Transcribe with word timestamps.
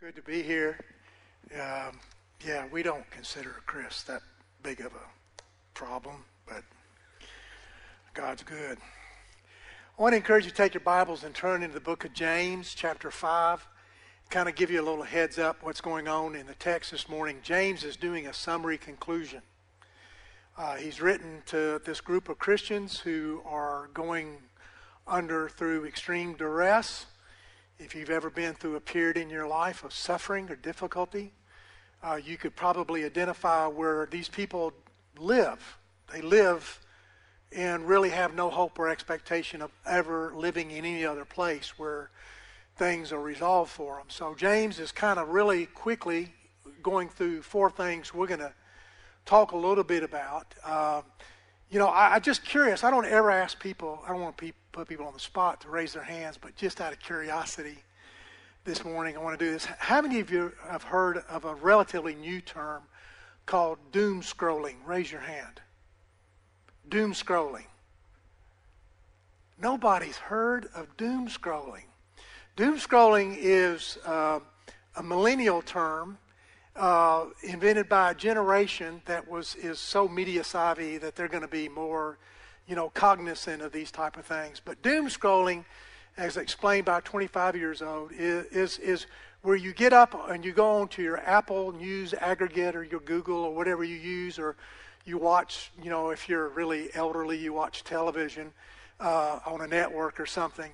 Good 0.00 0.14
to 0.14 0.22
be 0.22 0.44
here. 0.44 0.78
Um, 1.54 1.98
yeah, 2.46 2.66
we 2.70 2.84
don't 2.84 3.10
consider 3.10 3.56
Chris 3.66 4.02
that 4.04 4.22
big 4.62 4.78
of 4.78 4.92
a 4.92 5.42
problem, 5.74 6.22
but 6.46 6.62
God's 8.14 8.44
good. 8.44 8.78
I 9.98 10.02
want 10.02 10.12
to 10.12 10.16
encourage 10.18 10.44
you 10.44 10.52
to 10.52 10.56
take 10.56 10.72
your 10.72 10.82
Bibles 10.82 11.24
and 11.24 11.34
turn 11.34 11.64
into 11.64 11.74
the 11.74 11.80
book 11.80 12.04
of 12.04 12.12
James, 12.12 12.74
chapter 12.76 13.10
5. 13.10 13.66
Kind 14.30 14.48
of 14.48 14.54
give 14.54 14.70
you 14.70 14.80
a 14.80 14.86
little 14.88 15.02
heads 15.02 15.36
up 15.36 15.64
what's 15.64 15.80
going 15.80 16.06
on 16.06 16.36
in 16.36 16.46
the 16.46 16.54
text 16.54 16.92
this 16.92 17.08
morning. 17.08 17.38
James 17.42 17.82
is 17.82 17.96
doing 17.96 18.28
a 18.28 18.32
summary 18.32 18.78
conclusion. 18.78 19.42
Uh, 20.56 20.76
he's 20.76 21.00
written 21.00 21.42
to 21.46 21.82
this 21.84 22.00
group 22.00 22.28
of 22.28 22.38
Christians 22.38 23.00
who 23.00 23.42
are 23.44 23.90
going 23.94 24.36
under 25.08 25.48
through 25.48 25.86
extreme 25.86 26.34
duress 26.34 27.06
if 27.78 27.94
you've 27.94 28.10
ever 28.10 28.28
been 28.28 28.54
through 28.54 28.76
a 28.76 28.80
period 28.80 29.16
in 29.16 29.30
your 29.30 29.46
life 29.46 29.84
of 29.84 29.92
suffering 29.92 30.50
or 30.50 30.56
difficulty, 30.56 31.32
uh, 32.02 32.16
you 32.22 32.36
could 32.36 32.56
probably 32.56 33.04
identify 33.04 33.66
where 33.66 34.06
these 34.06 34.28
people 34.28 34.72
live. 35.18 35.78
They 36.12 36.20
live 36.20 36.80
and 37.52 37.86
really 37.86 38.10
have 38.10 38.34
no 38.34 38.50
hope 38.50 38.78
or 38.78 38.88
expectation 38.88 39.62
of 39.62 39.70
ever 39.86 40.32
living 40.34 40.70
in 40.70 40.84
any 40.84 41.04
other 41.04 41.24
place 41.24 41.78
where 41.78 42.10
things 42.76 43.12
are 43.12 43.20
resolved 43.20 43.70
for 43.70 43.96
them. 43.96 44.06
So 44.08 44.34
James 44.34 44.78
is 44.78 44.92
kind 44.92 45.18
of 45.18 45.28
really 45.28 45.66
quickly 45.66 46.32
going 46.82 47.08
through 47.08 47.42
four 47.42 47.70
things 47.70 48.12
we're 48.12 48.26
going 48.26 48.40
to 48.40 48.52
talk 49.24 49.52
a 49.52 49.56
little 49.56 49.84
bit 49.84 50.02
about. 50.02 50.54
Uh, 50.64 51.02
you 51.70 51.78
know, 51.78 51.88
I, 51.88 52.16
am 52.16 52.22
just 52.22 52.44
curious. 52.44 52.82
I 52.82 52.90
don't 52.90 53.06
ever 53.06 53.30
ask 53.30 53.58
people, 53.60 54.00
I 54.04 54.10
don't 54.10 54.20
want 54.20 54.36
to 54.36 54.52
put 54.72 54.88
people 54.88 55.06
on 55.06 55.14
the 55.14 55.20
spot 55.20 55.60
to 55.62 55.68
raise 55.68 55.92
their 55.92 56.02
hands, 56.02 56.38
but 56.40 56.56
just 56.56 56.80
out 56.80 56.92
of 56.92 57.00
curiosity 57.00 57.78
this 58.64 58.84
morning, 58.84 59.16
I 59.16 59.20
want 59.20 59.38
to 59.38 59.44
do 59.44 59.50
this. 59.50 59.64
How 59.64 60.02
many 60.02 60.20
of 60.20 60.30
you 60.30 60.52
have 60.68 60.82
heard 60.82 61.18
of 61.28 61.44
a 61.44 61.54
relatively 61.54 62.14
new 62.14 62.40
term 62.40 62.82
called 63.46 63.78
doom 63.92 64.20
scrolling? 64.20 64.74
Raise 64.84 65.10
your 65.10 65.22
hand. 65.22 65.60
Doom 66.88 67.12
scrolling. 67.12 67.66
Nobody's 69.60 70.16
heard 70.16 70.68
of 70.74 70.96
doom 70.96 71.28
scrolling. 71.28 71.84
Doom 72.56 72.76
scrolling 72.76 73.36
is 73.38 73.98
uh, 74.04 74.40
a 74.96 75.02
millennial 75.02 75.62
term 75.62 76.18
uh, 76.76 77.26
invented 77.42 77.88
by 77.88 78.12
a 78.12 78.14
generation 78.14 79.02
that 79.06 79.28
was 79.28 79.54
is 79.56 79.78
so 79.78 80.08
media 80.08 80.44
savvy 80.44 80.96
that 80.98 81.16
they're 81.16 81.28
going 81.28 81.42
to 81.42 81.48
be 81.48 81.68
more, 81.68 82.18
you 82.68 82.76
know, 82.76 82.90
cognizant 82.90 83.62
of 83.62 83.72
these 83.72 83.90
type 83.90 84.16
of 84.16 84.26
things. 84.26 84.60
But 84.62 84.82
doom 84.82 85.08
scrolling, 85.08 85.64
as 86.16 86.36
explained 86.36 86.84
by 86.84 87.00
25 87.00 87.56
years 87.56 87.80
old, 87.80 88.12
is, 88.12 88.46
is 88.46 88.78
is 88.78 89.06
where 89.42 89.56
you 89.56 89.72
get 89.72 89.92
up 89.92 90.28
and 90.30 90.44
you 90.44 90.52
go 90.52 90.80
on 90.80 90.88
to 90.88 91.02
your 91.02 91.18
Apple 91.18 91.72
News 91.72 92.12
aggregate 92.12 92.74
or 92.76 92.82
your 92.82 93.00
Google 93.00 93.38
or 93.38 93.54
whatever 93.54 93.84
you 93.84 93.96
use, 93.96 94.38
or 94.38 94.56
you 95.04 95.16
watch, 95.16 95.70
you 95.82 95.90
know, 95.90 96.10
if 96.10 96.28
you're 96.28 96.48
really 96.48 96.90
elderly, 96.94 97.38
you 97.38 97.52
watch 97.52 97.84
television 97.84 98.52
uh, 99.00 99.38
on 99.46 99.60
a 99.62 99.66
network 99.66 100.20
or 100.20 100.26
something, 100.26 100.70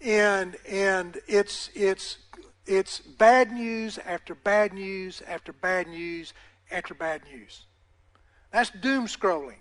and 0.00 0.56
and 0.68 1.18
it's 1.28 1.70
it's 1.74 2.18
it's 2.66 2.98
bad 2.98 3.52
news 3.52 3.98
after 3.98 4.34
bad 4.34 4.72
news 4.72 5.22
after 5.28 5.52
bad 5.52 5.86
news 5.86 6.34
after 6.70 6.94
bad 6.94 7.22
news. 7.30 7.62
That's 8.50 8.70
doom 8.70 9.06
scrolling. 9.06 9.58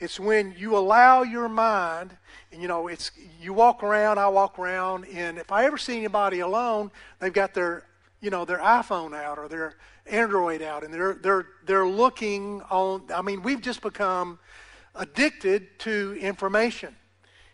It's 0.00 0.20
when 0.20 0.54
you 0.56 0.76
allow 0.76 1.22
your 1.22 1.48
mind, 1.48 2.16
and 2.52 2.62
you 2.62 2.68
know, 2.68 2.86
it's 2.86 3.10
you 3.40 3.52
walk 3.52 3.82
around, 3.82 4.18
I 4.18 4.28
walk 4.28 4.58
around, 4.58 5.06
and 5.06 5.38
if 5.38 5.50
I 5.50 5.64
ever 5.64 5.76
see 5.76 5.96
anybody 5.96 6.38
alone, 6.38 6.92
they've 7.18 7.32
got 7.32 7.52
their, 7.52 7.84
you 8.20 8.30
know, 8.30 8.44
their 8.44 8.58
iPhone 8.58 9.12
out 9.12 9.38
or 9.38 9.48
their 9.48 9.74
Android 10.06 10.62
out, 10.62 10.84
and 10.84 10.94
they're 10.94 11.14
they're 11.14 11.46
they're 11.64 11.86
looking 11.86 12.62
on. 12.70 13.02
I 13.12 13.22
mean, 13.22 13.42
we've 13.42 13.60
just 13.60 13.82
become 13.82 14.38
addicted 14.94 15.78
to 15.80 16.16
information 16.20 16.94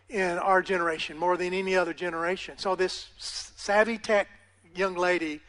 in 0.07 0.37
our 0.37 0.61
generation 0.61 1.17
more 1.17 1.37
than 1.37 1.53
any 1.53 1.75
other 1.75 1.93
generation. 1.93 2.57
So 2.57 2.75
this 2.75 3.09
savvy 3.17 3.97
tech 3.97 4.27
young 4.75 4.95
lady 4.95 5.41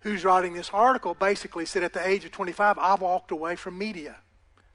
who's 0.00 0.24
writing 0.24 0.54
this 0.54 0.70
article 0.72 1.14
basically 1.14 1.66
said 1.66 1.82
at 1.82 1.92
the 1.92 2.06
age 2.06 2.24
of 2.24 2.30
25, 2.30 2.78
I've 2.78 3.00
walked 3.00 3.32
away 3.32 3.56
from 3.56 3.76
media. 3.76 4.16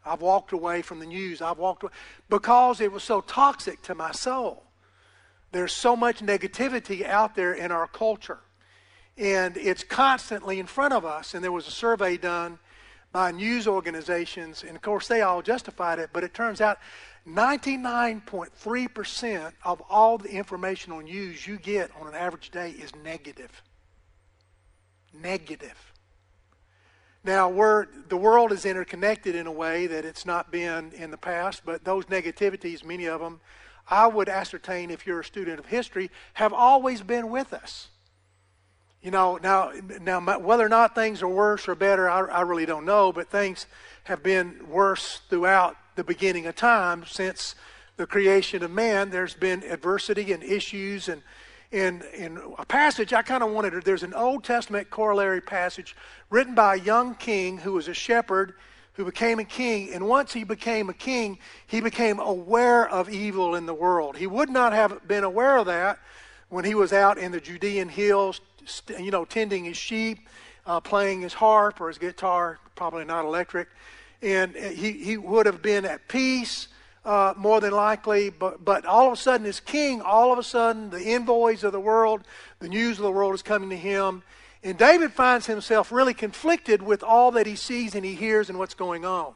I've 0.06 0.22
walked 0.22 0.52
away 0.52 0.81
from 0.81 1.00
the 1.00 1.06
news. 1.06 1.41
I've 1.41 1.58
walked 1.58 1.84
away 1.84 1.94
because 2.30 2.81
it 2.81 2.91
was 2.91 3.03
so 3.03 3.22
toxic 3.22 3.81
to 3.84 3.96
my 3.96 4.12
soul. 4.12 4.64
There's 5.52 5.74
so 5.74 5.96
much 5.96 6.19
negativity 6.19 7.06
out 7.06 7.36
there 7.36 7.53
in 7.53 7.72
our 7.72 7.88
culture. 7.88 8.40
And 9.18 9.56
it's 9.58 9.84
constantly 9.84 10.59
in 10.59 10.66
front 10.66 10.94
of 10.94 11.06
us. 11.06 11.34
And 11.34 11.44
there 11.44 11.52
was 11.52 11.68
a 11.68 11.72
survey 11.72 12.18
done 12.18 12.59
by 13.14 13.31
news 13.31 13.68
organizations, 13.68 14.64
and 14.64 14.75
of 14.75 14.81
course 14.81 15.08
they 15.08 15.22
all 15.22 15.44
justified 15.44 16.00
it, 16.00 16.09
but 16.12 16.24
it 16.24 16.34
turns 16.34 16.59
out 16.59 16.80
99.3% 17.28 19.52
of 19.64 19.81
all 19.88 20.18
the 20.18 20.31
informational 20.31 21.00
news 21.00 21.46
you 21.47 21.58
get 21.58 21.91
on 22.02 22.08
an 22.08 22.16
average 22.16 22.50
day 22.50 22.72
is 22.72 22.94
negative. 22.96 23.62
negative 25.14 25.24
negative. 25.24 25.93
Now, 27.23 27.50
we're, 27.50 27.88
the 28.09 28.17
world 28.17 28.51
is 28.51 28.66
interconnected 28.66 29.34
in 29.34 29.47
a 29.47 29.51
way 29.51 29.88
that 29.88 30.03
it's 30.03 30.25
not 30.25 30.51
been 30.51 30.91
in 30.91 31.09
the 31.09 31.17
past, 31.17 31.61
but 31.66 31.85
those 31.85 32.06
negativities, 32.06 32.84
many 32.84 33.06
of 33.06 33.22
them, 33.22 33.39
I 33.89 34.07
would 34.07 34.28
ascertain 34.28 34.91
if 34.91 35.07
you're 35.07 35.22
a 35.22 35.25
student 35.25 35.59
of 35.59 35.67
history, 35.67 36.11
have 36.34 36.51
always 36.51 37.01
been 37.01 37.29
with 37.29 37.53
us. 37.53 37.89
You 39.01 39.11
know, 39.11 39.38
now, 39.41 39.72
now 40.01 40.19
whether 40.39 40.66
or 40.66 40.69
not 40.69 40.95
things 40.95 41.22
are 41.22 41.28
worse 41.28 41.67
or 41.67 41.75
better, 41.75 42.09
I, 42.09 42.22
I 42.25 42.41
really 42.41 42.66
don't 42.66 42.85
know, 42.85 43.11
but 43.11 43.29
things 43.29 43.67
have 44.05 44.23
been 44.23 44.67
worse 44.69 45.22
throughout 45.29 45.78
the 45.95 46.03
beginning 46.03 46.45
of 46.47 46.55
time 46.55 47.05
since 47.05 47.55
the 47.97 48.07
creation 48.07 48.63
of 48.63 48.72
man. 48.72 49.09
There's 49.09 49.34
been 49.34 49.63
adversity 49.63 50.31
and 50.34 50.41
issues 50.44 51.07
and 51.07 51.22
in, 51.73 52.03
in 52.16 52.39
a 52.59 52.66
passage 52.66 53.13
I 53.13 53.23
kind 53.23 53.44
of 53.44 53.51
wanted. 53.51 53.84
There's 53.84 54.03
an 54.03 54.13
Old 54.13 54.44
Testament 54.44 54.91
corollary 54.91 55.41
passage 55.41 55.95
written 56.29 56.53
by 56.53 56.75
a 56.75 56.79
young 56.79 57.16
king 57.16 57.57
who 57.57 57.73
was 57.73 57.88
a 57.88 57.95
shepherd 57.95 58.53
who 58.94 59.03
became 59.03 59.39
a 59.39 59.44
king. 59.44 59.91
And 59.91 60.07
once 60.07 60.31
he 60.34 60.44
became 60.44 60.89
a 60.89 60.94
king, 60.94 61.39
he 61.66 61.81
became 61.81 62.19
aware 62.19 62.88
of 62.88 63.09
evil 63.09 63.56
in 63.56 63.66
the 63.66 63.73
world. 63.73 64.16
He 64.16 64.28
would 64.28 64.51
not 64.51 64.72
have 64.72 65.07
been 65.07 65.23
aware 65.23 65.57
of 65.57 65.66
that 65.66 65.97
when 66.50 66.63
he 66.63 66.75
was 66.75 66.94
out 66.94 67.17
in 67.17 67.31
the 67.31 67.41
Judean 67.41 67.90
hills, 67.90 68.40
you 69.00 69.09
know, 69.09 69.25
tending 69.25 69.66
his 69.66 69.75
sheep, 69.75 70.29
uh, 70.67 70.79
playing 70.79 71.22
his 71.22 71.34
harp 71.34 71.81
or 71.81 71.88
his 71.88 71.97
guitar, 71.97 72.59
probably 72.75 73.03
not 73.03 73.25
electric. 73.25 73.67
And 74.22 74.55
he, 74.55 74.91
he 74.91 75.17
would 75.17 75.47
have 75.47 75.63
been 75.63 75.85
at 75.85 76.07
peace 76.07 76.67
uh, 77.06 77.34
more 77.36 77.59
than 77.59 77.72
likely. 77.72 78.30
But, 78.30 78.64
but 78.64 78.86
all 78.86 79.08
of 79.08 79.14
a 79.14 79.18
sudden, 79.18 79.46
as 79.46 79.59
king, 79.59 80.02
all 80.02 80.31
of 80.31 80.40
a 80.40 80.44
sudden, 80.44 80.90
the 80.90 81.02
envoys 81.14 81.64
of 81.64 81.72
the 81.72 81.80
world, 81.80 82.22
the 82.59 82.69
news 82.69 82.97
of 82.97 83.03
the 83.03 83.12
world 83.12 83.34
is 83.34 83.41
coming 83.41 83.69
to 83.69 83.78
him. 83.78 84.24
And 84.64 84.78
David 84.78 85.12
finds 85.12 85.46
himself 85.46 85.91
really 85.91 86.14
conflicted 86.14 86.81
with 86.81 87.03
all 87.03 87.31
that 87.31 87.46
he 87.46 87.56
sees 87.56 87.96
and 87.96 88.06
he 88.06 88.16
hears 88.16 88.50
and 88.50 88.58
what's 88.58 88.74
going 88.74 89.03
on. 89.03 89.34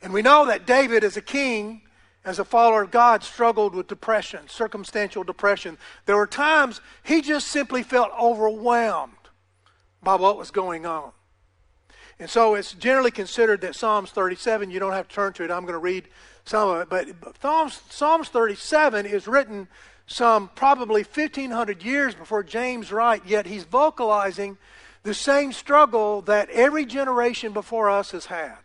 And 0.00 0.12
we 0.12 0.22
know 0.22 0.46
that 0.46 0.66
David, 0.66 1.02
as 1.02 1.16
a 1.16 1.22
king, 1.22 1.82
as 2.24 2.38
a 2.38 2.44
follower 2.44 2.82
of 2.82 2.90
God, 2.90 3.24
struggled 3.24 3.74
with 3.74 3.88
depression, 3.88 4.48
circumstantial 4.48 5.24
depression. 5.24 5.76
There 6.06 6.16
were 6.16 6.26
times 6.26 6.80
he 7.02 7.20
just 7.20 7.48
simply 7.48 7.82
felt 7.82 8.10
overwhelmed 8.18 9.12
by 10.02 10.14
what 10.14 10.38
was 10.38 10.50
going 10.50 10.86
on. 10.86 11.12
And 12.24 12.30
so 12.30 12.54
it's 12.54 12.72
generally 12.72 13.10
considered 13.10 13.60
that 13.60 13.76
Psalms 13.76 14.10
37, 14.10 14.70
you 14.70 14.80
don't 14.80 14.94
have 14.94 15.08
to 15.08 15.14
turn 15.14 15.34
to 15.34 15.44
it, 15.44 15.50
I'm 15.50 15.64
going 15.64 15.74
to 15.74 15.78
read 15.78 16.08
some 16.46 16.70
of 16.70 16.80
it, 16.80 16.88
but 17.20 17.38
Psalms, 17.42 17.82
Psalms 17.90 18.30
37 18.30 19.04
is 19.04 19.26
written 19.28 19.68
some 20.06 20.48
probably 20.54 21.02
1500 21.02 21.82
years 21.82 22.14
before 22.14 22.42
James 22.42 22.90
Wright, 22.90 23.20
yet 23.26 23.44
he's 23.44 23.64
vocalizing 23.64 24.56
the 25.02 25.12
same 25.12 25.52
struggle 25.52 26.22
that 26.22 26.48
every 26.48 26.86
generation 26.86 27.52
before 27.52 27.90
us 27.90 28.12
has 28.12 28.24
had. 28.24 28.56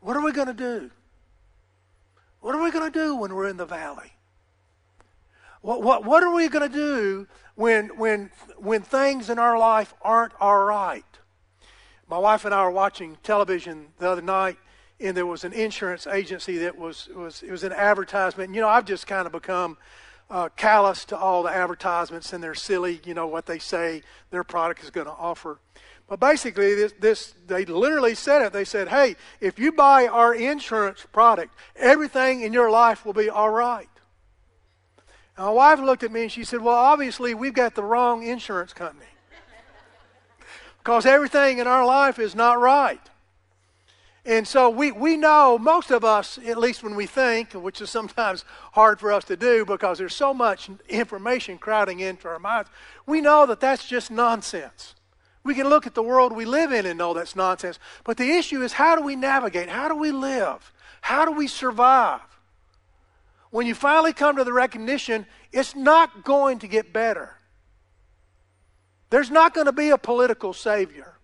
What 0.00 0.16
are 0.16 0.24
we 0.24 0.32
going 0.32 0.48
to 0.48 0.54
do? 0.54 0.90
What 2.40 2.54
are 2.54 2.62
we 2.62 2.70
going 2.70 2.90
to 2.90 2.98
do 2.98 3.16
when 3.16 3.34
we're 3.34 3.48
in 3.48 3.58
the 3.58 3.66
valley? 3.66 4.14
What, 5.60 5.82
what, 5.82 6.04
what 6.06 6.22
are 6.22 6.34
we 6.34 6.48
going 6.48 6.66
to 6.66 6.74
do 6.74 7.26
when, 7.54 7.88
when, 7.98 8.30
when 8.56 8.80
things 8.80 9.28
in 9.28 9.38
our 9.38 9.58
life 9.58 9.92
aren't 10.00 10.32
all 10.40 10.64
right? 10.64 11.04
My 12.10 12.18
wife 12.18 12.44
and 12.44 12.52
I 12.52 12.64
were 12.64 12.72
watching 12.72 13.16
television 13.22 13.86
the 14.00 14.10
other 14.10 14.20
night, 14.20 14.58
and 14.98 15.16
there 15.16 15.26
was 15.26 15.44
an 15.44 15.52
insurance 15.52 16.08
agency 16.08 16.58
that 16.58 16.76
was, 16.76 17.08
was 17.14 17.44
it 17.44 17.52
was 17.52 17.62
an 17.62 17.72
advertisement. 17.72 18.48
And, 18.48 18.56
you 18.56 18.60
know, 18.60 18.68
I've 18.68 18.84
just 18.84 19.06
kind 19.06 19.26
of 19.26 19.32
become 19.32 19.78
uh, 20.28 20.48
callous 20.56 21.04
to 21.04 21.16
all 21.16 21.44
the 21.44 21.50
advertisements, 21.50 22.32
and 22.32 22.42
they're 22.42 22.56
silly, 22.56 23.00
you 23.04 23.14
know, 23.14 23.28
what 23.28 23.46
they 23.46 23.60
say 23.60 24.02
their 24.32 24.42
product 24.42 24.82
is 24.82 24.90
going 24.90 25.06
to 25.06 25.12
offer. 25.12 25.60
But 26.08 26.18
basically, 26.18 26.74
this, 26.74 26.92
this, 26.98 27.34
they 27.46 27.64
literally 27.64 28.16
said 28.16 28.42
it. 28.42 28.52
They 28.52 28.64
said, 28.64 28.88
hey, 28.88 29.14
if 29.40 29.60
you 29.60 29.70
buy 29.70 30.08
our 30.08 30.34
insurance 30.34 31.06
product, 31.12 31.54
everything 31.76 32.40
in 32.40 32.52
your 32.52 32.72
life 32.72 33.06
will 33.06 33.12
be 33.12 33.30
all 33.30 33.50
right. 33.50 33.88
And 35.36 35.46
my 35.46 35.52
wife 35.52 35.78
looked 35.78 36.02
at 36.02 36.10
me 36.10 36.22
and 36.22 36.32
she 36.32 36.42
said, 36.42 36.60
Well, 36.60 36.74
obviously, 36.74 37.34
we've 37.34 37.54
got 37.54 37.76
the 37.76 37.84
wrong 37.84 38.24
insurance 38.24 38.72
company. 38.72 39.06
Because 40.90 41.06
everything 41.06 41.58
in 41.58 41.68
our 41.68 41.86
life 41.86 42.18
is 42.18 42.34
not 42.34 42.58
right. 42.58 42.98
And 44.24 44.46
so 44.46 44.68
we, 44.70 44.90
we 44.90 45.16
know, 45.16 45.56
most 45.56 45.92
of 45.92 46.04
us, 46.04 46.36
at 46.44 46.58
least 46.58 46.82
when 46.82 46.96
we 46.96 47.06
think, 47.06 47.52
which 47.52 47.80
is 47.80 47.88
sometimes 47.88 48.44
hard 48.72 48.98
for 48.98 49.12
us 49.12 49.24
to 49.26 49.36
do 49.36 49.64
because 49.64 49.98
there's 49.98 50.16
so 50.16 50.34
much 50.34 50.68
information 50.88 51.58
crowding 51.58 52.00
into 52.00 52.26
our 52.26 52.40
minds, 52.40 52.70
we 53.06 53.20
know 53.20 53.46
that 53.46 53.60
that's 53.60 53.86
just 53.86 54.10
nonsense. 54.10 54.96
We 55.44 55.54
can 55.54 55.68
look 55.68 55.86
at 55.86 55.94
the 55.94 56.02
world 56.02 56.32
we 56.32 56.44
live 56.44 56.72
in 56.72 56.84
and 56.86 56.98
know 56.98 57.14
that's 57.14 57.36
nonsense. 57.36 57.78
But 58.02 58.16
the 58.16 58.32
issue 58.32 58.60
is 58.60 58.72
how 58.72 58.96
do 58.96 59.02
we 59.02 59.14
navigate? 59.14 59.68
How 59.68 59.86
do 59.86 59.94
we 59.94 60.10
live? 60.10 60.72
How 61.02 61.24
do 61.24 61.30
we 61.30 61.46
survive? 61.46 62.20
When 63.50 63.64
you 63.64 63.76
finally 63.76 64.12
come 64.12 64.34
to 64.38 64.44
the 64.44 64.52
recognition, 64.52 65.26
it's 65.52 65.76
not 65.76 66.24
going 66.24 66.58
to 66.58 66.66
get 66.66 66.92
better. 66.92 67.36
There's 69.10 69.30
not 69.30 69.54
going 69.54 69.66
to 69.66 69.72
be 69.72 69.90
a 69.90 69.98
political 69.98 70.52
savior. 70.52 71.18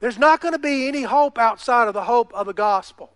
There's 0.00 0.18
not 0.18 0.40
going 0.40 0.52
to 0.52 0.58
be 0.58 0.88
any 0.88 1.02
hope 1.02 1.38
outside 1.38 1.88
of 1.88 1.94
the 1.94 2.04
hope 2.04 2.32
of 2.32 2.46
the 2.46 2.52
gospel. 2.52 3.10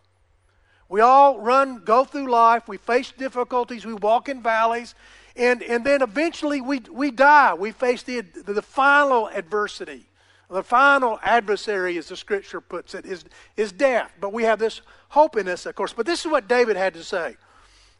We 0.88 1.00
all 1.00 1.38
run, 1.38 1.84
go 1.84 2.04
through 2.04 2.30
life, 2.30 2.66
we 2.66 2.78
face 2.78 3.12
difficulties, 3.12 3.84
we 3.84 3.92
walk 3.94 4.28
in 4.28 4.42
valleys, 4.42 4.94
and, 5.36 5.62
and 5.62 5.84
then 5.84 6.02
eventually 6.02 6.60
we, 6.60 6.80
we 6.90 7.10
die. 7.10 7.54
We 7.54 7.72
face 7.72 8.02
the, 8.02 8.22
the 8.22 8.62
final 8.62 9.28
adversity. 9.28 10.06
The 10.50 10.62
final 10.62 11.20
adversary, 11.22 11.98
as 11.98 12.08
the 12.08 12.16
scripture 12.16 12.62
puts 12.62 12.94
it, 12.94 13.04
is, 13.04 13.24
is 13.56 13.70
death. 13.70 14.10
But 14.18 14.32
we 14.32 14.44
have 14.44 14.58
this 14.58 14.80
hope 15.10 15.36
in 15.36 15.46
us, 15.46 15.66
of 15.66 15.74
course. 15.74 15.92
But 15.92 16.06
this 16.06 16.20
is 16.24 16.30
what 16.30 16.48
David 16.48 16.76
had 16.76 16.94
to 16.94 17.04
say. 17.04 17.36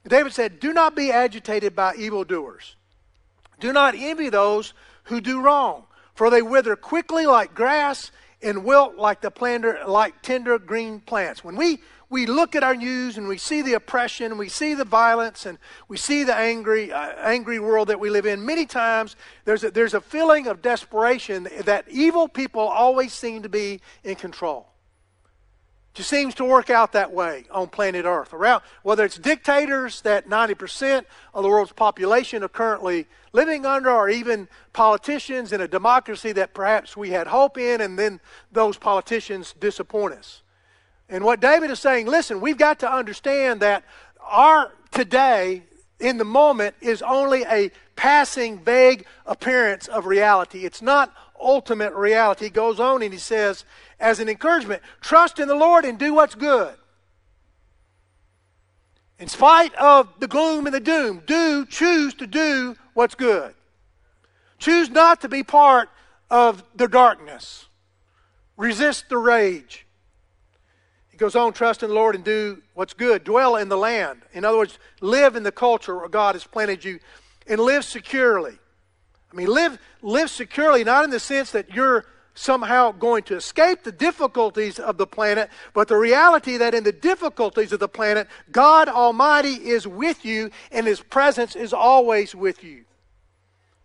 David 0.07 0.33
said, 0.33 0.59
Do 0.59 0.73
not 0.73 0.97
be 0.97 1.13
agitated 1.13 1.77
by 1.77 1.95
evildoers. 1.97 2.77
Do 3.61 3.73
not 3.73 3.95
envy 3.95 4.31
those 4.31 4.73
who 5.09 5.21
do 5.21 5.41
wrong, 5.41 5.85
for 6.15 6.31
they 6.31 6.43
wither 6.43 6.77
quickly 6.77 7.27
like 7.27 7.55
grass 7.55 8.11
and 8.41 8.65
wilt 8.65 8.97
like 8.97 9.21
the 9.21 9.31
planter, 9.31 9.81
like 9.87 10.23
tender 10.23 10.59
green 10.59 11.01
plants. 11.01 11.43
When 11.43 11.57
we, 11.57 11.81
we 12.09 12.27
look 12.27 12.55
at 12.55 12.63
our 12.63 12.77
news 12.77 13.19
and 13.19 13.27
we 13.27 13.39
see 13.39 13.63
the 13.63 13.75
oppression, 13.75 14.39
we 14.39 14.49
see 14.49 14.75
the 14.75 14.85
violence, 14.85 15.45
and 15.45 15.59
we 15.89 15.97
see 15.97 16.25
the 16.25 16.35
angry, 16.35 16.93
uh, 16.93 17.15
angry 17.19 17.59
world 17.59 17.89
that 17.89 17.99
we 17.99 18.11
live 18.11 18.27
in, 18.27 18.45
many 18.47 18.65
times 18.65 19.17
there's 19.45 19.65
a, 19.65 19.71
there's 19.71 19.95
a 19.95 20.01
feeling 20.01 20.47
of 20.47 20.63
desperation 20.63 21.49
that 21.65 21.85
evil 21.89 22.29
people 22.29 22.63
always 22.63 23.13
seem 23.13 23.43
to 23.43 23.49
be 23.49 23.81
in 24.05 24.15
control. 24.15 24.69
Just 25.95 26.11
seems 26.11 26.35
to 26.37 26.45
work 26.45 26.71
out 26.71 26.93
that 26.93 27.13
way 27.13 27.45
on 27.51 27.69
planet 27.69 28.05
Earth. 28.05 28.33
Around 28.33 28.63
whether 28.83 29.05
it's 29.05 29.19
dictators 29.19 30.01
that 30.03 30.29
90% 30.29 31.05
of 31.35 31.43
the 31.43 31.49
world's 31.49 31.73
population 31.73 32.45
are 32.45 32.49
currently 32.49 33.07
living 33.33 33.67
under, 33.67 33.91
or 33.91 34.09
even 34.09 34.49
politicians 34.73 35.53
in 35.53 35.61
a 35.61 35.69
democracy 35.69 36.33
that 36.33 36.55
perhaps 36.55 36.97
we 36.97 37.11
had 37.11 37.27
hope 37.27 37.59
in, 37.59 37.81
and 37.81 37.99
then 37.99 38.21
those 38.53 38.77
politicians 38.77 39.55
disappoint 39.59 40.15
us. 40.15 40.43
And 41.09 41.25
what 41.25 41.41
David 41.41 41.71
is 41.71 41.81
saying, 41.81 42.07
listen, 42.07 42.41
we've 42.41 42.59
got 42.59 42.79
to 42.81 42.93
understand 42.93 43.61
that 43.61 43.85
our 44.21 44.73
today 44.91 45.63
in 46.01 46.19
the 46.19 46.25
moment 46.25 46.75
is 46.81 47.03
only 47.03 47.43
a 47.45 47.71
passing, 47.99 48.61
vague 48.61 49.05
appearance 49.27 49.89
of 49.89 50.07
reality. 50.07 50.65
It's 50.65 50.81
not 50.81 51.13
ultimate 51.39 51.93
reality. 51.95 52.45
He 52.45 52.51
goes 52.51 52.79
on 52.79 53.03
and 53.03 53.13
he 53.13 53.19
says, 53.19 53.65
as 53.99 54.21
an 54.21 54.29
encouragement. 54.29 54.83
Trust 55.01 55.41
in 55.41 55.49
the 55.49 55.57
Lord 55.57 55.85
and 55.85 55.99
do 55.99 56.15
what's 56.15 56.37
good. 56.37 56.73
In 59.19 59.27
spite 59.27 59.75
of 59.75 60.09
the 60.21 60.29
gloom 60.29 60.67
and 60.67 60.75
the 60.75 60.81
doom, 60.81 61.23
do 61.27 61.67
choose 61.67 62.15
to 62.15 62.27
do 62.29 62.77
what's 62.95 63.17
good. 63.17 63.53
Choose 64.59 64.89
not 64.89 65.21
to 65.23 65.29
be 65.29 65.43
part 65.43 65.91
of 66.31 66.63
the 66.77 66.87
darkness. 66.87 67.67
Resist 68.57 69.09
the 69.09 69.19
rage. 69.19 69.87
He 71.11 71.17
goes 71.17 71.35
on, 71.35 71.53
trust 71.53 71.83
in 71.83 71.89
the 71.89 71.97
Lord 71.97 72.15
and 72.15 72.23
do 72.23 72.63
what's 72.75 72.95
good. 72.95 73.25
Dwell 73.25 73.57
in 73.57 73.69
the 73.69 73.77
land. 73.77 74.23
In 74.33 74.45
other 74.45 74.59
words, 74.59 74.79
live 75.01 75.35
in 75.35 75.43
the 75.43 75.51
culture 75.51 75.97
where 75.97 76.09
God 76.09 76.37
has 76.37 76.45
planted 76.45 76.85
you 76.85 77.01
and 77.49 77.61
live 77.61 77.85
securely. 77.85 78.59
I 79.33 79.37
mean, 79.37 79.49
live, 79.49 79.79
live 80.03 80.31
securely, 80.31 80.85
not 80.85 81.05
in 81.05 81.11
the 81.11 81.21
sense 81.21 81.51
that 81.53 81.75
you're 81.75 82.07
somehow 82.35 82.93
going 82.93 83.25
to 83.25 83.37
escape 83.37 83.83
the 83.83 83.93
difficulties 83.93 84.79
of 84.79 84.97
the 84.97 85.07
planet, 85.07 85.51
but 85.75 85.89
the 85.89 85.97
reality 85.97 86.57
that 86.57 86.73
in 86.73 86.85
the 86.85 86.93
difficulties 86.93 87.73
of 87.73 87.81
the 87.81 87.89
planet, 87.89 88.29
God 88.53 88.89
Almighty 88.89 89.55
is 89.55 89.87
with 89.87 90.25
you 90.25 90.51
and 90.71 90.87
His 90.87 91.01
presence 91.01 91.57
is 91.57 91.73
always 91.73 92.35
with 92.35 92.63
you. 92.63 92.85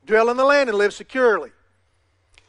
Dwell 0.05 0.29
in 0.29 0.37
the 0.37 0.45
land 0.45 0.69
and 0.69 0.77
live 0.77 0.93
securely. 0.93 1.49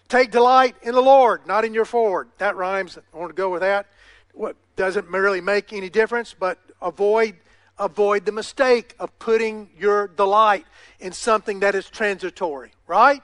Take 0.08 0.31
delight 0.31 0.76
in 0.82 0.94
the 0.94 1.00
Lord, 1.00 1.46
not 1.46 1.64
in 1.64 1.72
your 1.72 1.87
Ford. 1.87 2.28
That 2.38 2.56
rhymes. 2.56 2.99
I 2.99 3.16
want 3.16 3.31
to 3.31 3.34
go 3.34 3.49
with 3.49 3.62
that. 3.62 3.87
What 4.34 4.56
doesn't 4.76 5.08
really 5.08 5.40
make 5.40 5.72
any 5.72 5.88
difference, 5.88 6.34
but 6.38 6.58
avoid 6.82 7.37
avoid 7.79 8.25
the 8.25 8.32
mistake 8.32 8.94
of 8.99 9.19
putting 9.19 9.71
your 9.79 10.09
delight 10.09 10.67
in 11.00 11.12
something 11.12 11.61
that 11.61 11.75
is 11.75 11.88
transitory, 11.91 12.73
right? 12.87 13.23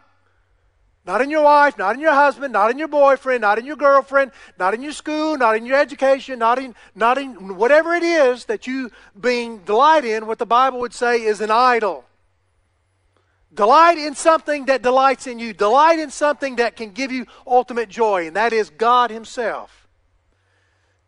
Not 1.06 1.22
in 1.22 1.30
your 1.30 1.42
wife, 1.42 1.78
not 1.78 1.94
in 1.94 2.00
your 2.00 2.12
husband, 2.12 2.52
not 2.52 2.70
in 2.70 2.78
your 2.78 2.88
boyfriend, 2.88 3.40
not 3.40 3.58
in 3.58 3.64
your 3.64 3.76
girlfriend, 3.76 4.32
not 4.58 4.74
in 4.74 4.82
your 4.82 4.92
school, 4.92 5.36
not 5.38 5.56
in 5.56 5.64
your 5.64 5.78
education, 5.78 6.38
not 6.38 6.58
in, 6.58 6.74
not 6.94 7.16
in 7.16 7.56
whatever 7.56 7.94
it 7.94 8.02
is 8.02 8.44
that 8.46 8.66
you 8.66 8.90
being 9.18 9.58
delight 9.58 10.04
in, 10.04 10.26
what 10.26 10.38
the 10.38 10.46
Bible 10.46 10.80
would 10.80 10.92
say 10.92 11.22
is 11.22 11.40
an 11.40 11.50
idol. 11.50 12.04
Delight 13.52 13.98
in 13.98 14.14
something 14.14 14.66
that 14.66 14.82
delights 14.82 15.26
in 15.26 15.38
you. 15.38 15.52
Delight 15.52 15.98
in 15.98 16.10
something 16.10 16.56
that 16.56 16.76
can 16.76 16.92
give 16.92 17.10
you 17.10 17.26
ultimate 17.46 17.88
joy, 17.88 18.26
and 18.26 18.36
that 18.36 18.52
is 18.52 18.70
God 18.70 19.10
Himself. 19.10 19.88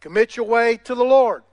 Commit 0.01 0.37
your 0.37 0.47
way 0.47 0.79
to 0.79 0.95
the 0.95 1.05
Lord. 1.05 1.45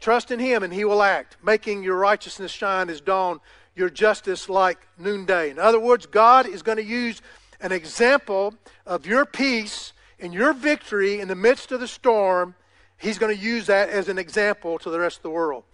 Trust 0.00 0.30
in 0.30 0.38
Him, 0.38 0.62
and 0.62 0.72
He 0.72 0.84
will 0.84 1.02
act, 1.02 1.36
making 1.42 1.82
your 1.82 1.96
righteousness 1.96 2.52
shine 2.52 2.90
as 2.90 3.00
dawn 3.00 3.40
your 3.74 3.90
justice 3.90 4.48
like 4.48 4.86
noonday. 4.98 5.50
In 5.50 5.58
other 5.58 5.78
words, 5.78 6.06
God 6.06 6.46
is 6.46 6.62
going 6.62 6.78
to 6.78 6.84
use 6.84 7.20
an 7.60 7.72
example 7.72 8.54
of 8.86 9.06
your 9.06 9.24
peace 9.24 9.92
and 10.18 10.32
your 10.32 10.52
victory 10.52 11.20
in 11.20 11.28
the 11.28 11.34
midst 11.34 11.72
of 11.72 11.80
the 11.80 11.88
storm. 11.88 12.54
He's 12.98 13.18
going 13.18 13.36
to 13.36 13.42
use 13.42 13.66
that 13.66 13.90
as 13.90 14.08
an 14.08 14.18
example 14.18 14.78
to 14.78 14.90
the 14.90 14.98
rest 14.98 15.18
of 15.18 15.22
the 15.22 15.30
world. 15.30 15.64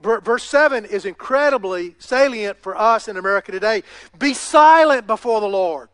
Verse 0.00 0.44
7 0.44 0.84
is 0.84 1.06
incredibly 1.06 1.96
salient 1.98 2.58
for 2.58 2.76
us 2.76 3.08
in 3.08 3.16
America 3.16 3.50
today. 3.50 3.82
Be 4.18 4.34
silent 4.34 5.06
before 5.06 5.40
the 5.40 5.48
Lord. 5.48 5.88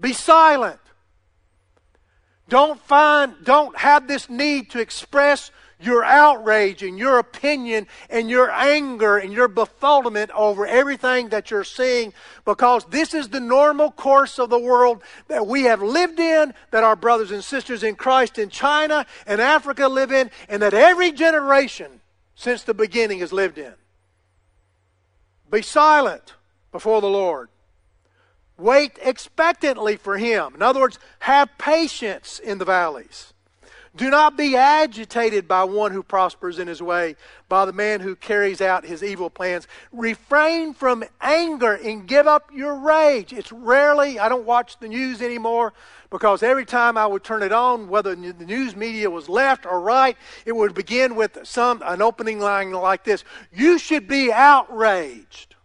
Be 0.00 0.14
silent. 0.14 0.80
Don't 2.48 2.80
find, 2.80 3.34
don't 3.44 3.76
have 3.76 4.08
this 4.08 4.30
need 4.30 4.70
to 4.70 4.80
express 4.80 5.50
your 5.80 6.04
outrage 6.04 6.82
and 6.82 6.98
your 6.98 7.18
opinion 7.18 7.86
and 8.08 8.28
your 8.28 8.50
anger 8.50 9.16
and 9.16 9.32
your 9.32 9.48
befuddlement 9.48 10.30
over 10.30 10.66
everything 10.66 11.30
that 11.30 11.50
you're 11.50 11.64
seeing 11.64 12.12
because 12.44 12.84
this 12.86 13.14
is 13.14 13.28
the 13.28 13.40
normal 13.40 13.90
course 13.90 14.38
of 14.38 14.50
the 14.50 14.58
world 14.58 15.02
that 15.28 15.46
we 15.46 15.64
have 15.64 15.82
lived 15.82 16.20
in, 16.20 16.52
that 16.70 16.84
our 16.84 16.96
brothers 16.96 17.30
and 17.30 17.42
sisters 17.42 17.82
in 17.82 17.94
Christ 17.94 18.38
in 18.38 18.50
China 18.50 19.06
and 19.26 19.40
Africa 19.40 19.88
live 19.88 20.12
in, 20.12 20.30
and 20.48 20.62
that 20.62 20.74
every 20.74 21.12
generation 21.12 22.00
since 22.34 22.62
the 22.62 22.74
beginning 22.74 23.20
has 23.20 23.32
lived 23.32 23.58
in. 23.58 23.74
Be 25.50 25.62
silent 25.62 26.34
before 26.72 27.00
the 27.00 27.08
Lord. 27.08 27.48
Wait 28.56 28.98
expectantly 29.02 29.96
for 29.96 30.18
Him. 30.18 30.54
In 30.54 30.62
other 30.62 30.80
words, 30.80 30.98
have 31.20 31.48
patience 31.58 32.38
in 32.38 32.58
the 32.58 32.64
valleys. 32.64 33.32
Do 33.96 34.08
not 34.08 34.36
be 34.36 34.56
agitated 34.56 35.48
by 35.48 35.64
one 35.64 35.90
who 35.90 36.04
prospers 36.04 36.60
in 36.60 36.68
his 36.68 36.80
way, 36.80 37.16
by 37.48 37.64
the 37.64 37.72
man 37.72 37.98
who 37.98 38.14
carries 38.14 38.60
out 38.60 38.84
his 38.84 39.02
evil 39.02 39.28
plans. 39.28 39.66
Refrain 39.90 40.74
from 40.74 41.02
anger 41.20 41.72
and 41.72 42.06
give 42.06 42.28
up 42.28 42.50
your 42.54 42.76
rage. 42.76 43.32
It's 43.32 43.50
rarely, 43.50 44.18
I 44.20 44.28
don't 44.28 44.46
watch 44.46 44.78
the 44.78 44.86
news 44.86 45.20
anymore 45.20 45.72
because 46.08 46.44
every 46.44 46.64
time 46.64 46.96
I 46.96 47.06
would 47.06 47.24
turn 47.24 47.42
it 47.42 47.52
on, 47.52 47.88
whether 47.88 48.14
the 48.14 48.32
news 48.44 48.76
media 48.76 49.10
was 49.10 49.28
left 49.28 49.66
or 49.66 49.80
right, 49.80 50.16
it 50.46 50.54
would 50.54 50.74
begin 50.74 51.16
with 51.16 51.38
some 51.42 51.82
an 51.84 52.00
opening 52.00 52.38
line 52.38 52.70
like 52.70 53.02
this 53.02 53.24
You 53.52 53.76
should 53.76 54.06
be 54.06 54.32
outraged. 54.32 55.56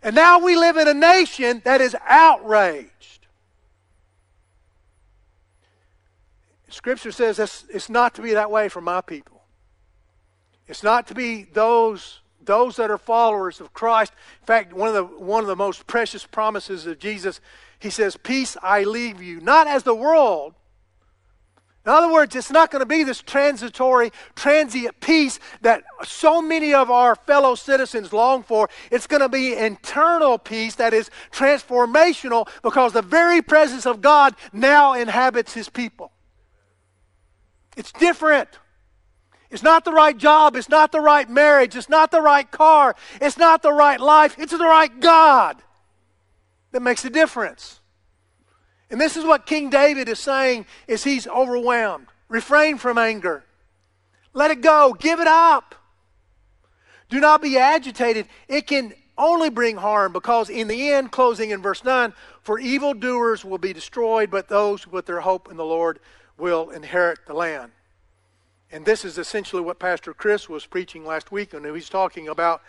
And 0.00 0.14
now 0.14 0.38
we 0.38 0.56
live 0.56 0.76
in 0.76 0.86
a 0.86 0.94
nation 0.94 1.62
that 1.64 1.80
is 1.80 1.96
outraged. 2.06 2.95
Scripture 6.76 7.10
says 7.10 7.38
it's 7.70 7.88
not 7.88 8.14
to 8.14 8.22
be 8.22 8.34
that 8.34 8.50
way 8.50 8.68
for 8.68 8.82
my 8.82 9.00
people. 9.00 9.40
It's 10.68 10.82
not 10.82 11.06
to 11.06 11.14
be 11.14 11.44
those 11.44 12.20
those 12.42 12.76
that 12.76 12.90
are 12.90 12.98
followers 12.98 13.60
of 13.60 13.72
Christ. 13.72 14.12
In 14.42 14.46
fact, 14.46 14.72
one 14.74 14.88
of 14.88 14.94
the 14.94 15.04
one 15.04 15.42
of 15.42 15.48
the 15.48 15.56
most 15.56 15.86
precious 15.86 16.26
promises 16.26 16.86
of 16.86 16.98
Jesus, 16.98 17.40
he 17.78 17.88
says, 17.88 18.18
"Peace 18.18 18.58
I 18.62 18.84
leave 18.84 19.22
you, 19.22 19.40
not 19.40 19.66
as 19.66 19.84
the 19.84 19.94
world." 19.94 20.54
In 21.86 21.92
other 21.92 22.12
words, 22.12 22.36
it's 22.36 22.50
not 22.50 22.70
going 22.70 22.80
to 22.80 22.86
be 22.86 23.04
this 23.04 23.22
transitory, 23.22 24.12
transient 24.34 25.00
peace 25.00 25.38
that 25.62 25.82
so 26.04 26.42
many 26.42 26.74
of 26.74 26.90
our 26.90 27.14
fellow 27.14 27.54
citizens 27.54 28.12
long 28.12 28.42
for. 28.42 28.68
It's 28.90 29.06
going 29.06 29.22
to 29.22 29.30
be 29.30 29.54
internal 29.54 30.36
peace 30.36 30.74
that 30.74 30.92
is 30.92 31.10
transformational 31.32 32.48
because 32.62 32.92
the 32.92 33.02
very 33.02 33.40
presence 33.40 33.86
of 33.86 34.02
God 34.02 34.36
now 34.52 34.92
inhabits 34.92 35.54
his 35.54 35.70
people. 35.70 36.12
It's 37.76 37.92
different. 37.92 38.48
It's 39.50 39.62
not 39.62 39.84
the 39.84 39.92
right 39.92 40.16
job. 40.16 40.56
It's 40.56 40.68
not 40.68 40.90
the 40.90 41.00
right 41.00 41.28
marriage. 41.28 41.76
It's 41.76 41.88
not 41.88 42.10
the 42.10 42.20
right 42.20 42.50
car. 42.50 42.96
It's 43.20 43.38
not 43.38 43.62
the 43.62 43.72
right 43.72 44.00
life. 44.00 44.34
It's 44.38 44.52
the 44.52 44.64
right 44.64 45.00
God 45.00 45.62
that 46.72 46.80
makes 46.80 47.04
a 47.04 47.10
difference. 47.10 47.80
And 48.90 49.00
this 49.00 49.16
is 49.16 49.24
what 49.24 49.46
King 49.46 49.70
David 49.70 50.08
is 50.08 50.18
saying 50.18 50.66
is 50.86 51.04
he's 51.04 51.26
overwhelmed. 51.26 52.06
Refrain 52.28 52.78
from 52.78 52.98
anger. 52.98 53.44
Let 54.32 54.50
it 54.50 54.60
go. 54.60 54.96
Give 54.98 55.20
it 55.20 55.26
up. 55.26 55.74
Do 57.08 57.20
not 57.20 57.40
be 57.40 57.56
agitated. 57.56 58.26
It 58.48 58.66
can 58.66 58.94
only 59.16 59.48
bring 59.48 59.76
harm 59.76 60.12
because 60.12 60.50
in 60.50 60.68
the 60.68 60.90
end, 60.90 61.10
closing 61.12 61.50
in 61.50 61.62
verse 61.62 61.84
9, 61.84 62.12
for 62.42 62.58
evildoers 62.58 63.44
will 63.44 63.58
be 63.58 63.72
destroyed, 63.72 64.30
but 64.30 64.48
those 64.48 64.82
who 64.82 64.90
put 64.90 65.06
their 65.06 65.20
hope 65.20 65.50
in 65.50 65.56
the 65.56 65.64
Lord 65.64 66.00
will 66.38 66.70
inherit 66.70 67.20
the 67.26 67.34
land. 67.34 67.72
And 68.72 68.84
this 68.84 69.04
is 69.04 69.18
essentially 69.18 69.62
what 69.62 69.78
Pastor 69.78 70.12
Chris 70.12 70.48
was 70.48 70.66
preaching 70.66 71.04
last 71.06 71.30
week, 71.30 71.54
and 71.54 71.64
he's 71.64 71.88
talking 71.88 72.28
about 72.28 72.62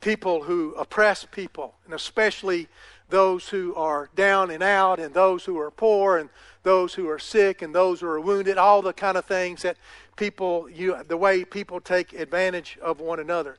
people 0.00 0.42
who 0.42 0.74
oppress 0.74 1.26
people, 1.30 1.74
and 1.84 1.94
especially 1.94 2.68
those 3.08 3.48
who 3.48 3.74
are 3.74 4.08
down 4.14 4.50
and 4.50 4.62
out, 4.62 4.98
and 4.98 5.14
those 5.14 5.44
who 5.44 5.58
are 5.58 5.70
poor, 5.70 6.18
and 6.18 6.30
those 6.62 6.94
who 6.94 7.08
are 7.08 7.18
sick, 7.18 7.62
and 7.62 7.74
those 7.74 8.00
who 8.00 8.06
are 8.06 8.20
wounded, 8.20 8.56
all 8.56 8.82
the 8.82 8.92
kind 8.92 9.16
of 9.16 9.24
things 9.24 9.62
that 9.62 9.76
people, 10.16 10.68
you, 10.70 10.96
the 11.06 11.16
way 11.16 11.44
people 11.44 11.80
take 11.80 12.12
advantage 12.14 12.78
of 12.80 13.00
one 13.00 13.20
another. 13.20 13.58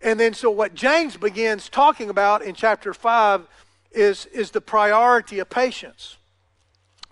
And 0.00 0.20
then, 0.20 0.34
so 0.34 0.50
what 0.50 0.74
James 0.74 1.16
begins 1.16 1.68
talking 1.68 2.10
about 2.10 2.42
in 2.42 2.54
chapter 2.54 2.94
5 2.94 3.46
is, 3.92 4.26
is 4.26 4.50
the 4.50 4.60
priority 4.60 5.38
of 5.38 5.50
patience. 5.50 6.17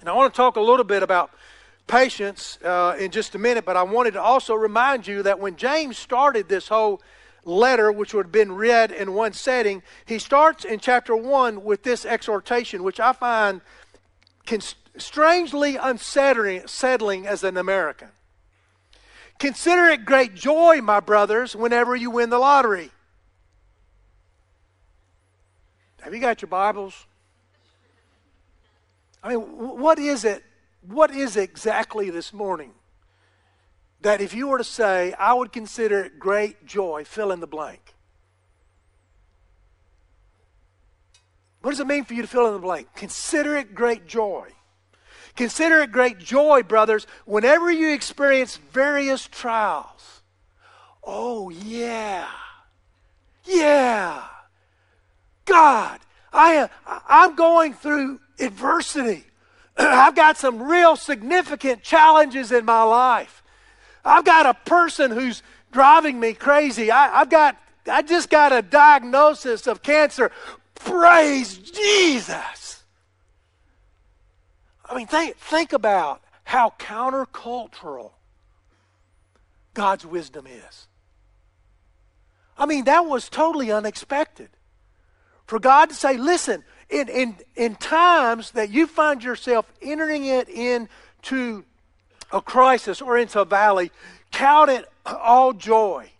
And 0.06 0.12
I 0.12 0.14
want 0.14 0.32
to 0.32 0.36
talk 0.36 0.54
a 0.54 0.60
little 0.60 0.84
bit 0.84 1.02
about 1.02 1.32
patience 1.88 2.60
uh, 2.62 2.94
in 2.96 3.10
just 3.10 3.34
a 3.34 3.38
minute, 3.38 3.64
but 3.64 3.76
I 3.76 3.82
wanted 3.82 4.12
to 4.12 4.22
also 4.22 4.54
remind 4.54 5.04
you 5.08 5.24
that 5.24 5.40
when 5.40 5.56
James 5.56 5.98
started 5.98 6.48
this 6.48 6.68
whole 6.68 7.02
letter, 7.44 7.90
which 7.90 8.14
would 8.14 8.26
have 8.26 8.32
been 8.32 8.52
read 8.52 8.92
in 8.92 9.14
one 9.14 9.32
setting, 9.32 9.82
he 10.04 10.20
starts 10.20 10.64
in 10.64 10.78
chapter 10.78 11.16
1 11.16 11.64
with 11.64 11.82
this 11.82 12.06
exhortation, 12.06 12.84
which 12.84 13.00
I 13.00 13.14
find 13.14 13.62
strangely 14.96 15.74
unsettling 15.74 17.26
as 17.26 17.42
an 17.42 17.56
American. 17.56 18.10
Consider 19.40 19.86
it 19.86 20.04
great 20.04 20.36
joy, 20.36 20.80
my 20.80 21.00
brothers, 21.00 21.56
whenever 21.56 21.96
you 21.96 22.12
win 22.12 22.30
the 22.30 22.38
lottery. 22.38 22.92
Have 26.02 26.14
you 26.14 26.20
got 26.20 26.42
your 26.42 26.48
Bibles? 26.48 27.06
I 29.22 29.30
mean, 29.30 29.40
what 29.40 29.98
is 29.98 30.24
it? 30.24 30.44
What 30.82 31.10
is 31.10 31.36
it 31.36 31.42
exactly 31.42 32.10
this 32.10 32.32
morning 32.32 32.72
that 34.02 34.20
if 34.20 34.34
you 34.34 34.48
were 34.48 34.58
to 34.58 34.64
say, 34.64 35.12
I 35.14 35.34
would 35.34 35.52
consider 35.52 36.00
it 36.04 36.18
great 36.18 36.64
joy, 36.64 37.04
fill 37.04 37.32
in 37.32 37.40
the 37.40 37.46
blank. 37.46 37.94
What 41.62 41.72
does 41.72 41.80
it 41.80 41.88
mean 41.88 42.04
for 42.04 42.14
you 42.14 42.22
to 42.22 42.28
fill 42.28 42.46
in 42.46 42.52
the 42.52 42.60
blank? 42.60 42.88
Consider 42.94 43.56
it 43.56 43.74
great 43.74 44.06
joy. 44.06 44.50
Consider 45.34 45.82
it 45.82 45.90
great 45.90 46.18
joy, 46.18 46.62
brothers, 46.62 47.06
whenever 47.24 47.70
you 47.70 47.92
experience 47.92 48.56
various 48.56 49.26
trials. 49.26 50.22
Oh, 51.02 51.50
yeah. 51.50 52.28
Yeah. 53.44 54.22
God, 55.44 56.00
I 56.32 56.68
I'm 57.08 57.34
going 57.34 57.74
through 57.74 58.20
adversity. 58.38 59.24
I've 59.78 60.14
got 60.14 60.36
some 60.36 60.62
real 60.62 60.96
significant 60.96 61.82
challenges 61.82 62.52
in 62.52 62.64
my 62.64 62.82
life. 62.82 63.42
I've 64.04 64.24
got 64.24 64.46
a 64.46 64.54
person 64.54 65.10
who's 65.10 65.42
driving 65.72 66.20
me 66.20 66.32
crazy. 66.32 66.90
I, 66.90 67.18
have 67.18 67.28
got, 67.28 67.56
I 67.90 68.02
just 68.02 68.30
got 68.30 68.52
a 68.52 68.62
diagnosis 68.62 69.66
of 69.66 69.82
cancer. 69.82 70.30
Praise 70.76 71.58
Jesus. 71.58 72.84
I 74.88 74.96
mean, 74.96 75.06
think, 75.06 75.36
think 75.36 75.72
about 75.72 76.22
how 76.44 76.72
countercultural 76.78 78.12
God's 79.74 80.06
wisdom 80.06 80.46
is. 80.46 80.86
I 82.56 82.66
mean, 82.66 82.84
that 82.84 83.04
was 83.04 83.28
totally 83.28 83.70
unexpected. 83.70 84.48
For 85.46 85.58
God 85.58 85.90
to 85.90 85.94
say, 85.94 86.16
listen, 86.16 86.64
in, 86.90 87.08
in, 87.08 87.36
in 87.54 87.74
times 87.76 88.52
that 88.52 88.70
you 88.70 88.86
find 88.86 89.22
yourself 89.22 89.70
entering 89.80 90.24
it 90.24 90.48
into 90.48 91.64
a 92.32 92.40
crisis 92.40 93.00
or 93.00 93.16
into 93.18 93.40
a 93.40 93.44
valley, 93.44 93.90
count 94.32 94.70
it 94.70 94.84
all 95.04 95.52
joy. 95.52 96.10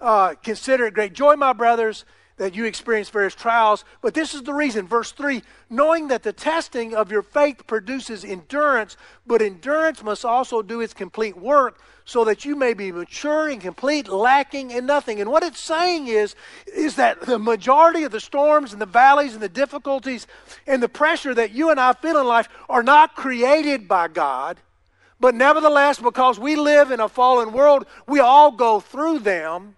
Uh, 0.00 0.34
consider 0.42 0.86
it 0.86 0.94
great 0.94 1.12
joy, 1.12 1.36
my 1.36 1.52
brothers, 1.52 2.04
that 2.36 2.54
you 2.54 2.64
experience 2.64 3.08
various 3.08 3.34
trials. 3.34 3.84
But 4.02 4.14
this 4.14 4.34
is 4.34 4.42
the 4.42 4.52
reason. 4.52 4.86
Verse 4.86 5.12
3 5.12 5.42
knowing 5.68 6.08
that 6.08 6.22
the 6.22 6.32
testing 6.32 6.94
of 6.94 7.10
your 7.10 7.22
faith 7.22 7.66
produces 7.66 8.24
endurance, 8.24 8.96
but 9.26 9.42
endurance 9.42 10.02
must 10.02 10.24
also 10.24 10.62
do 10.62 10.80
its 10.80 10.94
complete 10.94 11.36
work 11.36 11.80
so 12.06 12.24
that 12.24 12.44
you 12.44 12.56
may 12.56 12.72
be 12.72 12.92
mature 12.92 13.48
and 13.48 13.60
complete, 13.60 14.08
lacking 14.08 14.70
in 14.70 14.86
nothing. 14.86 15.20
And 15.20 15.30
what 15.30 15.42
it's 15.42 15.60
saying 15.60 16.06
is, 16.06 16.36
is 16.72 16.96
that 16.96 17.20
the 17.22 17.38
majority 17.38 18.04
of 18.04 18.12
the 18.12 18.20
storms 18.20 18.72
and 18.72 18.80
the 18.80 18.86
valleys 18.86 19.34
and 19.34 19.42
the 19.42 19.48
difficulties 19.48 20.26
and 20.66 20.82
the 20.82 20.88
pressure 20.88 21.34
that 21.34 21.50
you 21.50 21.70
and 21.70 21.80
I 21.80 21.92
feel 21.92 22.16
in 22.16 22.26
life 22.26 22.48
are 22.68 22.84
not 22.84 23.16
created 23.16 23.88
by 23.88 24.08
God. 24.08 24.56
But 25.18 25.34
nevertheless, 25.34 25.98
because 25.98 26.38
we 26.38 26.56
live 26.56 26.90
in 26.90 27.00
a 27.00 27.08
fallen 27.08 27.52
world, 27.52 27.86
we 28.06 28.20
all 28.20 28.52
go 28.52 28.80
through 28.80 29.20
them. 29.20 29.75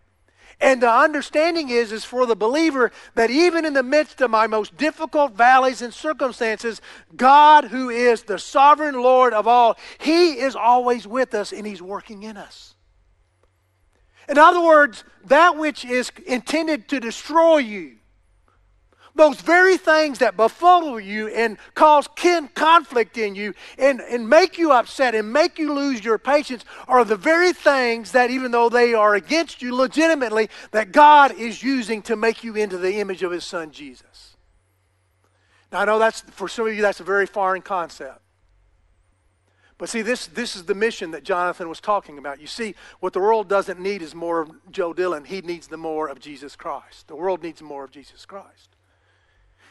And 0.61 0.83
the 0.83 0.91
understanding 0.91 1.71
is, 1.71 1.93
is 1.93 2.05
for 2.05 2.27
the 2.27 2.35
believer 2.35 2.91
that 3.15 3.31
even 3.31 3.65
in 3.65 3.75
the 3.75 3.83
midst 3.83 4.21
of 4.21 4.31
my 4.31 4.49
most 4.49 4.77
difficult 4.77 5.35
valleys 5.35 5.83
and 5.83 5.95
circumstances, 5.95 6.81
God, 7.15 7.67
who 7.67 7.91
is 7.91 8.25
the 8.25 8.41
sovereign 8.41 9.01
Lord 9.01 9.33
of 9.33 9.47
all, 9.47 9.77
He 9.99 10.33
is 10.33 10.57
always 10.57 11.07
with 11.07 11.33
us 11.33 11.53
and 11.53 11.65
He's 11.65 11.81
working 11.81 12.25
in 12.25 12.37
us. 12.37 12.75
In 14.29 14.37
other 14.37 14.61
words, 14.61 15.05
that 15.27 15.57
which 15.57 15.85
is 15.85 16.11
intended 16.27 16.89
to 16.89 16.99
destroy 16.99 17.59
you, 17.59 17.98
those 19.19 19.41
very 19.41 19.77
things 19.77 20.21
that 20.21 20.37
befuddle 20.37 20.99
you 20.99 21.29
and 21.29 21.59
cause 21.75 22.09
kin 22.17 22.49
conflict 22.55 23.19
in 23.19 23.35
you 23.35 23.53
and, 23.79 24.01
and 24.01 24.29
make 24.29 24.57
you 24.57 24.73
upset 24.73 25.15
and 25.15 25.31
make 25.31 25.59
you 25.59 25.75
lose 25.75 26.03
your 26.03 26.17
patience 26.17 26.65
are 26.87 27.05
the 27.05 27.17
very 27.17 27.53
things 27.53 28.13
that, 28.13 28.31
even 28.31 28.51
though 28.51 28.71
they 28.71 28.95
are 28.95 29.15
against 29.15 29.61
you 29.61 29.75
legitimately, 29.75 30.49
that 30.71 30.93
God 30.93 31.39
is 31.39 31.63
using 31.63 32.01
to 32.03 32.17
make 32.17 32.43
you 32.43 32.55
into 32.55 32.79
the 32.79 32.95
image 32.95 33.23
of 33.23 33.31
His 33.31 33.45
Son 33.45 33.71
Jesus. 33.71 34.37
Now, 35.71 35.81
I 35.81 35.85
know 35.85 35.99
that's, 35.99 36.23
for 36.23 36.49
some 36.49 36.67
of 36.67 36.75
you, 36.75 36.81
that's 36.81 37.01
a 37.01 37.05
very 37.05 37.27
foreign 37.27 37.61
concept. 37.61 38.23
But 39.77 39.89
see, 39.89 40.03
this, 40.03 40.27
this 40.27 40.57
is 40.57 40.65
the 40.65 40.75
mission 40.75 41.13
that 41.13 41.23
Jonathan 41.23 41.69
was 41.69 41.81
talking 41.81 42.19
about. 42.19 42.41
You 42.41 42.49
see, 42.49 42.75
what 42.99 43.13
the 43.13 43.21
world 43.21 43.49
doesn't 43.49 43.79
need 43.79 44.03
is 44.03 44.15
more 44.15 44.41
of 44.41 44.51
Joe 44.73 44.93
Dillon. 44.93 45.25
He 45.25 45.41
needs 45.41 45.69
the 45.69 45.77
more 45.77 46.09
of 46.09 46.19
Jesus 46.19 46.57
Christ. 46.57 47.07
The 47.07 47.15
world 47.15 47.43
needs 47.43 47.63
more 47.63 47.85
of 47.85 47.93
Jesus 47.93 48.27
Christ. 48.27 48.71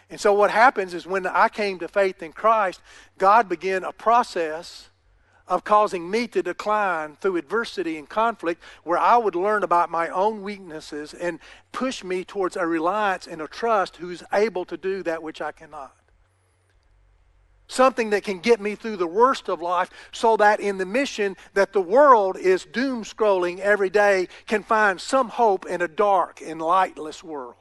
And 0.09 0.19
so 0.19 0.33
what 0.33 0.51
happens 0.51 0.93
is 0.93 1.05
when 1.05 1.27
I 1.27 1.49
came 1.49 1.79
to 1.79 1.87
faith 1.87 2.23
in 2.23 2.31
Christ, 2.31 2.81
God 3.17 3.49
began 3.49 3.83
a 3.83 3.91
process 3.91 4.89
of 5.47 5.63
causing 5.63 6.09
me 6.09 6.27
to 6.27 6.43
decline 6.43 7.15
through 7.15 7.37
adversity 7.37 7.97
and 7.97 8.07
conflict 8.07 8.61
where 8.83 8.97
I 8.97 9.17
would 9.17 9.35
learn 9.35 9.63
about 9.63 9.89
my 9.89 10.09
own 10.09 10.41
weaknesses 10.41 11.13
and 11.13 11.39
push 11.71 12.03
me 12.03 12.23
towards 12.23 12.57
a 12.57 12.67
reliance 12.67 13.27
and 13.27 13.41
a 13.41 13.47
trust 13.47 13.97
who's 13.97 14.23
able 14.33 14.65
to 14.65 14.77
do 14.77 15.03
that 15.03 15.23
which 15.23 15.41
I 15.41 15.51
cannot. 15.51 15.93
Something 17.69 18.11
that 18.11 18.23
can 18.23 18.39
get 18.39 18.61
me 18.61 18.75
through 18.75 18.95
the 18.95 19.07
worst 19.07 19.49
of 19.49 19.61
life 19.61 19.89
so 20.13 20.37
that 20.37 20.61
in 20.61 20.77
the 20.77 20.85
mission 20.85 21.35
that 21.53 21.73
the 21.73 21.81
world 21.81 22.37
is 22.37 22.65
doom 22.65 23.03
scrolling 23.03 23.59
every 23.59 23.89
day 23.89 24.29
can 24.47 24.63
find 24.63 24.99
some 25.01 25.27
hope 25.27 25.65
in 25.65 25.81
a 25.81 25.87
dark 25.87 26.41
and 26.41 26.61
lightless 26.61 27.23
world. 27.23 27.55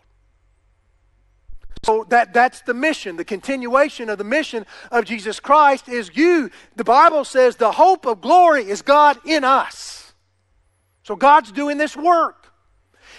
So 1.87 2.05
that, 2.09 2.35
that's 2.35 2.63
the 2.63 2.75
mission. 2.75 3.17
The 3.17 3.25
continuation 3.25 4.11
of 4.11 4.19
the 4.19 4.25
mission 4.25 4.67
of 4.91 5.05
Jesus 5.05 5.39
Christ 5.39 5.89
is 5.89 6.11
you. 6.17 6.51
The 6.75 6.83
Bible 6.83 7.25
says 7.25 7.55
the 7.55 7.71
hope 7.71 8.07
of 8.07 8.21
glory 8.21 8.69
is 8.69 8.83
God 8.83 9.19
in 9.25 9.45
us. 9.45 10.13
So 11.05 11.15
God's 11.15 11.53
doing 11.53 11.79
this 11.79 11.97
work. 11.97 12.53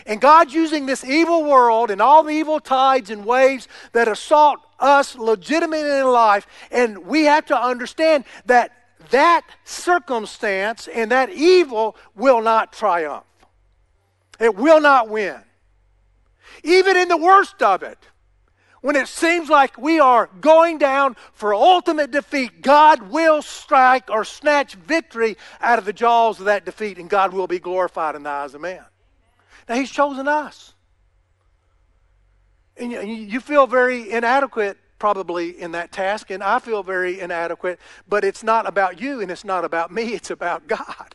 And 0.06 0.20
God's 0.20 0.54
using 0.54 0.86
this 0.86 1.06
evil 1.06 1.46
world 1.46 1.90
and 1.92 2.02
all 2.02 2.24
the 2.24 2.34
evil 2.34 2.60
tides 2.60 3.10
and 3.10 3.26
waves 3.26 3.70
that 3.94 4.10
assault 4.10 4.60
us 4.80 5.16
legitimately 5.16 6.00
in 6.00 6.08
life. 6.08 6.46
And 6.70 7.06
we 7.06 7.24
have 7.24 7.46
to 7.46 7.58
understand 7.58 8.26
that 8.48 8.72
that 9.12 9.46
circumstance 9.64 10.90
and 10.90 11.12
that 11.12 11.30
evil 11.30 11.96
will 12.16 12.42
not 12.42 12.74
triumph. 12.74 13.24
It 14.42 14.56
will 14.56 14.82
not 14.82 15.08
win. 15.08 15.38
Even 16.66 16.98
in 16.98 17.08
the 17.08 17.16
worst 17.16 17.64
of 17.64 17.82
it, 17.82 17.98
when 18.88 18.96
it 18.96 19.10
seems 19.10 19.50
like 19.50 19.78
we 19.78 20.00
are 20.00 20.30
going 20.40 20.78
down 20.78 21.18
for 21.34 21.54
ultimate 21.54 22.10
defeat, 22.10 22.62
God 22.62 23.10
will 23.10 23.42
strike 23.42 24.10
or 24.10 24.24
snatch 24.24 24.76
victory 24.76 25.36
out 25.60 25.78
of 25.78 25.84
the 25.84 25.92
jaws 25.92 26.40
of 26.40 26.46
that 26.46 26.64
defeat, 26.64 26.98
and 26.98 27.10
God 27.10 27.34
will 27.34 27.48
be 27.48 27.60
glorified 27.60 28.16
in 28.16 28.24
the 28.24 28.30
eyes 28.30 28.54
of 28.54 28.62
man. 28.62 28.86
Now, 29.68 29.76
He's 29.76 29.92
chosen 29.92 30.30
us. 30.30 30.74
And 32.78 32.94
you 32.94 33.42
feel 33.42 33.68
very 33.68 34.10
inadequate 34.10 34.78
probably 35.00 35.62
in 35.62 35.74
that 35.74 35.92
task, 35.92 36.32
and 36.32 36.42
I 36.42 36.60
feel 36.60 36.82
very 36.82 37.20
inadequate, 37.20 37.82
but 38.08 38.24
it's 38.24 38.42
not 38.42 38.66
about 38.66 39.02
you 39.02 39.20
and 39.20 39.30
it's 39.30 39.44
not 39.44 39.66
about 39.66 39.92
me, 39.92 40.14
it's 40.14 40.30
about 40.30 40.66
God. 40.66 41.14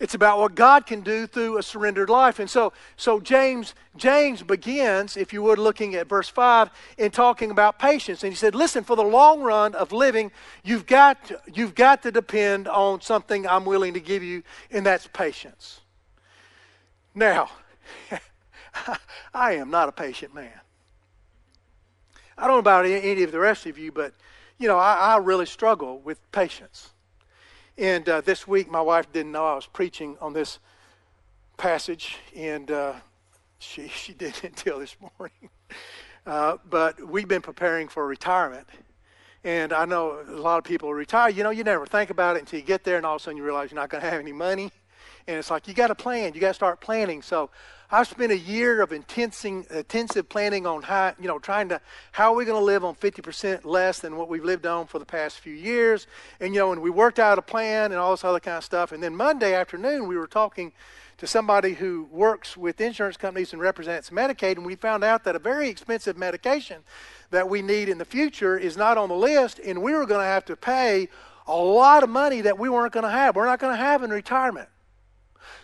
It's 0.00 0.14
about 0.14 0.38
what 0.38 0.54
God 0.54 0.86
can 0.86 1.02
do 1.02 1.26
through 1.26 1.58
a 1.58 1.62
surrendered 1.62 2.08
life. 2.08 2.38
And 2.38 2.48
so, 2.48 2.72
so 2.96 3.20
James, 3.20 3.74
James 3.98 4.42
begins, 4.42 5.14
if 5.14 5.30
you 5.34 5.42
would, 5.42 5.58
looking 5.58 5.94
at 5.94 6.08
verse 6.08 6.28
5 6.28 6.70
and 6.98 7.12
talking 7.12 7.50
about 7.50 7.78
patience. 7.78 8.24
And 8.24 8.32
he 8.32 8.36
said, 8.36 8.54
Listen, 8.54 8.82
for 8.82 8.96
the 8.96 9.04
long 9.04 9.42
run 9.42 9.74
of 9.74 9.92
living, 9.92 10.32
you've 10.64 10.86
got, 10.86 11.26
to, 11.26 11.40
you've 11.52 11.74
got 11.74 12.02
to 12.04 12.10
depend 12.10 12.66
on 12.66 13.02
something 13.02 13.46
I'm 13.46 13.66
willing 13.66 13.92
to 13.92 14.00
give 14.00 14.22
you, 14.22 14.42
and 14.70 14.86
that's 14.86 15.06
patience. 15.06 15.80
Now, 17.14 17.50
I 19.34 19.52
am 19.52 19.70
not 19.70 19.90
a 19.90 19.92
patient 19.92 20.34
man. 20.34 20.60
I 22.38 22.46
don't 22.46 22.52
know 22.52 22.58
about 22.58 22.86
any 22.86 23.22
of 23.22 23.32
the 23.32 23.38
rest 23.38 23.66
of 23.66 23.76
you, 23.76 23.92
but 23.92 24.14
you 24.58 24.66
know, 24.66 24.78
I, 24.78 24.94
I 24.94 25.16
really 25.18 25.44
struggle 25.44 26.00
with 26.00 26.18
patience. 26.32 26.90
And 27.80 28.06
uh, 28.10 28.20
this 28.20 28.46
week, 28.46 28.70
my 28.70 28.82
wife 28.82 29.10
didn't 29.10 29.32
know 29.32 29.46
I 29.46 29.54
was 29.54 29.64
preaching 29.64 30.18
on 30.20 30.34
this 30.34 30.58
passage, 31.56 32.18
and 32.36 32.70
uh, 32.70 32.92
she 33.58 33.88
she 33.94 34.12
didn't 34.12 34.44
until 34.44 34.78
this 34.78 34.96
morning. 35.18 35.48
Uh, 36.26 36.58
but 36.68 37.00
we've 37.08 37.26
been 37.26 37.40
preparing 37.40 37.88
for 37.88 38.06
retirement, 38.06 38.66
and 39.42 39.72
I 39.72 39.86
know 39.86 40.22
a 40.28 40.32
lot 40.32 40.58
of 40.58 40.64
people 40.64 40.92
retire. 40.92 41.30
You 41.30 41.42
know, 41.42 41.48
you 41.48 41.64
never 41.64 41.86
think 41.86 42.10
about 42.10 42.36
it 42.36 42.40
until 42.40 42.60
you 42.60 42.64
get 42.64 42.84
there, 42.84 42.98
and 42.98 43.06
all 43.06 43.16
of 43.16 43.22
a 43.22 43.24
sudden 43.24 43.38
you 43.38 43.42
realize 43.42 43.70
you're 43.70 43.80
not 43.80 43.88
going 43.88 44.04
to 44.04 44.10
have 44.10 44.20
any 44.20 44.30
money, 44.30 44.70
and 45.26 45.38
it's 45.38 45.50
like 45.50 45.66
you 45.66 45.72
got 45.72 45.86
to 45.86 45.94
plan. 45.94 46.34
You 46.34 46.40
got 46.40 46.48
to 46.48 46.54
start 46.54 46.82
planning. 46.82 47.22
So 47.22 47.48
I've 47.92 48.06
spent 48.06 48.30
a 48.30 48.38
year 48.38 48.82
of 48.82 48.92
intensive 48.92 50.28
planning 50.28 50.64
on 50.64 50.82
how, 50.82 51.12
you 51.20 51.26
know, 51.26 51.40
trying 51.40 51.68
to, 51.70 51.80
how 52.12 52.32
are 52.32 52.36
we 52.36 52.44
going 52.44 52.60
to 52.60 52.64
live 52.64 52.84
on 52.84 52.94
50% 52.94 53.64
less 53.64 53.98
than 53.98 54.16
what 54.16 54.28
we've 54.28 54.44
lived 54.44 54.64
on 54.64 54.86
for 54.86 55.00
the 55.00 55.04
past 55.04 55.40
few 55.40 55.54
years? 55.54 56.06
And, 56.38 56.54
you 56.54 56.60
know, 56.60 56.72
and 56.72 56.82
we 56.82 56.90
worked 56.90 57.18
out 57.18 57.36
a 57.36 57.42
plan 57.42 57.90
and 57.90 58.00
all 58.00 58.12
this 58.12 58.22
other 58.22 58.38
kind 58.38 58.58
of 58.58 58.64
stuff. 58.64 58.92
And 58.92 59.02
then 59.02 59.16
Monday 59.16 59.54
afternoon, 59.54 60.06
we 60.06 60.16
were 60.16 60.28
talking 60.28 60.72
to 61.18 61.26
somebody 61.26 61.74
who 61.74 62.08
works 62.12 62.56
with 62.56 62.80
insurance 62.80 63.16
companies 63.16 63.52
and 63.52 63.60
represents 63.60 64.10
Medicaid, 64.10 64.56
and 64.56 64.64
we 64.64 64.76
found 64.76 65.02
out 65.02 65.24
that 65.24 65.34
a 65.34 65.40
very 65.40 65.68
expensive 65.68 66.16
medication 66.16 66.82
that 67.30 67.48
we 67.48 67.60
need 67.60 67.88
in 67.88 67.98
the 67.98 68.04
future 68.04 68.56
is 68.56 68.76
not 68.76 68.98
on 68.98 69.08
the 69.08 69.16
list, 69.16 69.58
and 69.58 69.82
we 69.82 69.92
were 69.92 70.06
going 70.06 70.20
to 70.20 70.26
have 70.26 70.44
to 70.44 70.54
pay 70.56 71.08
a 71.46 71.56
lot 71.56 72.04
of 72.04 72.08
money 72.08 72.40
that 72.40 72.56
we 72.56 72.68
weren't 72.68 72.92
going 72.92 73.04
to 73.04 73.10
have. 73.10 73.34
We're 73.34 73.46
not 73.46 73.58
going 73.58 73.76
to 73.76 73.82
have 73.82 74.04
in 74.04 74.10
retirement. 74.10 74.68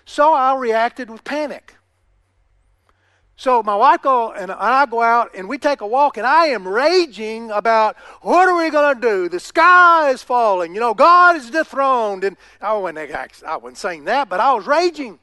So 0.04 0.34
I 0.34 0.56
reacted 0.56 1.08
with 1.08 1.22
panic. 1.22 1.76
So 3.38 3.62
my 3.62 3.74
wife 3.74 4.00
go 4.00 4.32
and 4.32 4.50
I 4.50 4.86
go 4.86 5.02
out 5.02 5.34
and 5.34 5.46
we 5.46 5.58
take 5.58 5.82
a 5.82 5.86
walk 5.86 6.16
and 6.16 6.26
I 6.26 6.46
am 6.46 6.66
raging 6.66 7.50
about 7.50 7.96
what 8.22 8.48
are 8.48 8.56
we 8.56 8.70
going 8.70 8.94
to 8.94 9.00
do? 9.00 9.28
The 9.28 9.40
sky 9.40 10.10
is 10.10 10.22
falling. 10.22 10.74
You 10.74 10.80
know, 10.80 10.94
God 10.94 11.36
is 11.36 11.50
dethroned. 11.50 12.24
And 12.24 12.38
I 12.62 12.72
wasn't, 12.72 13.10
I 13.46 13.56
wasn't 13.58 13.76
saying 13.76 14.04
that, 14.04 14.30
but 14.30 14.40
I 14.40 14.54
was 14.54 14.66
raging. 14.66 15.18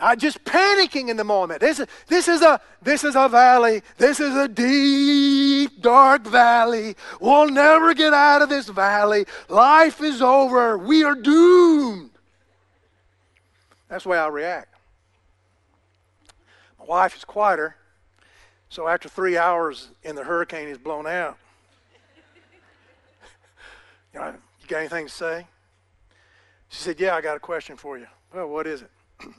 I 0.00 0.16
just 0.16 0.42
panicking 0.44 1.08
in 1.08 1.18
the 1.18 1.24
moment. 1.24 1.60
This 1.60 1.80
is, 1.80 1.86
this 2.06 2.28
is 2.28 2.42
a 2.42 2.60
this 2.82 3.02
is 3.02 3.14
a 3.16 3.30
valley. 3.30 3.82
This 3.96 4.20
is 4.20 4.34
a 4.36 4.46
deep, 4.46 5.80
dark 5.80 6.26
valley. 6.26 6.96
We'll 7.18 7.48
never 7.48 7.94
get 7.94 8.12
out 8.12 8.42
of 8.42 8.50
this 8.50 8.68
valley. 8.68 9.24
Life 9.48 10.02
is 10.02 10.20
over. 10.20 10.76
We 10.76 11.02
are 11.02 11.14
doomed. 11.14 12.10
That's 13.88 14.04
the 14.04 14.10
way 14.10 14.18
I 14.18 14.28
react 14.28 14.75
wife 16.86 17.16
is 17.16 17.24
quieter. 17.24 17.76
So 18.68 18.88
after 18.88 19.08
three 19.08 19.38
hours 19.38 19.90
in 20.02 20.16
the 20.16 20.24
hurricane 20.24 20.68
is 20.68 20.78
blown 20.78 21.06
out, 21.06 21.38
you, 24.12 24.20
know, 24.20 24.34
you 24.60 24.68
got 24.68 24.78
anything 24.78 25.06
to 25.06 25.12
say? 25.12 25.46
She 26.68 26.82
said, 26.82 27.00
Yeah, 27.00 27.14
I 27.14 27.20
got 27.20 27.36
a 27.36 27.40
question 27.40 27.76
for 27.76 27.98
you. 27.98 28.06
Well, 28.34 28.48
what 28.48 28.66
is 28.66 28.82
it? 28.82 28.90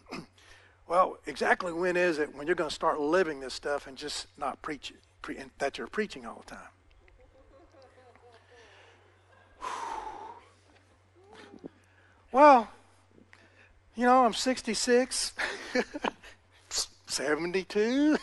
well, 0.87 1.17
exactly 1.25 1.73
when 1.73 1.97
is 1.97 2.19
it 2.19 2.35
when 2.35 2.47
you're 2.47 2.55
going 2.55 2.69
to 2.69 2.75
start 2.75 2.99
living 2.99 3.39
this 3.39 3.53
stuff 3.53 3.87
and 3.87 3.97
just 3.97 4.27
not 4.37 4.61
preach 4.61 4.91
it, 4.91 4.97
pre- 5.21 5.37
that 5.59 5.77
you're 5.77 5.87
preaching 5.87 6.25
all 6.25 6.43
the 6.45 6.55
time? 6.55 6.69
well, 12.31 12.69
you 13.95 14.05
know, 14.05 14.23
I'm 14.23 14.33
66. 14.33 15.33
72? 17.07 18.17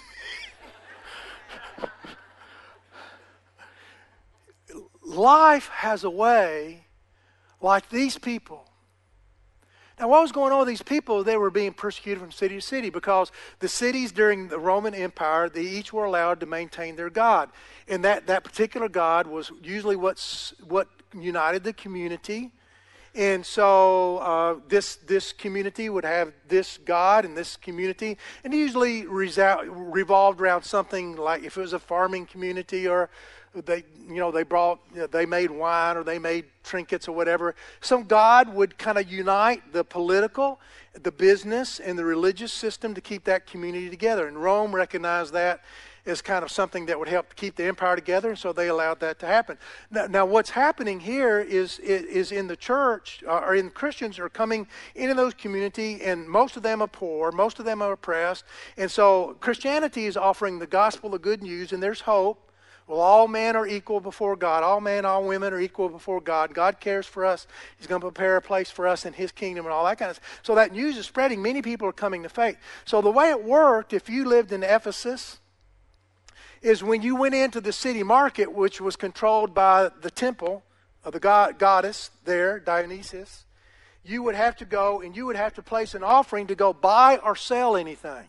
Life 5.02 5.68
has 5.68 6.04
a 6.04 6.10
way 6.10 6.86
like 7.60 7.88
these 7.88 8.18
people. 8.18 8.68
Now, 9.98 10.08
what 10.08 10.22
was 10.22 10.32
going 10.32 10.52
on 10.52 10.58
with 10.58 10.68
these 10.68 10.82
people? 10.82 11.22
They 11.22 11.36
were 11.36 11.50
being 11.50 11.72
persecuted 11.72 12.20
from 12.20 12.32
city 12.32 12.56
to 12.56 12.60
city 12.60 12.90
because 12.90 13.30
the 13.60 13.68
cities 13.68 14.10
during 14.10 14.48
the 14.48 14.58
Roman 14.58 14.92
Empire, 14.92 15.48
they 15.48 15.62
each 15.62 15.92
were 15.92 16.04
allowed 16.04 16.40
to 16.40 16.46
maintain 16.46 16.96
their 16.96 17.10
God. 17.10 17.50
And 17.86 18.04
that, 18.04 18.26
that 18.26 18.42
particular 18.42 18.88
God 18.88 19.28
was 19.28 19.52
usually 19.62 19.94
what's, 19.94 20.52
what 20.66 20.88
united 21.12 21.62
the 21.62 21.72
community 21.72 22.50
and 23.14 23.46
so 23.46 24.18
uh, 24.18 24.56
this 24.68 24.96
this 24.96 25.32
community 25.32 25.88
would 25.88 26.04
have 26.04 26.32
this 26.48 26.78
God 26.84 27.24
and 27.24 27.36
this 27.36 27.56
community, 27.56 28.18
and 28.42 28.52
usually 28.52 29.06
revolved 29.06 30.40
around 30.40 30.64
something 30.64 31.16
like 31.16 31.44
if 31.44 31.56
it 31.56 31.60
was 31.60 31.72
a 31.72 31.78
farming 31.78 32.26
community 32.26 32.88
or 32.88 33.10
they 33.66 33.84
you 34.08 34.16
know 34.16 34.32
they 34.32 34.42
brought 34.42 34.80
you 34.92 35.00
know, 35.00 35.06
they 35.06 35.26
made 35.26 35.50
wine 35.50 35.96
or 35.96 36.02
they 36.02 36.18
made 36.18 36.46
trinkets 36.64 37.06
or 37.06 37.12
whatever. 37.12 37.54
So 37.80 38.02
God 38.02 38.52
would 38.52 38.78
kind 38.78 38.98
of 38.98 39.10
unite 39.10 39.72
the 39.72 39.84
political, 39.84 40.60
the 41.00 41.12
business, 41.12 41.78
and 41.78 41.98
the 41.98 42.04
religious 42.04 42.52
system 42.52 42.94
to 42.94 43.00
keep 43.00 43.24
that 43.24 43.46
community 43.46 43.90
together. 43.90 44.26
And 44.26 44.42
Rome 44.42 44.74
recognized 44.74 45.32
that 45.34 45.62
is 46.04 46.20
kind 46.20 46.44
of 46.44 46.50
something 46.50 46.86
that 46.86 46.98
would 46.98 47.08
help 47.08 47.34
keep 47.34 47.56
the 47.56 47.64
empire 47.64 47.96
together, 47.96 48.30
and 48.30 48.38
so 48.38 48.52
they 48.52 48.68
allowed 48.68 49.00
that 49.00 49.18
to 49.20 49.26
happen. 49.26 49.56
Now, 49.90 50.06
now 50.06 50.26
what's 50.26 50.50
happening 50.50 51.00
here 51.00 51.40
is, 51.40 51.78
is 51.78 52.30
in 52.30 52.46
the 52.46 52.56
church, 52.56 53.22
uh, 53.26 53.38
or 53.38 53.54
in 53.54 53.70
Christians 53.70 54.18
are 54.18 54.28
coming 54.28 54.66
into 54.94 55.14
those 55.14 55.34
community, 55.34 56.02
and 56.02 56.28
most 56.28 56.56
of 56.56 56.62
them 56.62 56.82
are 56.82 56.88
poor, 56.88 57.32
most 57.32 57.58
of 57.58 57.64
them 57.64 57.80
are 57.80 57.92
oppressed, 57.92 58.44
and 58.76 58.90
so 58.90 59.36
Christianity 59.40 60.06
is 60.06 60.16
offering 60.16 60.58
the 60.58 60.66
gospel 60.66 61.14
of 61.14 61.22
good 61.22 61.42
news, 61.42 61.72
and 61.72 61.82
there's 61.82 62.02
hope. 62.02 62.40
Well, 62.86 63.00
all 63.00 63.28
men 63.28 63.56
are 63.56 63.66
equal 63.66 63.98
before 63.98 64.36
God. 64.36 64.62
All 64.62 64.78
men, 64.78 65.06
all 65.06 65.24
women 65.24 65.54
are 65.54 65.60
equal 65.60 65.88
before 65.88 66.20
God. 66.20 66.52
God 66.52 66.80
cares 66.80 67.06
for 67.06 67.24
us. 67.24 67.46
He's 67.78 67.86
going 67.86 68.02
to 68.02 68.06
prepare 68.06 68.36
a 68.36 68.42
place 68.42 68.70
for 68.70 68.86
us 68.86 69.06
in 69.06 69.14
His 69.14 69.32
kingdom 69.32 69.64
and 69.64 69.72
all 69.72 69.86
that 69.86 69.96
kind 69.96 70.10
of 70.10 70.16
stuff. 70.16 70.40
So 70.42 70.54
that 70.56 70.72
news 70.72 70.98
is 70.98 71.06
spreading. 71.06 71.40
Many 71.40 71.62
people 71.62 71.88
are 71.88 71.92
coming 71.92 72.22
to 72.24 72.28
faith. 72.28 72.58
So 72.84 73.00
the 73.00 73.10
way 73.10 73.30
it 73.30 73.42
worked, 73.42 73.94
if 73.94 74.10
you 74.10 74.26
lived 74.26 74.52
in 74.52 74.62
Ephesus, 74.62 75.38
is 76.64 76.82
when 76.82 77.02
you 77.02 77.14
went 77.14 77.34
into 77.34 77.60
the 77.60 77.72
city 77.72 78.02
market, 78.02 78.50
which 78.50 78.80
was 78.80 78.96
controlled 78.96 79.54
by 79.54 79.90
the 80.00 80.10
temple 80.10 80.64
of 81.04 81.12
the 81.12 81.20
god, 81.20 81.58
goddess 81.58 82.10
there, 82.24 82.58
Dionysus, 82.58 83.44
you 84.02 84.22
would 84.22 84.34
have 84.34 84.56
to 84.56 84.64
go 84.64 85.02
and 85.02 85.14
you 85.14 85.26
would 85.26 85.36
have 85.36 85.52
to 85.54 85.62
place 85.62 85.94
an 85.94 86.02
offering 86.02 86.46
to 86.46 86.54
go 86.54 86.72
buy 86.72 87.18
or 87.18 87.36
sell 87.36 87.76
anything. 87.76 88.28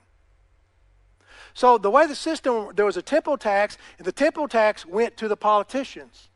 So 1.54 1.78
the 1.78 1.90
way 1.90 2.06
the 2.06 2.16
system, 2.16 2.72
there 2.76 2.86
was 2.86 2.98
a 2.98 3.02
temple 3.02 3.38
tax, 3.38 3.78
and 3.98 4.06
the 4.06 4.12
temple 4.12 4.50
tax 4.50 4.86
went 4.86 5.16
to 5.18 5.30
the 5.30 5.38
politicians 5.38 6.28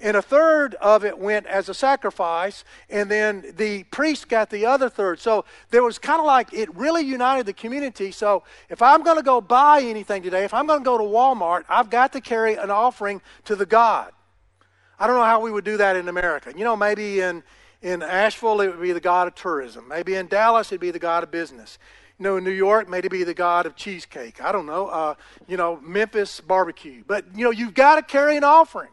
and 0.00 0.16
a 0.16 0.22
third 0.22 0.74
of 0.76 1.04
it 1.04 1.18
went 1.18 1.46
as 1.46 1.68
a 1.68 1.74
sacrifice, 1.74 2.64
and 2.90 3.10
then 3.10 3.52
the 3.56 3.84
priest 3.84 4.28
got 4.28 4.50
the 4.50 4.66
other 4.66 4.88
third. 4.88 5.20
So 5.20 5.44
there 5.70 5.82
was 5.82 5.98
kind 5.98 6.20
of 6.20 6.26
like 6.26 6.52
it 6.52 6.74
really 6.74 7.02
united 7.02 7.46
the 7.46 7.52
community. 7.52 8.10
So 8.10 8.42
if 8.68 8.82
I'm 8.82 9.02
going 9.02 9.16
to 9.16 9.22
go 9.22 9.40
buy 9.40 9.82
anything 9.82 10.22
today, 10.22 10.44
if 10.44 10.54
I'm 10.54 10.66
going 10.66 10.80
to 10.80 10.84
go 10.84 10.98
to 10.98 11.04
Walmart, 11.04 11.64
I've 11.68 11.90
got 11.90 12.12
to 12.12 12.20
carry 12.20 12.54
an 12.54 12.70
offering 12.70 13.20
to 13.44 13.56
the 13.56 13.66
God. 13.66 14.12
I 14.98 15.06
don't 15.06 15.16
know 15.16 15.24
how 15.24 15.40
we 15.40 15.50
would 15.50 15.64
do 15.64 15.76
that 15.76 15.96
in 15.96 16.08
America. 16.08 16.52
You 16.56 16.64
know, 16.64 16.76
maybe 16.76 17.20
in 17.20 17.42
in 17.82 18.02
Asheville 18.02 18.60
it 18.62 18.68
would 18.68 18.80
be 18.80 18.92
the 18.92 19.00
God 19.00 19.28
of 19.28 19.34
tourism. 19.34 19.86
Maybe 19.88 20.14
in 20.14 20.26
Dallas 20.26 20.68
it'd 20.68 20.80
be 20.80 20.90
the 20.90 20.98
God 20.98 21.22
of 21.22 21.30
business. 21.30 21.78
You 22.18 22.24
know, 22.24 22.36
in 22.38 22.44
New 22.44 22.50
York, 22.50 22.88
maybe 22.88 23.08
be 23.08 23.24
the 23.24 23.34
God 23.34 23.66
of 23.66 23.76
cheesecake. 23.76 24.42
I 24.42 24.50
don't 24.50 24.64
know. 24.64 24.88
Uh, 24.88 25.14
you 25.46 25.58
know, 25.58 25.78
Memphis 25.82 26.40
barbecue. 26.40 27.04
But 27.06 27.26
you 27.36 27.44
know, 27.44 27.50
you've 27.50 27.74
got 27.74 27.96
to 27.96 28.02
carry 28.02 28.36
an 28.36 28.44
offering. 28.44 28.90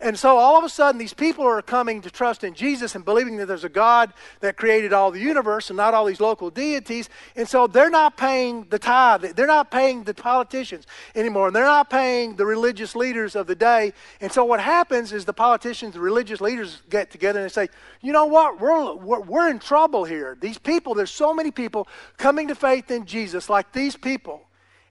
And 0.00 0.18
so 0.18 0.36
all 0.36 0.56
of 0.56 0.64
a 0.64 0.68
sudden, 0.68 0.98
these 0.98 1.14
people 1.14 1.44
are 1.44 1.62
coming 1.62 2.00
to 2.02 2.10
trust 2.10 2.44
in 2.44 2.54
Jesus 2.54 2.94
and 2.94 3.04
believing 3.04 3.36
that 3.36 3.46
there's 3.46 3.64
a 3.64 3.68
God 3.68 4.12
that 4.40 4.56
created 4.56 4.92
all 4.92 5.10
the 5.10 5.20
universe 5.20 5.70
and 5.70 5.76
not 5.76 5.94
all 5.94 6.04
these 6.04 6.20
local 6.20 6.50
deities. 6.50 7.08
And 7.36 7.48
so 7.48 7.66
they're 7.66 7.90
not 7.90 8.16
paying 8.16 8.66
the 8.70 8.78
tithe. 8.78 9.22
They're 9.36 9.46
not 9.46 9.70
paying 9.70 10.04
the 10.04 10.14
politicians 10.14 10.86
anymore. 11.14 11.48
And 11.48 11.56
they're 11.56 11.64
not 11.64 11.90
paying 11.90 12.36
the 12.36 12.46
religious 12.46 12.96
leaders 12.96 13.36
of 13.36 13.46
the 13.46 13.54
day. 13.54 13.92
And 14.20 14.32
so 14.32 14.44
what 14.44 14.60
happens 14.60 15.12
is 15.12 15.24
the 15.24 15.32
politicians, 15.32 15.94
the 15.94 16.00
religious 16.00 16.40
leaders 16.40 16.82
get 16.88 17.10
together 17.10 17.40
and 17.40 17.48
they 17.48 17.52
say, 17.52 17.68
you 18.00 18.12
know 18.12 18.26
what? 18.26 18.60
We're, 18.60 18.94
we're, 18.94 19.20
we're 19.20 19.50
in 19.50 19.58
trouble 19.58 20.04
here. 20.04 20.36
These 20.40 20.58
people, 20.58 20.94
there's 20.94 21.10
so 21.10 21.32
many 21.32 21.50
people 21.50 21.88
coming 22.16 22.48
to 22.48 22.54
faith 22.54 22.90
in 22.90 23.06
Jesus 23.06 23.48
like 23.48 23.72
these 23.72 23.96
people. 23.96 24.42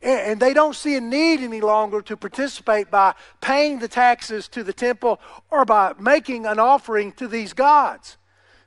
And 0.02 0.40
they 0.40 0.54
don't 0.54 0.76
see 0.76 0.96
a 0.96 1.02
need 1.02 1.42
any 1.42 1.62
longer 1.62 2.02
to 2.02 2.18
participate 2.18 2.90
by 2.90 3.14
paying 3.40 3.80
the 3.80 3.88
taxes 3.88 4.48
to 4.50 4.64
the 4.64 4.74
temple 4.74 5.20
or 5.52 5.64
by 5.64 5.94
making 6.00 6.46
an 6.46 6.60
offering 6.60 7.12
to 7.14 7.28
these 7.28 7.54
gods. 7.54 8.18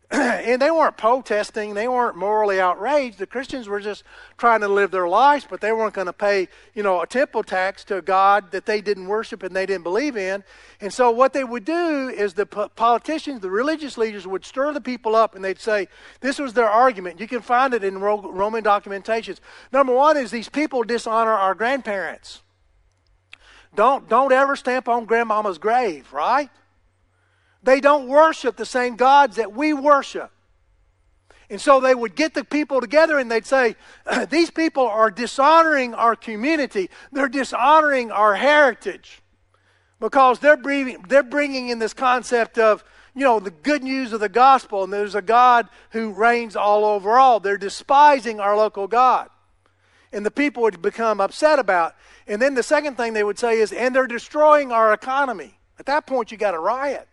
and 0.11 0.61
they 0.61 0.71
weren't 0.71 0.99
protesting, 0.99 1.73
they 1.73 1.89
weren't 1.89 2.17
morally 2.17 2.61
outraged. 2.61 3.19
The 3.19 3.27
Christians 3.27 3.69
were 3.69 3.81
just 3.81 4.05
trying 4.37 4.61
to 4.61 4.69
live 4.69 4.91
their 4.91 5.09
lives, 5.09 5.47
but 5.49 5.63
they 5.63 5.73
weren't 5.73 5.95
going 5.95 6.07
to 6.07 6.13
pay, 6.13 6.49
you 6.75 6.83
know, 6.83 7.01
a 7.01 7.07
temple 7.07 7.43
tax 7.43 7.85
to 7.85 7.97
a 7.97 8.03
God 8.03 8.53
that 8.53 8.67
they 8.67 8.83
didn't 8.83 9.07
worship 9.07 9.43
and 9.43 9.57
they 9.57 9.65
didn't 9.65 9.83
believe 9.83 10.17
in. 10.17 10.45
And 10.81 10.93
so 10.93 11.11
what 11.11 11.33
they 11.33 11.43
would 11.43 11.65
do 11.65 12.11
is 12.11 12.35
the 12.35 12.45
politicians, 12.45 13.41
the 13.41 13.51
religious 13.51 13.97
leaders 13.97 14.27
would 14.27 14.45
stir 14.45 14.75
the 14.75 14.81
people 14.81 15.17
up 15.17 15.35
and 15.35 15.43
they'd 15.43 15.61
say, 15.61 15.89
this 16.21 16.39
was 16.39 16.53
their 16.53 16.69
argument. 16.69 17.19
You 17.19 17.27
can 17.27 17.41
find 17.41 17.73
it 17.73 17.83
in 17.83 17.99
Roman 17.99 18.63
documentations. 18.63 19.39
Number 19.73 19.95
one 19.95 20.19
is 20.19 20.31
these 20.31 20.51
people 20.51 20.83
dishonor 20.83 21.33
our 21.33 21.55
grandparents. 21.55 22.43
Don't, 23.75 24.09
don't 24.09 24.33
ever 24.33 24.55
stamp 24.55 24.87
on 24.87 25.07
grandmama's 25.07 25.59
grave, 25.59 26.13
right? 26.13 26.51
They 27.65 27.81
don't 27.81 28.09
worship 28.09 28.57
the 28.57 28.67
same 28.67 28.97
gods 28.97 29.37
that 29.37 29.53
we 29.53 29.73
worship. 29.73 30.31
And 31.51 31.61
so 31.61 31.81
they 31.81 31.95
would 31.95 32.15
get 32.15 32.35
the 32.35 32.45
people 32.45 32.81
together 32.81 33.19
and 33.19 33.31
they'd 33.31 33.47
say, 33.47 33.77
These 34.31 34.51
people 34.51 34.87
are 34.87 35.11
dishonoring 35.11 35.95
our 35.95 36.15
community. 36.15 36.91
They're 37.11 37.29
dishonoring 37.29 38.11
our 38.11 38.35
heritage 38.35 39.23
because 39.99 40.39
they're 40.41 40.57
bringing, 40.57 41.03
they're 41.09 41.23
bringing 41.23 41.71
in 41.71 41.79
this 41.79 41.95
concept 41.95 42.59
of, 42.59 42.85
you 43.15 43.23
know, 43.23 43.41
the 43.41 43.51
good 43.51 43.83
news 43.83 44.13
of 44.13 44.21
the 44.21 44.29
gospel 44.29 44.85
and 44.85 44.93
there's 44.93 45.15
a 45.15 45.23
God 45.23 45.69
who 45.91 46.13
reigns 46.13 46.57
all 46.57 46.85
over 46.85 47.19
all. 47.19 47.41
They're 47.41 47.57
despising 47.57 48.41
our 48.41 48.57
local 48.57 48.87
God. 48.87 49.31
And 50.13 50.25
the 50.25 50.31
people 50.31 50.63
would 50.65 50.81
become 50.83 51.21
upset 51.21 51.59
about. 51.59 51.95
And 52.27 52.41
then 52.41 52.55
the 52.55 52.63
second 52.63 52.97
thing 52.97 53.13
they 53.13 53.25
would 53.25 53.39
say 53.39 53.59
is, 53.59 53.73
and 53.73 53.95
they're 53.95 54.07
destroying 54.07 54.71
our 54.71 54.93
economy. 54.93 55.59
At 55.79 55.87
that 55.87 56.07
point, 56.07 56.31
you 56.31 56.39
got 56.39 56.55
a 56.55 56.59
riot. 56.59 57.09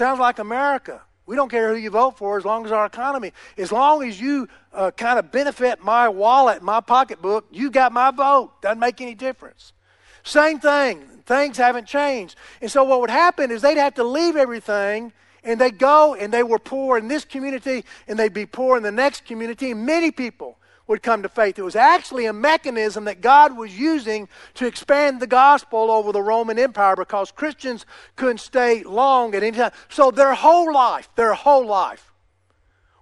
Sounds 0.00 0.18
like 0.18 0.38
America. 0.38 1.02
We 1.26 1.36
don't 1.36 1.50
care 1.50 1.74
who 1.74 1.78
you 1.78 1.90
vote 1.90 2.16
for 2.16 2.38
as 2.38 2.44
long 2.46 2.64
as 2.64 2.72
our 2.72 2.86
economy, 2.86 3.34
as 3.58 3.70
long 3.70 4.02
as 4.02 4.18
you 4.18 4.48
uh, 4.72 4.92
kind 4.92 5.18
of 5.18 5.30
benefit 5.30 5.84
my 5.84 6.08
wallet, 6.08 6.62
my 6.62 6.80
pocketbook, 6.80 7.44
you 7.50 7.70
got 7.70 7.92
my 7.92 8.10
vote. 8.10 8.62
Doesn't 8.62 8.78
make 8.78 9.02
any 9.02 9.14
difference. 9.14 9.74
Same 10.22 10.58
thing. 10.58 11.02
Things 11.26 11.58
haven't 11.58 11.86
changed. 11.86 12.36
And 12.62 12.70
so 12.70 12.82
what 12.82 13.02
would 13.02 13.10
happen 13.10 13.50
is 13.50 13.60
they'd 13.60 13.76
have 13.76 13.92
to 13.96 14.04
leave 14.04 14.36
everything 14.36 15.12
and 15.44 15.60
they'd 15.60 15.78
go 15.78 16.14
and 16.14 16.32
they 16.32 16.44
were 16.44 16.58
poor 16.58 16.96
in 16.96 17.08
this 17.08 17.26
community 17.26 17.84
and 18.08 18.18
they'd 18.18 18.32
be 18.32 18.46
poor 18.46 18.78
in 18.78 18.82
the 18.82 18.90
next 18.90 19.26
community. 19.26 19.74
Many 19.74 20.10
people 20.10 20.56
would 20.90 21.04
come 21.04 21.22
to 21.22 21.28
faith. 21.28 21.56
It 21.56 21.62
was 21.62 21.76
actually 21.76 22.26
a 22.26 22.32
mechanism 22.32 23.04
that 23.04 23.20
God 23.20 23.56
was 23.56 23.78
using 23.78 24.28
to 24.54 24.66
expand 24.66 25.20
the 25.20 25.26
gospel 25.28 25.88
over 25.88 26.10
the 26.10 26.20
Roman 26.20 26.58
Empire 26.58 26.96
because 26.96 27.30
Christians 27.30 27.86
couldn't 28.16 28.40
stay 28.40 28.82
long 28.82 29.32
at 29.36 29.44
any 29.44 29.56
time. 29.56 29.70
So 29.88 30.10
their 30.10 30.34
whole 30.34 30.74
life, 30.74 31.08
their 31.14 31.34
whole 31.34 31.64
life 31.64 32.12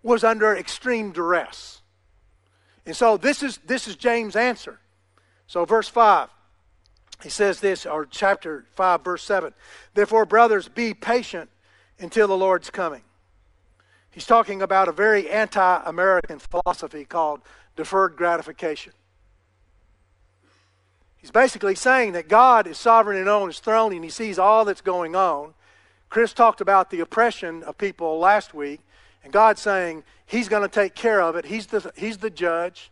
was 0.02 0.22
under 0.22 0.54
extreme 0.54 1.12
duress. 1.12 1.80
And 2.84 2.94
so 2.94 3.16
this 3.16 3.42
is 3.42 3.58
this 3.64 3.88
is 3.88 3.96
James' 3.96 4.36
answer. 4.36 4.80
So 5.46 5.64
verse 5.64 5.88
5. 5.88 6.28
He 7.22 7.30
says 7.30 7.60
this, 7.60 7.86
or 7.86 8.04
chapter 8.04 8.66
5, 8.74 9.02
verse 9.02 9.22
7. 9.22 9.54
Therefore, 9.94 10.26
brothers, 10.26 10.68
be 10.68 10.92
patient 10.92 11.48
until 11.98 12.28
the 12.28 12.36
Lord's 12.36 12.68
coming. 12.68 13.00
He's 14.10 14.26
talking 14.26 14.60
about 14.60 14.88
a 14.88 14.92
very 14.92 15.30
anti 15.30 15.82
American 15.86 16.38
philosophy 16.38 17.06
called 17.06 17.40
deferred 17.78 18.16
gratification. 18.16 18.92
He's 21.16 21.30
basically 21.30 21.76
saying 21.76 22.10
that 22.12 22.28
God 22.28 22.66
is 22.66 22.76
sovereign 22.76 23.18
and 23.18 23.28
on 23.28 23.46
his 23.46 23.60
throne 23.60 23.92
and 23.92 24.02
he 24.02 24.10
sees 24.10 24.36
all 24.36 24.64
that's 24.64 24.80
going 24.80 25.14
on. 25.14 25.54
Chris 26.10 26.32
talked 26.32 26.60
about 26.60 26.90
the 26.90 26.98
oppression 26.98 27.62
of 27.62 27.78
people 27.78 28.18
last 28.18 28.52
week, 28.52 28.80
and 29.22 29.32
God's 29.32 29.62
saying 29.62 30.02
he's 30.26 30.48
going 30.48 30.62
to 30.62 30.68
take 30.68 30.96
care 30.96 31.22
of 31.22 31.36
it. 31.36 31.44
He's 31.44 31.66
the, 31.66 31.92
he's 31.96 32.18
the 32.18 32.30
judge. 32.30 32.90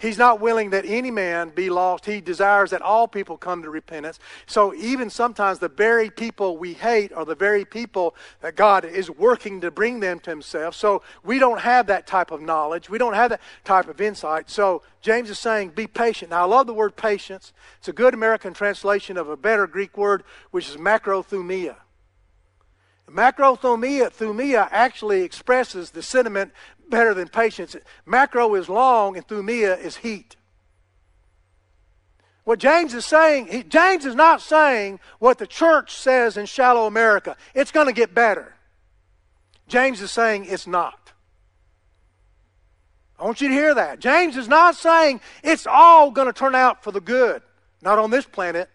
He's 0.00 0.16
not 0.16 0.40
willing 0.40 0.70
that 0.70 0.86
any 0.86 1.10
man 1.10 1.50
be 1.50 1.68
lost. 1.68 2.06
He 2.06 2.22
desires 2.22 2.70
that 2.70 2.80
all 2.80 3.06
people 3.06 3.36
come 3.36 3.62
to 3.62 3.68
repentance. 3.68 4.18
So 4.46 4.72
even 4.74 5.10
sometimes 5.10 5.58
the 5.58 5.68
very 5.68 6.08
people 6.08 6.56
we 6.56 6.72
hate 6.72 7.12
are 7.12 7.26
the 7.26 7.34
very 7.34 7.66
people 7.66 8.14
that 8.40 8.56
God 8.56 8.86
is 8.86 9.10
working 9.10 9.60
to 9.60 9.70
bring 9.70 10.00
them 10.00 10.18
to 10.20 10.30
himself. 10.30 10.74
So 10.74 11.02
we 11.22 11.38
don't 11.38 11.60
have 11.60 11.86
that 11.88 12.06
type 12.06 12.30
of 12.30 12.40
knowledge. 12.40 12.88
We 12.88 12.96
don't 12.96 13.12
have 13.12 13.28
that 13.28 13.42
type 13.62 13.88
of 13.88 14.00
insight. 14.00 14.48
So 14.48 14.80
James 15.02 15.28
is 15.28 15.38
saying, 15.38 15.70
be 15.70 15.86
patient. 15.86 16.30
Now, 16.30 16.42
I 16.42 16.46
love 16.46 16.66
the 16.66 16.72
word 16.72 16.96
patience. 16.96 17.52
It's 17.78 17.88
a 17.88 17.92
good 17.92 18.14
American 18.14 18.54
translation 18.54 19.18
of 19.18 19.28
a 19.28 19.36
better 19.36 19.66
Greek 19.66 19.98
word, 19.98 20.24
which 20.50 20.70
is 20.70 20.78
macrothumia. 20.78 21.76
Macrothumia 23.06 24.08
thumia 24.08 24.68
actually 24.70 25.22
expresses 25.22 25.90
the 25.90 26.02
sentiment 26.02 26.52
better 26.90 27.14
than 27.14 27.28
patience. 27.28 27.76
Macro 28.04 28.54
is 28.54 28.68
long 28.68 29.16
and 29.16 29.26
thumia 29.26 29.78
is 29.78 29.96
heat. 29.96 30.36
What 32.44 32.58
James 32.58 32.94
is 32.94 33.06
saying, 33.06 33.46
he, 33.46 33.62
James 33.62 34.04
is 34.04 34.14
not 34.14 34.40
saying 34.40 34.98
what 35.18 35.38
the 35.38 35.46
church 35.46 35.94
says 35.94 36.36
in 36.36 36.46
shallow 36.46 36.86
America. 36.86 37.36
It's 37.54 37.70
going 37.70 37.86
to 37.86 37.92
get 37.92 38.14
better. 38.14 38.54
James 39.68 40.00
is 40.00 40.10
saying 40.10 40.46
it's 40.46 40.66
not. 40.66 41.12
I 43.18 43.24
want 43.24 43.40
you 43.40 43.48
to 43.48 43.54
hear 43.54 43.74
that. 43.74 44.00
James 44.00 44.36
is 44.36 44.48
not 44.48 44.74
saying 44.74 45.20
it's 45.44 45.66
all 45.66 46.10
going 46.10 46.26
to 46.26 46.32
turn 46.32 46.54
out 46.54 46.82
for 46.82 46.90
the 46.90 47.00
good. 47.00 47.42
Not 47.82 47.98
on 47.98 48.10
this 48.10 48.24
planet. 48.24 48.68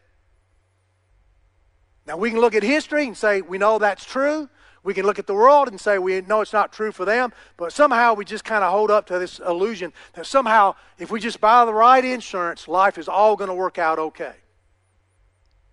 Now, 2.07 2.17
we 2.17 2.29
can 2.29 2.39
look 2.39 2.53
at 2.53 2.63
history 2.63 3.07
and 3.07 3.17
say 3.17 3.41
we 3.41 3.57
know 3.57 3.79
that's 3.79 4.05
true. 4.05 4.47
We 4.85 4.93
can 4.93 5.07
look 5.07 5.17
at 5.17 5.25
the 5.25 5.33
world 5.33 5.67
and 5.67 5.81
say 5.81 5.97
we 5.97 6.21
know 6.21 6.41
it's 6.41 6.53
not 6.53 6.71
true 6.71 6.91
for 6.91 7.05
them, 7.05 7.33
but 7.57 7.73
somehow 7.73 8.13
we 8.13 8.23
just 8.23 8.43
kind 8.43 8.63
of 8.63 8.71
hold 8.71 8.91
up 8.91 9.07
to 9.07 9.17
this 9.17 9.39
illusion 9.39 9.91
that 10.13 10.27
somehow 10.27 10.75
if 10.99 11.09
we 11.09 11.19
just 11.19 11.41
buy 11.41 11.65
the 11.65 11.73
right 11.73 12.05
insurance, 12.05 12.67
life 12.67 12.99
is 12.99 13.07
all 13.07 13.35
going 13.35 13.49
to 13.49 13.55
work 13.55 13.79
out 13.79 13.97
okay. 13.97 14.35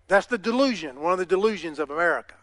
That's 0.07 0.25
the 0.25 0.39
delusion, 0.39 0.99
one 0.99 1.13
of 1.13 1.19
the 1.19 1.27
delusions 1.27 1.77
of 1.77 1.91
America. 1.91 2.33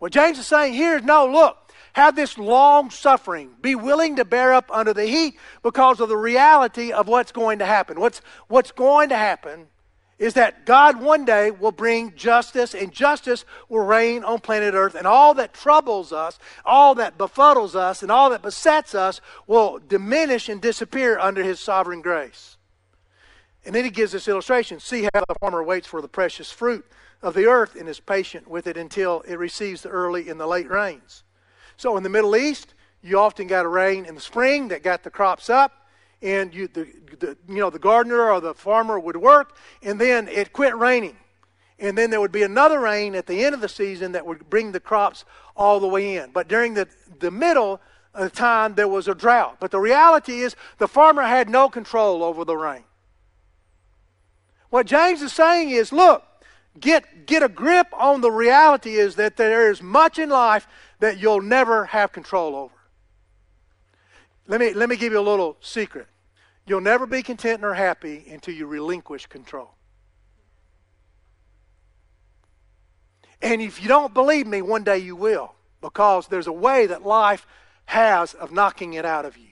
What 0.00 0.10
James 0.10 0.40
is 0.40 0.46
saying 0.48 0.74
here 0.74 0.96
is 0.96 1.04
no, 1.04 1.24
look, 1.24 1.56
have 1.92 2.16
this 2.16 2.36
long 2.36 2.90
suffering. 2.90 3.50
Be 3.62 3.76
willing 3.76 4.16
to 4.16 4.24
bear 4.24 4.52
up 4.52 4.68
under 4.72 4.92
the 4.92 5.06
heat 5.06 5.38
because 5.62 6.00
of 6.00 6.08
the 6.08 6.16
reality 6.16 6.90
of 6.90 7.06
what's 7.06 7.30
going 7.30 7.60
to 7.60 7.64
happen. 7.64 8.00
What's, 8.00 8.20
what's 8.48 8.72
going 8.72 9.10
to 9.10 9.16
happen 9.16 9.68
is 10.18 10.34
that 10.34 10.64
God 10.64 11.00
one 11.00 11.24
day 11.24 11.50
will 11.50 11.72
bring 11.72 12.14
justice, 12.14 12.74
and 12.74 12.90
justice 12.90 13.44
will 13.68 13.84
reign 13.84 14.24
on 14.24 14.40
planet 14.40 14.74
Earth, 14.74 14.94
and 14.94 15.06
all 15.06 15.34
that 15.34 15.52
troubles 15.52 16.12
us, 16.12 16.38
all 16.64 16.94
that 16.94 17.18
befuddles 17.18 17.74
us, 17.74 18.02
and 18.02 18.10
all 18.10 18.30
that 18.30 18.42
besets 18.42 18.94
us 18.94 19.20
will 19.46 19.78
diminish 19.78 20.48
and 20.48 20.60
disappear 20.60 21.18
under 21.18 21.42
His 21.42 21.60
sovereign 21.60 22.00
grace. 22.00 22.56
And 23.64 23.74
then 23.74 23.84
He 23.84 23.90
gives 23.90 24.12
this 24.12 24.28
illustration 24.28 24.80
see 24.80 25.02
how 25.02 25.24
the 25.28 25.34
farmer 25.40 25.62
waits 25.62 25.86
for 25.86 26.00
the 26.00 26.08
precious 26.08 26.50
fruit 26.50 26.86
of 27.22 27.34
the 27.34 27.46
earth 27.46 27.74
and 27.74 27.88
is 27.88 28.00
patient 28.00 28.48
with 28.48 28.66
it 28.66 28.76
until 28.76 29.22
it 29.22 29.38
receives 29.38 29.82
the 29.82 29.88
early 29.88 30.28
and 30.28 30.38
the 30.38 30.46
late 30.46 30.70
rains. 30.70 31.24
So 31.76 31.96
in 31.96 32.02
the 32.02 32.08
Middle 32.08 32.36
East, 32.36 32.74
you 33.02 33.18
often 33.18 33.46
got 33.46 33.64
a 33.64 33.68
rain 33.68 34.06
in 34.06 34.14
the 34.14 34.20
spring 34.20 34.68
that 34.68 34.82
got 34.82 35.02
the 35.02 35.10
crops 35.10 35.50
up 35.50 35.85
and 36.22 36.54
you, 36.54 36.68
the, 36.68 36.86
the, 37.18 37.36
you 37.48 37.56
know, 37.56 37.70
the 37.70 37.78
gardener 37.78 38.30
or 38.30 38.40
the 38.40 38.54
farmer 38.54 38.98
would 38.98 39.16
work, 39.16 39.56
and 39.82 40.00
then 40.00 40.28
it 40.28 40.52
quit 40.52 40.76
raining. 40.76 41.16
And 41.78 41.96
then 41.96 42.10
there 42.10 42.20
would 42.20 42.32
be 42.32 42.42
another 42.42 42.80
rain 42.80 43.14
at 43.14 43.26
the 43.26 43.44
end 43.44 43.54
of 43.54 43.60
the 43.60 43.68
season 43.68 44.12
that 44.12 44.26
would 44.26 44.48
bring 44.48 44.72
the 44.72 44.80
crops 44.80 45.24
all 45.54 45.78
the 45.78 45.86
way 45.86 46.16
in. 46.16 46.30
But 46.32 46.48
during 46.48 46.74
the, 46.74 46.88
the 47.20 47.30
middle 47.30 47.80
of 48.14 48.24
the 48.24 48.30
time, 48.30 48.74
there 48.74 48.88
was 48.88 49.08
a 49.08 49.14
drought. 49.14 49.58
But 49.60 49.70
the 49.70 49.78
reality 49.78 50.40
is, 50.40 50.56
the 50.78 50.88
farmer 50.88 51.22
had 51.22 51.50
no 51.50 51.68
control 51.68 52.22
over 52.22 52.44
the 52.44 52.56
rain. 52.56 52.84
What 54.70 54.86
James 54.86 55.20
is 55.20 55.32
saying 55.32 55.70
is, 55.70 55.92
look, 55.92 56.24
get, 56.80 57.26
get 57.26 57.42
a 57.42 57.48
grip 57.48 57.88
on 57.92 58.22
the 58.22 58.30
reality 58.32 58.94
is 58.94 59.16
that 59.16 59.36
there 59.36 59.70
is 59.70 59.82
much 59.82 60.18
in 60.18 60.30
life 60.30 60.66
that 61.00 61.18
you'll 61.18 61.42
never 61.42 61.84
have 61.86 62.12
control 62.12 62.56
over. 62.56 62.74
Let 64.46 64.60
me, 64.60 64.72
let 64.72 64.88
me 64.88 64.96
give 64.96 65.12
you 65.12 65.18
a 65.18 65.20
little 65.20 65.56
secret. 65.60 66.06
You'll 66.66 66.80
never 66.80 67.06
be 67.06 67.22
content 67.22 67.60
nor 67.60 67.74
happy 67.74 68.26
until 68.30 68.54
you 68.54 68.66
relinquish 68.66 69.26
control. 69.26 69.70
And 73.42 73.60
if 73.60 73.82
you 73.82 73.88
don't 73.88 74.14
believe 74.14 74.46
me, 74.46 74.62
one 74.62 74.82
day 74.82 74.98
you 74.98 75.14
will, 75.14 75.54
because 75.80 76.28
there's 76.28 76.46
a 76.46 76.52
way 76.52 76.86
that 76.86 77.04
life 77.04 77.46
has 77.86 78.34
of 78.34 78.50
knocking 78.50 78.94
it 78.94 79.04
out 79.04 79.24
of 79.24 79.36
you. 79.36 79.46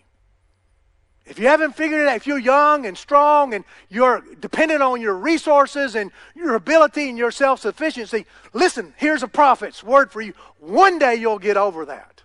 If 1.26 1.38
you 1.38 1.46
haven't 1.46 1.74
figured 1.74 2.00
it 2.00 2.08
out, 2.08 2.16
if 2.16 2.26
you're 2.26 2.38
young 2.38 2.84
and 2.84 2.98
strong 2.98 3.54
and 3.54 3.64
you're 3.88 4.22
dependent 4.40 4.82
on 4.82 5.00
your 5.00 5.14
resources 5.14 5.94
and 5.94 6.10
your 6.34 6.54
ability 6.54 7.08
and 7.08 7.16
your 7.16 7.30
self 7.30 7.60
sufficiency, 7.60 8.26
listen, 8.52 8.92
here's 8.98 9.22
a 9.22 9.28
prophet's 9.28 9.82
word 9.82 10.12
for 10.12 10.20
you. 10.20 10.34
One 10.58 10.98
day 10.98 11.14
you'll 11.14 11.38
get 11.38 11.56
over 11.56 11.86
that. 11.86 12.23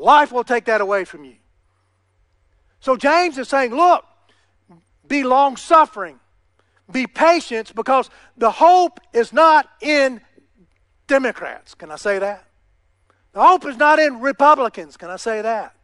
Life 0.00 0.32
will 0.32 0.44
take 0.44 0.64
that 0.64 0.80
away 0.80 1.04
from 1.04 1.24
you. 1.24 1.36
So 2.80 2.96
James 2.96 3.36
is 3.36 3.48
saying, 3.48 3.74
look, 3.74 4.02
be 5.06 5.24
long 5.24 5.58
suffering, 5.58 6.18
be 6.90 7.06
patient, 7.06 7.74
because 7.74 8.08
the 8.38 8.50
hope 8.50 8.98
is 9.12 9.30
not 9.30 9.68
in 9.82 10.22
Democrats. 11.06 11.74
Can 11.74 11.90
I 11.90 11.96
say 11.96 12.18
that? 12.18 12.46
The 13.32 13.42
hope 13.42 13.66
is 13.66 13.76
not 13.76 13.98
in 13.98 14.20
Republicans. 14.20 14.96
Can 14.96 15.10
I 15.10 15.16
say 15.16 15.42
that? 15.42 15.76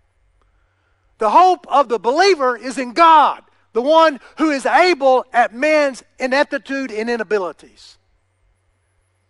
The 1.19 1.31
hope 1.31 1.67
of 1.69 1.91
the 1.91 1.99
believer 1.99 2.57
is 2.57 2.79
in 2.79 2.95
God, 2.95 3.43
the 3.75 3.83
one 3.83 4.19
who 4.39 4.51
is 4.51 4.65
able 4.65 5.27
at 5.31 5.55
man's 5.55 6.03
ineptitude 6.19 6.91
and 6.91 7.11
inabilities. 7.11 7.96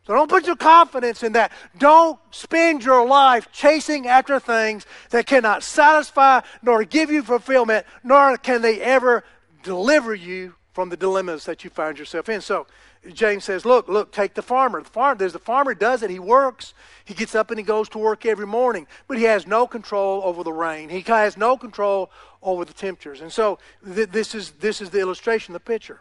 So 0.07 0.15
don't 0.15 0.31
put 0.31 0.47
your 0.47 0.57
confidence 0.57 1.25
in 1.25 1.33
that. 1.33 1.51
Don't 1.79 2.19
spend 2.31 2.85
your 2.85 3.05
life 3.05 3.51
chasing 3.51 4.07
after 4.07 4.39
things 4.39 4.87
that 5.11 5.27
cannot 5.27 5.65
satisfy 5.65 6.43
nor 6.63 6.85
give 6.85 7.11
you 7.11 7.23
fulfillment, 7.23 7.87
nor 8.05 8.37
can 8.37 8.63
they 8.63 8.81
ever 8.81 9.25
deliver 9.65 10.15
you 10.15 10.55
from 10.73 10.91
the 10.91 10.97
dilemmas 10.97 11.45
that 11.47 11.65
you 11.65 11.71
find 11.71 11.99
yourself 11.99 12.29
in. 12.29 12.41
So 12.41 12.69
James 13.13 13.43
says, 13.43 13.65
look, 13.65 13.89
look, 13.89 14.13
take 14.13 14.35
the 14.35 14.43
farmer. 14.43 14.81
The 14.81 14.91
farmer, 14.91 15.19
there's 15.19 15.33
the 15.33 15.41
farmer 15.41 15.75
does 15.75 16.05
it. 16.05 16.11
He 16.11 16.21
works. 16.21 16.73
He 17.05 17.15
gets 17.15 17.35
up 17.35 17.51
and 17.51 17.59
he 17.59 17.65
goes 17.65 17.89
to 17.89 17.99
work 17.99 18.25
every 18.27 18.47
morning, 18.47 18.87
but 19.09 19.19
he 19.19 19.25
has 19.25 19.45
no 19.45 19.67
control 19.67 20.21
over 20.23 20.45
the 20.45 20.53
rain. 20.53 20.89
He 20.89 21.01
has 21.01 21.37
no 21.37 21.57
control 21.57 22.13
over 22.43 22.65
the 22.65 22.73
temperatures. 22.73 23.23
And 23.23 23.33
so 23.33 23.59
th- 23.85 24.11
this 24.11 24.37
is 24.37 24.53
this 24.53 24.81
is 24.81 24.91
the 24.91 25.01
illustration, 25.01 25.53
the 25.53 25.61
picture. 25.61 26.01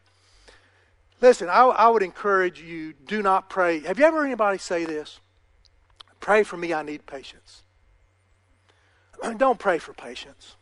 Listen, 1.21 1.49
I, 1.49 1.63
I 1.63 1.88
would 1.88 2.04
encourage 2.04 2.62
you: 2.62 2.93
do 3.08 3.21
not 3.21 3.49
pray. 3.49 3.80
Have 3.82 3.99
you 3.99 4.06
ever 4.06 4.17
heard 4.17 4.25
anybody 4.25 4.58
say 4.58 4.86
this? 4.86 5.19
Pray 6.19 6.43
for 6.43 6.58
me. 6.58 6.73
I 6.73 6.84
need 6.84 7.06
patience. 7.06 7.63
Don't 9.38 9.60
pray 9.60 9.78
for 9.78 9.93
patience. 9.93 10.56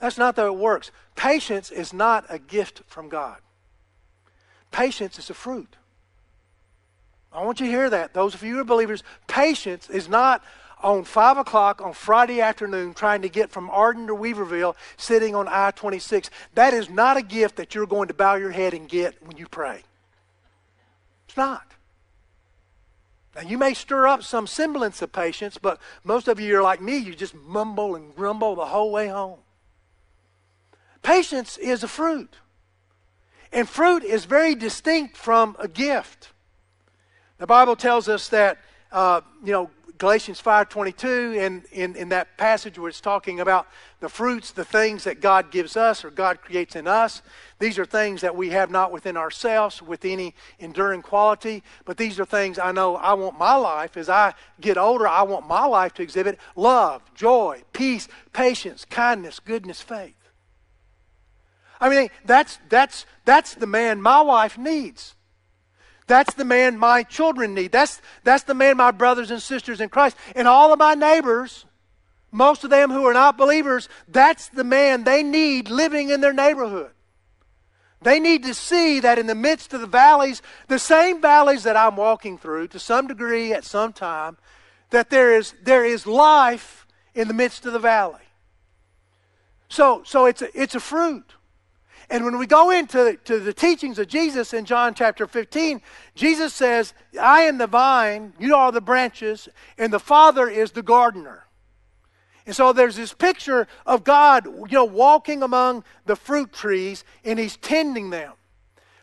That's 0.00 0.18
not 0.18 0.36
way 0.36 0.46
it 0.46 0.56
works. 0.56 0.90
Patience 1.16 1.70
is 1.70 1.92
not 1.92 2.24
a 2.28 2.38
gift 2.38 2.82
from 2.86 3.08
God. 3.08 3.38
Patience 4.70 5.18
is 5.18 5.30
a 5.30 5.34
fruit. 5.34 5.76
I 7.32 7.44
want 7.44 7.60
you 7.60 7.66
to 7.66 7.72
hear 7.72 7.90
that. 7.90 8.14
Those 8.14 8.34
of 8.34 8.42
you 8.42 8.54
who 8.54 8.60
are 8.60 8.64
believers, 8.64 9.02
patience 9.26 9.90
is 9.90 10.08
not 10.08 10.42
on 10.82 11.04
5 11.04 11.38
o'clock 11.38 11.80
on 11.80 11.92
Friday 11.92 12.40
afternoon 12.40 12.94
trying 12.94 13.22
to 13.22 13.28
get 13.28 13.50
from 13.50 13.70
Arden 13.70 14.06
to 14.06 14.14
Weaverville 14.14 14.74
sitting 14.96 15.34
on 15.34 15.48
I 15.48 15.70
26. 15.72 16.30
That 16.54 16.74
is 16.74 16.88
not 16.88 17.16
a 17.16 17.22
gift 17.22 17.56
that 17.56 17.74
you're 17.74 17.86
going 17.86 18.08
to 18.08 18.14
bow 18.14 18.36
your 18.36 18.50
head 18.50 18.74
and 18.74 18.88
get 18.88 19.22
when 19.26 19.36
you 19.36 19.46
pray. 19.48 19.82
It's 21.26 21.36
not. 21.36 21.74
Now, 23.34 23.42
you 23.42 23.58
may 23.58 23.74
stir 23.74 24.06
up 24.06 24.22
some 24.22 24.46
semblance 24.46 25.00
of 25.02 25.12
patience, 25.12 25.58
but 25.58 25.80
most 26.02 26.26
of 26.26 26.40
you 26.40 26.58
are 26.58 26.62
like 26.62 26.80
me. 26.80 26.96
You 26.96 27.14
just 27.14 27.34
mumble 27.34 27.94
and 27.94 28.14
grumble 28.14 28.56
the 28.56 28.66
whole 28.66 28.90
way 28.90 29.08
home. 29.08 29.38
Patience 31.02 31.56
is 31.58 31.84
a 31.84 31.88
fruit. 31.88 32.36
And 33.52 33.68
fruit 33.68 34.02
is 34.02 34.24
very 34.24 34.54
distinct 34.54 35.16
from 35.16 35.56
a 35.58 35.68
gift. 35.68 36.30
The 37.38 37.46
Bible 37.46 37.76
tells 37.76 38.08
us 38.08 38.28
that, 38.28 38.58
uh, 38.90 39.20
you 39.44 39.52
know, 39.52 39.70
Galatians 39.98 40.40
5.22, 40.40 41.36
in, 41.36 41.64
in, 41.72 41.96
in 41.96 42.08
that 42.10 42.38
passage 42.38 42.78
where 42.78 42.88
it's 42.88 43.00
talking 43.00 43.40
about 43.40 43.66
the 43.98 44.08
fruits, 44.08 44.52
the 44.52 44.64
things 44.64 45.02
that 45.04 45.20
God 45.20 45.50
gives 45.50 45.76
us 45.76 46.04
or 46.04 46.10
God 46.10 46.40
creates 46.40 46.76
in 46.76 46.86
us. 46.86 47.20
These 47.58 47.80
are 47.80 47.84
things 47.84 48.20
that 48.20 48.36
we 48.36 48.50
have 48.50 48.70
not 48.70 48.92
within 48.92 49.16
ourselves 49.16 49.82
with 49.82 50.04
any 50.04 50.36
enduring 50.60 51.02
quality, 51.02 51.64
but 51.84 51.96
these 51.96 52.20
are 52.20 52.24
things 52.24 52.60
I 52.60 52.70
know 52.70 52.94
I 52.94 53.14
want 53.14 53.38
my 53.38 53.56
life, 53.56 53.96
as 53.96 54.08
I 54.08 54.34
get 54.60 54.78
older, 54.78 55.08
I 55.08 55.22
want 55.22 55.48
my 55.48 55.66
life 55.66 55.94
to 55.94 56.02
exhibit 56.02 56.38
love, 56.54 57.02
joy, 57.14 57.62
peace, 57.72 58.06
patience, 58.32 58.84
kindness, 58.84 59.40
goodness, 59.40 59.80
faith. 59.80 60.14
I 61.80 61.88
mean, 61.88 62.08
that's, 62.24 62.58
that's, 62.68 63.04
that's 63.24 63.54
the 63.54 63.66
man 63.66 64.00
my 64.00 64.20
wife 64.20 64.56
needs. 64.56 65.16
That's 66.08 66.34
the 66.34 66.44
man 66.44 66.78
my 66.78 67.04
children 67.04 67.54
need. 67.54 67.70
That's, 67.70 68.00
that's 68.24 68.42
the 68.44 68.54
man 68.54 68.76
my 68.78 68.90
brothers 68.90 69.30
and 69.30 69.40
sisters 69.40 69.80
in 69.80 69.90
Christ. 69.90 70.16
And 70.34 70.48
all 70.48 70.72
of 70.72 70.78
my 70.78 70.94
neighbors, 70.94 71.66
most 72.32 72.64
of 72.64 72.70
them 72.70 72.90
who 72.90 73.06
are 73.06 73.12
not 73.12 73.38
believers, 73.38 73.88
that's 74.08 74.48
the 74.48 74.64
man 74.64 75.04
they 75.04 75.22
need 75.22 75.70
living 75.70 76.08
in 76.08 76.20
their 76.20 76.32
neighborhood. 76.32 76.90
They 78.00 78.20
need 78.20 78.44
to 78.44 78.54
see 78.54 79.00
that 79.00 79.18
in 79.18 79.26
the 79.26 79.34
midst 79.34 79.74
of 79.74 79.80
the 79.80 79.86
valleys, 79.86 80.40
the 80.68 80.78
same 80.78 81.20
valleys 81.20 81.64
that 81.64 81.76
I'm 81.76 81.96
walking 81.96 82.38
through 82.38 82.68
to 82.68 82.78
some 82.78 83.06
degree 83.06 83.52
at 83.52 83.64
some 83.64 83.92
time, 83.92 84.38
that 84.90 85.10
there 85.10 85.36
is, 85.36 85.54
there 85.62 85.84
is 85.84 86.06
life 86.06 86.86
in 87.14 87.28
the 87.28 87.34
midst 87.34 87.66
of 87.66 87.72
the 87.72 87.78
valley. 87.78 88.20
So, 89.68 90.02
so 90.04 90.26
it's, 90.26 90.40
a, 90.40 90.48
it's 90.60 90.74
a 90.74 90.80
fruit. 90.80 91.34
And 92.10 92.24
when 92.24 92.38
we 92.38 92.46
go 92.46 92.70
into 92.70 93.18
to 93.24 93.38
the 93.38 93.52
teachings 93.52 93.98
of 93.98 94.08
Jesus 94.08 94.54
in 94.54 94.64
John 94.64 94.94
chapter 94.94 95.26
15, 95.26 95.82
Jesus 96.14 96.54
says, 96.54 96.94
I 97.20 97.42
am 97.42 97.58
the 97.58 97.66
vine, 97.66 98.32
you 98.38 98.54
are 98.54 98.72
the 98.72 98.80
branches, 98.80 99.48
and 99.76 99.92
the 99.92 100.00
Father 100.00 100.48
is 100.48 100.72
the 100.72 100.82
gardener. 100.82 101.44
And 102.46 102.56
so 102.56 102.72
there's 102.72 102.96
this 102.96 103.12
picture 103.12 103.68
of 103.84 104.04
God, 104.04 104.46
you 104.46 104.66
know, 104.72 104.86
walking 104.86 105.42
among 105.42 105.84
the 106.06 106.16
fruit 106.16 106.50
trees, 106.50 107.04
and 107.24 107.38
He's 107.38 107.58
tending 107.58 108.08
them. 108.08 108.32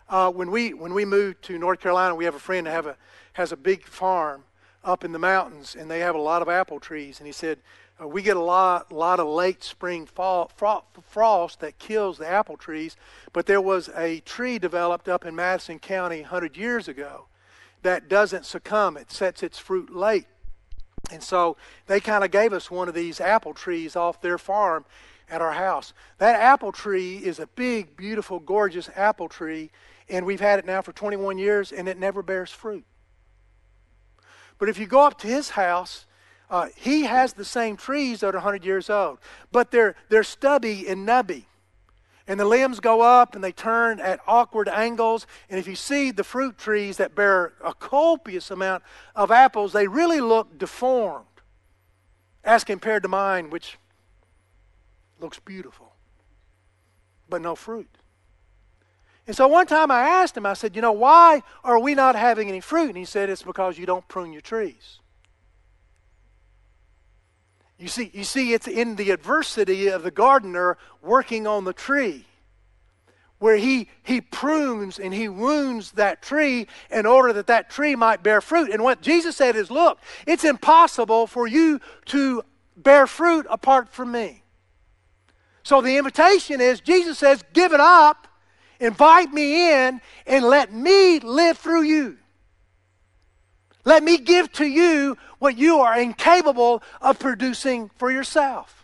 Uh, 0.09 0.31
when 0.31 0.49
we 0.49 0.73
when 0.73 0.95
we 0.95 1.05
moved 1.05 1.43
to 1.43 1.57
North 1.59 1.79
Carolina, 1.79 2.15
we 2.15 2.25
have 2.25 2.35
a 2.35 2.39
friend 2.39 2.65
that 2.65 2.71
have 2.71 2.87
a 2.87 2.97
has 3.33 3.51
a 3.51 3.57
big 3.57 3.83
farm 3.85 4.45
up 4.83 5.03
in 5.03 5.11
the 5.11 5.19
mountains, 5.19 5.75
and 5.75 5.91
they 5.91 5.99
have 5.99 6.15
a 6.15 6.19
lot 6.19 6.41
of 6.41 6.49
apple 6.49 6.79
trees. 6.79 7.19
And 7.19 7.27
he 7.27 7.33
said, 7.33 7.59
uh, 8.01 8.07
we 8.07 8.21
get 8.21 8.35
a 8.35 8.41
lot, 8.41 8.91
lot 8.91 9.19
of 9.19 9.27
late 9.27 9.63
spring 9.63 10.05
fall, 10.05 10.51
fro- 10.55 10.83
frost 11.01 11.61
that 11.61 11.79
kills 11.79 12.17
the 12.17 12.27
apple 12.27 12.57
trees, 12.57 12.97
but 13.31 13.45
there 13.45 13.61
was 13.61 13.89
a 13.95 14.19
tree 14.21 14.59
developed 14.59 15.07
up 15.07 15.25
in 15.25 15.35
Madison 15.35 15.79
County 15.79 16.21
100 16.21 16.57
years 16.57 16.87
ago 16.87 17.27
that 17.83 18.09
doesn't 18.09 18.45
succumb. 18.45 18.97
It 18.97 19.11
sets 19.11 19.43
its 19.43 19.59
fruit 19.59 19.95
late. 19.95 20.25
And 21.11 21.21
so 21.23 21.55
they 21.85 21.99
kind 21.99 22.23
of 22.23 22.31
gave 22.31 22.51
us 22.51 22.71
one 22.71 22.87
of 22.87 22.95
these 22.95 23.21
apple 23.21 23.53
trees 23.53 23.95
off 23.95 24.21
their 24.21 24.37
farm 24.37 24.85
at 25.29 25.41
our 25.41 25.53
house. 25.53 25.93
That 26.17 26.39
apple 26.39 26.71
tree 26.71 27.17
is 27.17 27.39
a 27.39 27.47
big, 27.47 27.95
beautiful, 27.95 28.39
gorgeous 28.39 28.89
apple 28.95 29.29
tree, 29.29 29.71
and 30.09 30.25
we've 30.25 30.39
had 30.39 30.59
it 30.59 30.65
now 30.65 30.81
for 30.81 30.91
21 30.93 31.37
years, 31.37 31.71
and 31.71 31.87
it 31.87 31.97
never 31.97 32.21
bears 32.21 32.51
fruit. 32.51 32.83
But 34.57 34.69
if 34.69 34.77
you 34.77 34.85
go 34.85 35.01
up 35.01 35.19
to 35.19 35.27
his 35.27 35.51
house, 35.51 36.05
uh, 36.49 36.67
he 36.75 37.03
has 37.03 37.33
the 37.33 37.45
same 37.45 37.75
trees 37.75 38.19
that 38.19 38.27
are 38.27 38.37
100 38.37 38.65
years 38.65 38.89
old, 38.89 39.19
but 39.51 39.71
they're, 39.71 39.95
they're 40.09 40.23
stubby 40.23 40.87
and 40.87 41.07
nubby. 41.07 41.45
And 42.27 42.39
the 42.39 42.45
limbs 42.45 42.79
go 42.79 43.01
up 43.01 43.35
and 43.35 43.43
they 43.43 43.51
turn 43.51 43.99
at 43.99 44.19
awkward 44.25 44.67
angles. 44.67 45.27
And 45.49 45.59
if 45.59 45.67
you 45.67 45.75
see 45.75 46.09
the 46.09 46.23
fruit 46.23 46.57
trees 46.57 46.97
that 46.97 47.13
bear 47.13 47.53
a 47.63 47.73
copious 47.73 48.49
amount 48.49 48.83
of 49.15 49.29
apples, 49.29 49.73
they 49.73 49.87
really 49.87 50.19
look 50.19 50.57
deformed 50.57 51.25
as 52.43 52.63
compared 52.63 53.03
to 53.03 53.09
mine, 53.09 53.51
which 53.51 53.77
looks 55.19 55.39
beautiful, 55.39 55.93
but 57.29 57.41
no 57.41 57.55
fruit. 57.55 57.89
And 59.27 59.35
so 59.35 59.47
one 59.47 59.65
time 59.65 59.89
I 59.89 60.01
asked 60.01 60.37
him, 60.37 60.45
I 60.45 60.53
said, 60.53 60.75
You 60.75 60.81
know, 60.81 60.91
why 60.91 61.41
are 61.63 61.79
we 61.79 61.95
not 61.95 62.15
having 62.15 62.47
any 62.47 62.59
fruit? 62.59 62.89
And 62.89 62.97
he 62.97 63.05
said, 63.05 63.29
It's 63.29 63.43
because 63.43 63.77
you 63.77 63.85
don't 63.85 64.07
prune 64.07 64.31
your 64.31 64.41
trees. 64.41 64.99
You 67.77 67.87
see, 67.89 68.09
you 68.13 68.23
see, 68.23 68.53
it's 68.53 68.67
in 68.67 68.95
the 68.95 69.11
adversity 69.11 69.87
of 69.87 70.03
the 70.03 70.11
gardener 70.11 70.77
working 71.01 71.45
on 71.45 71.65
the 71.65 71.73
tree, 71.73 72.25
where 73.37 73.57
he, 73.57 73.89
he 74.01 74.21
prunes 74.21 74.97
and 74.97 75.13
he 75.13 75.27
wounds 75.27 75.91
that 75.93 76.21
tree 76.21 76.67
in 76.89 77.05
order 77.05 77.33
that 77.33 77.47
that 77.47 77.69
tree 77.69 77.95
might 77.95 78.23
bear 78.23 78.39
fruit. 78.39 78.71
And 78.71 78.81
what 78.81 79.01
Jesus 79.01 79.35
said 79.35 79.57
is, 79.57 79.69
look, 79.69 79.99
it's 80.25 80.45
impossible 80.45 81.27
for 81.27 81.47
you 81.47 81.81
to 82.05 82.43
bear 82.77 83.07
fruit 83.07 83.45
apart 83.49 83.89
from 83.89 84.11
me. 84.11 84.43
So 85.63 85.81
the 85.81 85.97
invitation 85.97 86.61
is, 86.61 86.79
Jesus 86.79 87.17
says, 87.17 87.43
give 87.51 87.73
it 87.73 87.79
up, 87.81 88.27
invite 88.79 89.33
me 89.33 89.73
in, 89.73 89.99
and 90.25 90.45
let 90.45 90.71
me 90.71 91.19
live 91.19 91.57
through 91.57 91.83
you. 91.83 92.17
Let 93.85 94.03
me 94.03 94.17
give 94.17 94.51
to 94.53 94.65
you 94.65 95.17
what 95.39 95.57
you 95.57 95.79
are 95.79 95.97
incapable 95.97 96.83
of 97.01 97.19
producing 97.19 97.89
for 97.97 98.11
yourself. 98.11 98.75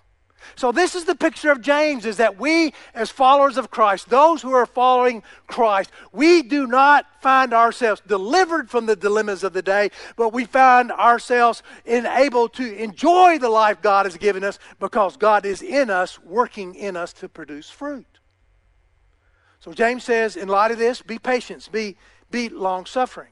So 0.56 0.72
this 0.72 0.96
is 0.96 1.06
the 1.06 1.16
picture 1.16 1.52
of 1.52 1.62
James 1.62 2.06
is 2.06 2.18
that 2.18 2.40
we 2.40 2.74
as 2.94 3.10
followers 3.10 3.58
of 3.58 3.72
Christ, 3.72 4.10
those 4.10 4.42
who 4.42 4.54
are 4.54 4.66
following 4.66 5.24
Christ, 5.48 5.92
we 6.12 6.42
do 6.42 6.68
not 6.68 7.06
find 7.22 7.54
ourselves 7.54 8.02
delivered 8.06 8.70
from 8.70 8.86
the 8.86 8.96
dilemmas 8.96 9.44
of 9.44 9.54
the 9.54 9.62
day, 9.62 9.92
but 10.16 10.34
we 10.34 10.46
find 10.46 10.92
ourselves 10.92 11.64
able 11.86 12.50
to 12.50 12.76
enjoy 12.76 13.38
the 13.40 13.50
life 13.50 13.82
God 13.82 14.06
has 14.06 14.18
given 14.18 14.44
us 14.44 14.60
because 14.80 15.18
God 15.18 15.46
is 15.46 15.62
in 15.62 15.90
us, 15.90 16.20
working 16.20 16.76
in 16.76 16.98
us 16.98 17.14
to 17.14 17.30
produce 17.30 17.70
fruit. 17.70 18.20
So 19.60 19.74
James 19.74 20.04
says, 20.04 20.36
in 20.36 20.48
light 20.48 20.72
of 20.72 20.80
this, 20.80 21.02
be 21.02 21.20
patient, 21.20 21.70
be, 21.72 21.98
be 22.32 22.50
long 22.50 22.86
suffering. 22.86 23.31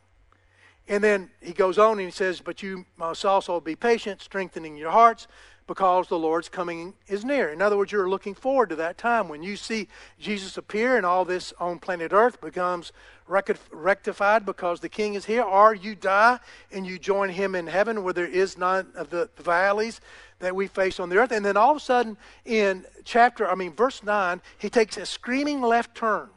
And 0.89 1.03
then 1.03 1.29
he 1.39 1.53
goes 1.53 1.77
on 1.77 1.93
and 1.93 2.01
he 2.01 2.11
says, 2.11 2.41
But 2.41 2.63
you 2.63 2.85
must 2.97 3.23
also 3.23 3.61
be 3.61 3.75
patient, 3.75 4.23
strengthening 4.23 4.75
your 4.75 4.89
hearts, 4.89 5.27
because 5.67 6.07
the 6.07 6.17
Lord's 6.17 6.49
coming 6.49 6.95
is 7.07 7.23
near. 7.23 7.49
In 7.49 7.61
other 7.61 7.77
words, 7.77 7.91
you're 7.91 8.09
looking 8.09 8.33
forward 8.33 8.69
to 8.69 8.75
that 8.77 8.97
time 8.97 9.29
when 9.29 9.43
you 9.43 9.55
see 9.55 9.87
Jesus 10.19 10.57
appear 10.57 10.97
and 10.97 11.05
all 11.05 11.25
this 11.25 11.53
on 11.59 11.77
planet 11.77 12.11
Earth 12.11 12.41
becomes 12.41 12.91
rectified 13.27 14.47
because 14.47 14.79
the 14.79 14.89
King 14.89 15.13
is 15.13 15.25
here, 15.25 15.43
or 15.43 15.75
you 15.75 15.93
die 15.93 16.39
and 16.71 16.87
you 16.87 16.97
join 16.97 17.29
him 17.29 17.53
in 17.53 17.67
heaven 17.67 18.03
where 18.03 18.13
there 18.13 18.25
is 18.25 18.57
none 18.57 18.87
of 18.95 19.11
the 19.11 19.29
valleys 19.37 20.01
that 20.39 20.55
we 20.55 20.65
face 20.65 20.99
on 20.99 21.09
the 21.09 21.17
earth. 21.17 21.31
And 21.31 21.45
then 21.45 21.55
all 21.55 21.71
of 21.71 21.77
a 21.77 21.81
sudden, 21.81 22.17
in 22.45 22.85
chapter, 23.03 23.47
I 23.47 23.53
mean, 23.53 23.73
verse 23.73 24.01
9, 24.01 24.41
he 24.57 24.71
takes 24.71 24.97
a 24.97 25.05
screaming 25.05 25.61
left 25.61 25.93
turn. 25.93 26.29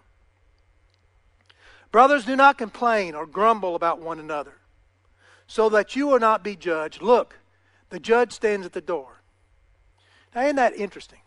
Brothers, 1.93 2.25
do 2.25 2.35
not 2.35 2.57
complain 2.57 3.15
or 3.15 3.27
grumble 3.27 3.75
about 3.75 4.01
one 4.01 4.19
another, 4.19 4.55
so 5.47 5.69
that 5.69 5.95
you 5.95 6.09
will 6.09 6.19
not 6.19 6.43
be 6.43 6.57
judged. 6.57 7.03
Look, 7.03 7.39
the 7.91 8.01
judge 8.01 8.33
stands 8.33 8.65
at 8.65 8.73
the 8.73 8.81
door. 8.81 9.21
Now, 10.35 10.43
isn't 10.43 10.57
that 10.57 10.75
interesting? 10.75 11.19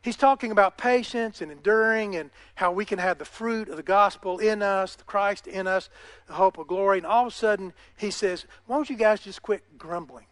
He's 0.00 0.16
talking 0.16 0.52
about 0.52 0.78
patience 0.78 1.40
and 1.40 1.50
enduring 1.50 2.14
and 2.14 2.30
how 2.54 2.70
we 2.70 2.84
can 2.84 3.00
have 3.00 3.18
the 3.18 3.24
fruit 3.24 3.68
of 3.68 3.76
the 3.76 3.82
gospel 3.82 4.38
in 4.38 4.62
us, 4.62 4.94
the 4.94 5.02
Christ 5.02 5.48
in 5.48 5.66
us, 5.66 5.90
the 6.28 6.34
hope 6.34 6.56
of 6.56 6.68
glory. 6.68 6.98
And 6.98 7.06
all 7.06 7.26
of 7.26 7.32
a 7.32 7.34
sudden, 7.34 7.72
he 7.96 8.12
says, 8.12 8.46
Why 8.66 8.76
don't 8.76 8.88
you 8.88 8.96
guys 8.96 9.20
just 9.20 9.42
quit 9.42 9.76
grumbling? 9.76 10.26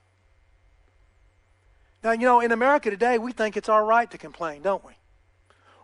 Now, 2.04 2.12
you 2.12 2.20
know, 2.20 2.38
in 2.38 2.52
America 2.52 2.90
today, 2.90 3.18
we 3.18 3.32
think 3.32 3.56
it's 3.56 3.68
our 3.68 3.84
right 3.84 4.08
to 4.12 4.18
complain, 4.18 4.62
don't 4.62 4.84
we? 4.84 4.92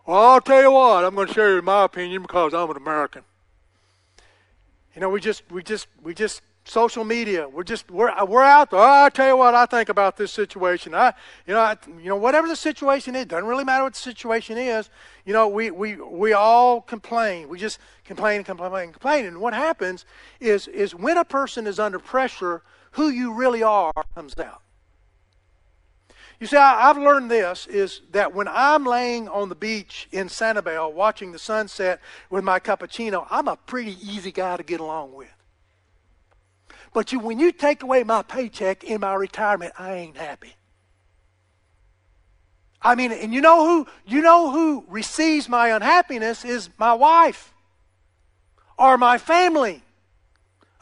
Well, 0.05 0.17
I'll 0.17 0.41
tell 0.41 0.61
you 0.61 0.71
what, 0.71 1.03
I'm 1.03 1.15
going 1.15 1.27
to 1.27 1.33
share 1.33 1.61
my 1.61 1.83
opinion 1.83 2.21
because 2.21 2.53
I'm 2.53 2.69
an 2.69 2.77
American. 2.77 3.23
You 4.95 5.01
know, 5.01 5.09
we 5.09 5.19
just, 5.19 5.43
we 5.51 5.63
just, 5.63 5.87
we 6.01 6.13
just 6.13 6.41
social 6.65 7.03
media. 7.03 7.47
We're 7.47 7.63
just 7.63 7.91
we're 7.91 8.11
we're 8.25 8.43
out 8.43 8.71
there. 8.71 8.79
Oh, 8.79 9.03
I 9.05 9.09
tell 9.09 9.27
you 9.27 9.37
what 9.37 9.53
I 9.53 9.65
think 9.65 9.89
about 9.89 10.17
this 10.17 10.31
situation. 10.31 10.95
I 10.95 11.13
you 11.45 11.53
know 11.53 11.59
I, 11.59 11.77
you 12.01 12.09
know 12.09 12.15
whatever 12.15 12.47
the 12.47 12.55
situation 12.55 13.15
is, 13.15 13.25
doesn't 13.25 13.45
really 13.45 13.63
matter 13.63 13.83
what 13.83 13.93
the 13.93 13.99
situation 13.99 14.57
is. 14.57 14.89
You 15.25 15.33
know 15.33 15.47
we 15.47 15.71
we 15.71 15.95
we 15.95 16.33
all 16.33 16.81
complain. 16.81 17.49
We 17.49 17.57
just 17.57 17.79
complain 18.05 18.37
and 18.37 18.45
complain 18.45 18.83
and 18.83 18.93
complain. 18.93 19.25
And 19.25 19.39
what 19.39 19.53
happens 19.53 20.05
is 20.39 20.67
is 20.67 20.95
when 20.95 21.17
a 21.17 21.25
person 21.25 21.67
is 21.67 21.79
under 21.79 21.99
pressure, 21.99 22.61
who 22.91 23.09
you 23.09 23.33
really 23.33 23.63
are 23.63 23.91
comes 24.15 24.37
out. 24.37 24.61
You 26.43 26.47
see, 26.47 26.57
I, 26.57 26.89
I've 26.89 26.97
learned 26.97 27.31
this 27.31 27.67
is 27.67 28.01
that 28.11 28.33
when 28.33 28.49
I'm 28.49 28.83
laying 28.83 29.29
on 29.29 29.47
the 29.47 29.55
beach 29.55 30.09
in 30.11 30.27
Sanibel 30.27 30.91
watching 30.91 31.31
the 31.31 31.39
sunset 31.39 32.01
with 32.29 32.43
my 32.43 32.59
cappuccino, 32.59 33.25
I'm 33.31 33.47
a 33.47 33.55
pretty 33.55 33.95
easy 34.05 34.33
guy 34.33 34.57
to 34.57 34.63
get 34.63 34.81
along 34.81 35.13
with. 35.13 35.31
But 36.91 37.13
you, 37.13 37.19
when 37.19 37.39
you 37.39 37.53
take 37.53 37.81
away 37.81 38.03
my 38.03 38.23
paycheck 38.23 38.83
in 38.83 38.99
my 38.99 39.13
retirement, 39.13 39.71
I 39.79 39.93
ain't 39.93 40.17
happy. 40.17 40.53
I 42.81 42.95
mean, 42.95 43.13
and 43.13 43.33
you 43.33 43.39
know 43.39 43.65
who 43.65 43.87
you 44.05 44.21
know 44.21 44.51
who 44.51 44.83
receives 44.89 45.47
my 45.47 45.69
unhappiness 45.69 46.43
is 46.43 46.69
my 46.77 46.93
wife 46.93 47.53
or 48.77 48.97
my 48.97 49.17
family. 49.17 49.81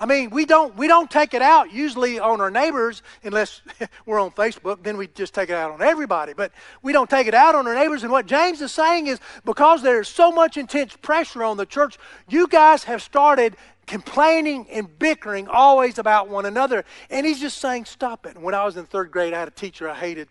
I 0.01 0.07
mean, 0.07 0.31
we 0.31 0.47
don't 0.47 0.75
we 0.75 0.87
don't 0.87 1.11
take 1.11 1.35
it 1.35 1.43
out 1.43 1.71
usually 1.71 2.17
on 2.17 2.41
our 2.41 2.49
neighbors 2.49 3.03
unless 3.23 3.61
we're 4.07 4.19
on 4.19 4.31
Facebook. 4.31 4.81
Then 4.81 4.97
we 4.97 5.05
just 5.05 5.35
take 5.35 5.51
it 5.51 5.55
out 5.55 5.69
on 5.69 5.83
everybody. 5.83 6.33
But 6.33 6.51
we 6.81 6.91
don't 6.91 7.07
take 7.07 7.27
it 7.27 7.35
out 7.35 7.53
on 7.53 7.67
our 7.67 7.75
neighbors. 7.75 8.01
And 8.01 8.11
what 8.11 8.25
James 8.25 8.61
is 8.61 8.71
saying 8.71 9.05
is 9.05 9.19
because 9.45 9.83
there's 9.83 10.09
so 10.09 10.31
much 10.31 10.57
intense 10.57 10.97
pressure 10.97 11.43
on 11.43 11.57
the 11.57 11.67
church, 11.67 11.99
you 12.27 12.47
guys 12.47 12.85
have 12.85 13.03
started 13.03 13.55
complaining 13.85 14.65
and 14.71 14.97
bickering 14.97 15.47
always 15.47 15.99
about 15.99 16.27
one 16.27 16.47
another. 16.47 16.83
And 17.11 17.23
he's 17.23 17.39
just 17.39 17.59
saying, 17.59 17.85
stop 17.85 18.25
it. 18.25 18.39
When 18.39 18.55
I 18.55 18.65
was 18.65 18.77
in 18.77 18.87
third 18.87 19.11
grade, 19.11 19.35
I 19.35 19.39
had 19.39 19.49
a 19.49 19.51
teacher 19.51 19.87
I 19.87 19.93
hated. 19.93 20.29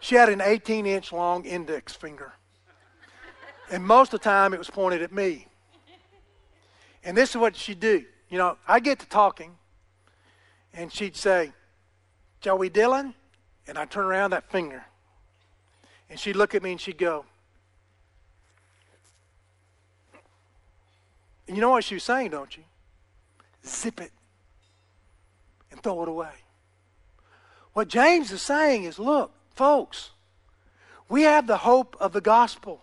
She 0.00 0.14
had 0.14 0.28
an 0.28 0.42
18 0.42 0.84
inch 0.84 1.10
long 1.10 1.46
index 1.46 1.94
finger. 1.94 2.34
And 3.70 3.82
most 3.82 4.12
of 4.12 4.20
the 4.20 4.24
time 4.24 4.52
it 4.52 4.58
was 4.58 4.68
pointed 4.68 5.00
at 5.00 5.10
me. 5.10 5.48
And 7.08 7.16
this 7.16 7.30
is 7.30 7.36
what 7.38 7.56
she'd 7.56 7.80
do. 7.80 8.04
You 8.28 8.36
know, 8.36 8.58
I 8.68 8.80
get 8.80 8.98
to 8.98 9.08
talking, 9.08 9.56
and 10.74 10.92
she'd 10.92 11.16
say, 11.16 11.54
Joey 12.42 12.68
Dillon, 12.68 13.14
and 13.66 13.78
I'd 13.78 13.90
turn 13.90 14.04
around 14.04 14.32
that 14.32 14.50
finger. 14.52 14.84
And 16.10 16.20
she'd 16.20 16.36
look 16.36 16.54
at 16.54 16.62
me 16.62 16.72
and 16.72 16.78
she'd 16.78 16.98
go, 16.98 17.24
And 21.46 21.56
you 21.56 21.62
know 21.62 21.70
what 21.70 21.84
she 21.84 21.94
was 21.94 22.04
saying, 22.04 22.28
don't 22.28 22.54
you? 22.54 22.64
Zip 23.64 24.02
it 24.02 24.12
and 25.70 25.82
throw 25.82 26.02
it 26.02 26.10
away. 26.10 26.34
What 27.72 27.88
James 27.88 28.30
is 28.30 28.42
saying 28.42 28.84
is 28.84 28.98
look, 28.98 29.32
folks, 29.54 30.10
we 31.08 31.22
have 31.22 31.46
the 31.46 31.56
hope 31.56 31.96
of 32.00 32.12
the 32.12 32.20
gospel. 32.20 32.82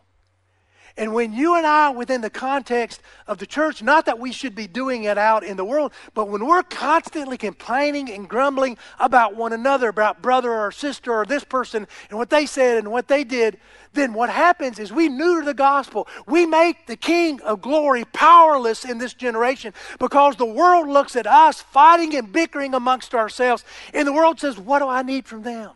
And 0.97 1.13
when 1.13 1.33
you 1.33 1.55
and 1.55 1.67
I, 1.67 1.89
within 1.89 2.21
the 2.21 2.29
context 2.29 3.01
of 3.27 3.37
the 3.37 3.45
church, 3.45 3.83
not 3.83 4.05
that 4.05 4.17
we 4.17 4.31
should 4.31 4.55
be 4.55 4.65
doing 4.65 5.03
it 5.03 5.17
out 5.17 5.43
in 5.43 5.57
the 5.57 5.65
world, 5.65 5.91
but 6.13 6.29
when 6.29 6.45
we're 6.45 6.63
constantly 6.63 7.37
complaining 7.37 8.09
and 8.09 8.29
grumbling 8.29 8.77
about 8.97 9.35
one 9.35 9.51
another, 9.51 9.89
about 9.89 10.21
brother 10.21 10.53
or 10.53 10.71
sister 10.71 11.11
or 11.11 11.25
this 11.25 11.43
person 11.43 11.85
and 12.09 12.17
what 12.17 12.29
they 12.29 12.45
said 12.45 12.77
and 12.77 12.91
what 12.91 13.09
they 13.09 13.25
did, 13.25 13.57
then 13.91 14.13
what 14.13 14.29
happens 14.29 14.79
is 14.79 14.93
we 14.93 15.09
neuter 15.09 15.43
the 15.43 15.53
gospel. 15.53 16.07
We 16.27 16.45
make 16.45 16.87
the 16.87 16.95
King 16.95 17.41
of 17.41 17.61
glory 17.61 18.05
powerless 18.05 18.85
in 18.85 18.97
this 18.97 19.13
generation 19.13 19.73
because 19.99 20.37
the 20.37 20.45
world 20.45 20.87
looks 20.87 21.17
at 21.17 21.27
us 21.27 21.61
fighting 21.61 22.15
and 22.15 22.31
bickering 22.31 22.73
amongst 22.73 23.13
ourselves. 23.13 23.65
And 23.93 24.07
the 24.07 24.13
world 24.13 24.39
says, 24.39 24.57
What 24.57 24.79
do 24.79 24.87
I 24.87 25.01
need 25.01 25.25
from 25.25 25.43
them? 25.43 25.71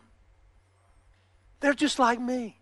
They're 1.60 1.74
just 1.74 1.98
like 1.98 2.18
me. 2.20 2.59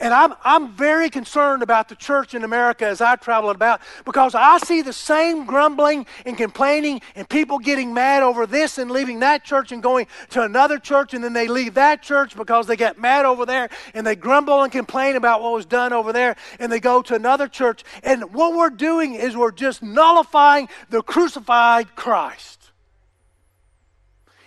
And 0.00 0.14
I'm, 0.14 0.32
I'm 0.42 0.72
very 0.72 1.10
concerned 1.10 1.62
about 1.62 1.90
the 1.90 1.94
church 1.94 2.34
in 2.34 2.42
America 2.42 2.86
as 2.86 3.02
I 3.02 3.16
travel 3.16 3.50
about 3.50 3.82
because 4.06 4.34
I 4.34 4.56
see 4.56 4.80
the 4.80 4.94
same 4.94 5.44
grumbling 5.44 6.06
and 6.24 6.38
complaining 6.38 7.02
and 7.14 7.28
people 7.28 7.58
getting 7.58 7.92
mad 7.92 8.22
over 8.22 8.46
this 8.46 8.78
and 8.78 8.90
leaving 8.90 9.20
that 9.20 9.44
church 9.44 9.72
and 9.72 9.82
going 9.82 10.06
to 10.30 10.42
another 10.42 10.78
church 10.78 11.12
and 11.12 11.22
then 11.22 11.34
they 11.34 11.48
leave 11.48 11.74
that 11.74 12.00
church 12.02 12.34
because 12.34 12.66
they 12.66 12.76
get 12.76 12.98
mad 12.98 13.26
over 13.26 13.44
there 13.44 13.68
and 13.92 14.06
they 14.06 14.16
grumble 14.16 14.62
and 14.62 14.72
complain 14.72 15.16
about 15.16 15.42
what 15.42 15.52
was 15.52 15.66
done 15.66 15.92
over 15.92 16.14
there 16.14 16.34
and 16.58 16.72
they 16.72 16.80
go 16.80 17.02
to 17.02 17.14
another 17.14 17.46
church. 17.46 17.84
And 18.02 18.32
what 18.32 18.54
we're 18.54 18.70
doing 18.70 19.14
is 19.14 19.36
we're 19.36 19.52
just 19.52 19.82
nullifying 19.82 20.70
the 20.88 21.02
crucified 21.02 21.94
Christ. 21.94 22.70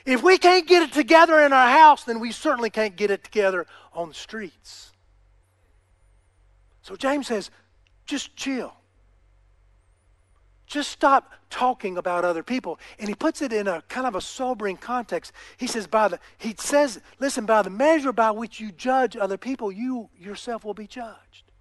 If 0.03 0.23
we 0.23 0.39
can't 0.39 0.67
get 0.67 0.81
it 0.81 0.93
together 0.93 1.39
in 1.41 1.53
our 1.53 1.69
house, 1.69 2.05
then 2.05 2.19
we 2.19 2.31
certainly 2.31 2.71
can't 2.71 2.95
get 2.95 3.11
it 3.11 3.23
together 3.23 3.67
on 3.93 4.09
the 4.09 4.15
streets. 4.15 4.92
So 6.83 6.95
James 6.95 7.27
says, 7.27 7.49
just 8.05 8.35
chill. 8.35 8.73
Just 10.67 10.91
stop 10.91 11.31
talking 11.49 11.97
about 11.97 12.25
other 12.25 12.43
people. 12.43 12.79
And 12.99 13.07
he 13.07 13.15
puts 13.15 13.41
it 13.41 13.53
in 13.53 13.67
a 13.67 13.81
kind 13.87 14.05
of 14.05 14.15
a 14.15 14.21
sobering 14.21 14.77
context. 14.77 15.31
He 15.57 15.67
says, 15.67 15.87
by 15.87 16.09
the 16.09 16.19
he 16.37 16.55
says, 16.57 16.99
listen, 17.19 17.45
by 17.45 17.61
the 17.61 17.69
measure 17.69 18.11
by 18.11 18.31
which 18.31 18.59
you 18.59 18.71
judge 18.71 19.15
other 19.15 19.37
people, 19.37 19.71
you 19.71 20.09
yourself 20.19 20.65
will 20.65 20.73
be 20.73 20.87
judged. 20.87 21.51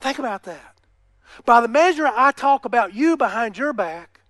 Think 0.00 0.18
about 0.18 0.44
that. 0.44 0.76
By 1.44 1.60
the 1.60 1.68
measure 1.68 2.06
I 2.06 2.32
talk 2.32 2.64
about 2.64 2.94
you 2.94 3.16
behind 3.16 3.56
your 3.58 3.72
back, 3.72 4.20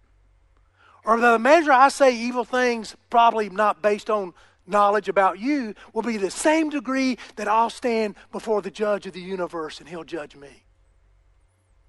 or 1.04 1.16
by 1.16 1.32
the 1.32 1.38
measure 1.38 1.72
I 1.72 1.88
say 1.88 2.14
evil 2.14 2.44
things, 2.44 2.96
probably 3.08 3.48
not 3.48 3.80
based 3.80 4.10
on 4.10 4.34
knowledge 4.70 5.08
about 5.08 5.38
you 5.38 5.74
will 5.92 6.02
be 6.02 6.16
the 6.16 6.30
same 6.30 6.70
degree 6.70 7.18
that 7.36 7.48
I'll 7.48 7.70
stand 7.70 8.14
before 8.32 8.62
the 8.62 8.70
judge 8.70 9.06
of 9.06 9.12
the 9.12 9.20
universe 9.20 9.80
and 9.80 9.88
he'll 9.88 10.04
judge 10.04 10.36
me. 10.36 10.64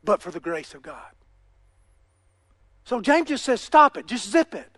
But 0.04 0.22
for 0.22 0.32
the 0.32 0.40
grace 0.40 0.74
of 0.74 0.82
God. 0.82 1.12
So 2.84 3.00
James 3.02 3.30
just 3.30 3.46
says, 3.46 3.62
stop 3.62 3.98
it, 3.98 4.08
just 4.08 4.30
zip 4.30 4.56
it. 4.56 4.78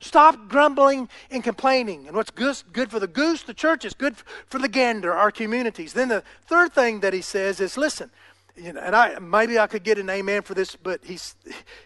Stop 0.00 0.48
grumbling 0.48 1.08
and 1.30 1.42
complaining. 1.42 2.06
And 2.06 2.16
what's 2.16 2.30
good, 2.30 2.90
for 2.90 2.98
the 2.98 3.06
goose, 3.06 3.42
the 3.42 3.54
church, 3.54 3.84
is 3.84 3.94
good 3.94 4.16
for 4.46 4.58
the 4.58 4.68
gander, 4.68 5.12
our 5.12 5.30
communities. 5.30 5.92
Then 5.92 6.08
the 6.08 6.22
third 6.46 6.72
thing 6.72 7.00
that 7.00 7.12
he 7.12 7.22
says 7.22 7.60
is 7.60 7.76
listen, 7.76 8.10
you 8.56 8.72
know, 8.72 8.80
and 8.80 8.94
I 8.94 9.18
maybe 9.18 9.58
I 9.58 9.66
could 9.66 9.82
get 9.82 9.98
an 9.98 10.10
amen 10.10 10.42
for 10.42 10.54
this, 10.54 10.76
but 10.76 11.04
he's, 11.04 11.36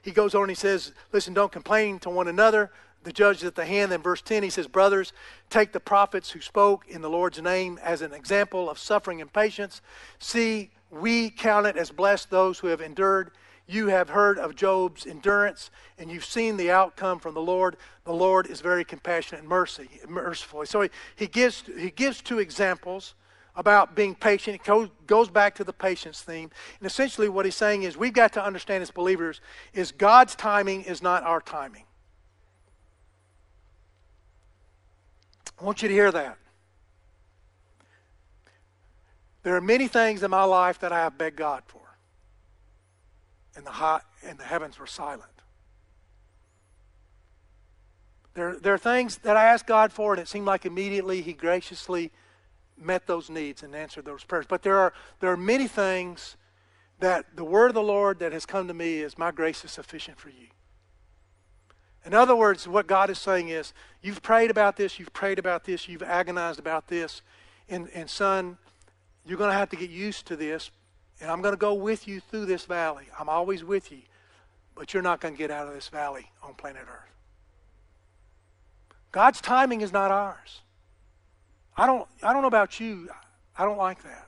he 0.02 0.10
goes 0.10 0.34
on 0.34 0.42
and 0.42 0.50
he 0.50 0.56
says, 0.56 0.92
listen, 1.12 1.32
don't 1.32 1.52
complain 1.52 1.98
to 2.00 2.10
one 2.10 2.28
another, 2.28 2.70
the 3.04 3.12
judge 3.12 3.44
at 3.44 3.54
the 3.54 3.64
hand. 3.64 3.92
Then, 3.92 4.02
verse 4.02 4.22
10, 4.22 4.42
he 4.42 4.50
says, 4.50 4.66
Brothers, 4.66 5.12
take 5.50 5.72
the 5.72 5.80
prophets 5.80 6.30
who 6.30 6.40
spoke 6.40 6.86
in 6.88 7.02
the 7.02 7.10
Lord's 7.10 7.40
name 7.40 7.78
as 7.82 8.02
an 8.02 8.12
example 8.12 8.68
of 8.68 8.78
suffering 8.78 9.20
and 9.20 9.32
patience. 9.32 9.80
See, 10.18 10.70
we 10.90 11.30
count 11.30 11.66
it 11.66 11.76
as 11.76 11.90
blessed 11.90 12.30
those 12.30 12.58
who 12.58 12.68
have 12.68 12.80
endured. 12.80 13.30
You 13.66 13.88
have 13.88 14.08
heard 14.08 14.38
of 14.38 14.56
Job's 14.56 15.06
endurance, 15.06 15.70
and 15.98 16.10
you've 16.10 16.24
seen 16.24 16.56
the 16.56 16.70
outcome 16.70 17.18
from 17.18 17.34
the 17.34 17.42
Lord. 17.42 17.76
The 18.04 18.14
Lord 18.14 18.46
is 18.46 18.62
very 18.62 18.84
compassionate 18.84 19.40
and 19.40 19.48
mercy, 19.48 19.88
merciful. 20.08 20.64
So 20.64 20.82
he, 20.82 20.90
he, 21.16 21.26
gives, 21.26 21.64
he 21.78 21.90
gives 21.90 22.22
two 22.22 22.38
examples 22.38 23.14
about 23.54 23.94
being 23.94 24.14
patient. 24.14 24.60
It 24.64 24.90
goes 25.06 25.28
back 25.28 25.54
to 25.56 25.64
the 25.64 25.72
patience 25.72 26.22
theme. 26.22 26.50
And 26.78 26.86
essentially 26.86 27.28
what 27.28 27.44
he's 27.44 27.56
saying 27.56 27.82
is 27.82 27.96
we've 27.96 28.12
got 28.12 28.32
to 28.34 28.42
understand 28.42 28.82
as 28.82 28.90
believers 28.90 29.42
is 29.74 29.92
God's 29.92 30.34
timing 30.34 30.84
is 30.84 31.02
not 31.02 31.24
our 31.24 31.40
timing. 31.40 31.84
I 35.60 35.64
want 35.64 35.82
you 35.82 35.88
to 35.88 35.94
hear 35.94 36.12
that. 36.12 36.38
There 39.42 39.56
are 39.56 39.60
many 39.60 39.88
things 39.88 40.22
in 40.22 40.30
my 40.30 40.44
life 40.44 40.78
that 40.80 40.92
I 40.92 40.98
have 40.98 41.16
begged 41.16 41.36
God 41.36 41.62
for. 41.66 41.80
And 43.56 43.66
the, 43.66 43.70
high, 43.70 44.00
and 44.24 44.38
the 44.38 44.44
heavens 44.44 44.78
were 44.78 44.86
silent. 44.86 45.24
There, 48.34 48.56
there 48.56 48.74
are 48.74 48.78
things 48.78 49.16
that 49.18 49.36
I 49.36 49.46
asked 49.46 49.66
God 49.66 49.92
for, 49.92 50.12
and 50.12 50.20
it 50.20 50.28
seemed 50.28 50.46
like 50.46 50.64
immediately 50.64 51.22
He 51.22 51.32
graciously 51.32 52.12
met 52.76 53.06
those 53.06 53.28
needs 53.28 53.62
and 53.62 53.74
answered 53.74 54.04
those 54.04 54.22
prayers. 54.22 54.46
But 54.48 54.62
there 54.62 54.76
are, 54.78 54.92
there 55.18 55.32
are 55.32 55.36
many 55.36 55.66
things 55.66 56.36
that 57.00 57.24
the 57.34 57.44
word 57.44 57.68
of 57.68 57.74
the 57.74 57.82
Lord 57.82 58.20
that 58.20 58.32
has 58.32 58.46
come 58.46 58.68
to 58.68 58.74
me 58.74 59.00
is 59.00 59.18
my 59.18 59.30
grace 59.30 59.64
is 59.64 59.70
sufficient 59.70 60.18
for 60.18 60.28
you. 60.28 60.48
In 62.04 62.14
other 62.14 62.34
words, 62.34 62.66
what 62.66 62.86
God 62.86 63.10
is 63.10 63.18
saying 63.18 63.48
is, 63.48 63.72
you've 64.02 64.22
prayed 64.22 64.50
about 64.50 64.76
this, 64.76 64.98
you've 64.98 65.12
prayed 65.12 65.38
about 65.38 65.64
this, 65.64 65.88
you've 65.88 66.02
agonized 66.02 66.58
about 66.58 66.88
this, 66.88 67.22
and, 67.68 67.88
and 67.92 68.08
son, 68.08 68.56
you're 69.26 69.38
going 69.38 69.50
to 69.50 69.56
have 69.56 69.68
to 69.70 69.76
get 69.76 69.90
used 69.90 70.26
to 70.26 70.36
this, 70.36 70.70
and 71.20 71.30
I'm 71.30 71.42
going 71.42 71.52
to 71.52 71.58
go 71.58 71.74
with 71.74 72.08
you 72.08 72.20
through 72.20 72.46
this 72.46 72.64
valley. 72.64 73.06
I'm 73.18 73.28
always 73.28 73.62
with 73.62 73.92
you, 73.92 74.02
but 74.74 74.94
you're 74.94 75.02
not 75.02 75.20
going 75.20 75.34
to 75.34 75.38
get 75.38 75.50
out 75.50 75.68
of 75.68 75.74
this 75.74 75.88
valley 75.88 76.30
on 76.42 76.54
planet 76.54 76.82
Earth. 76.88 77.08
God's 79.12 79.40
timing 79.40 79.80
is 79.80 79.92
not 79.92 80.10
ours. 80.10 80.60
I 81.76 81.86
don't, 81.86 82.08
I 82.22 82.32
don't 82.32 82.42
know 82.42 82.48
about 82.48 82.80
you. 82.80 83.08
I 83.56 83.64
don't 83.64 83.78
like 83.78 84.02
that. 84.04 84.27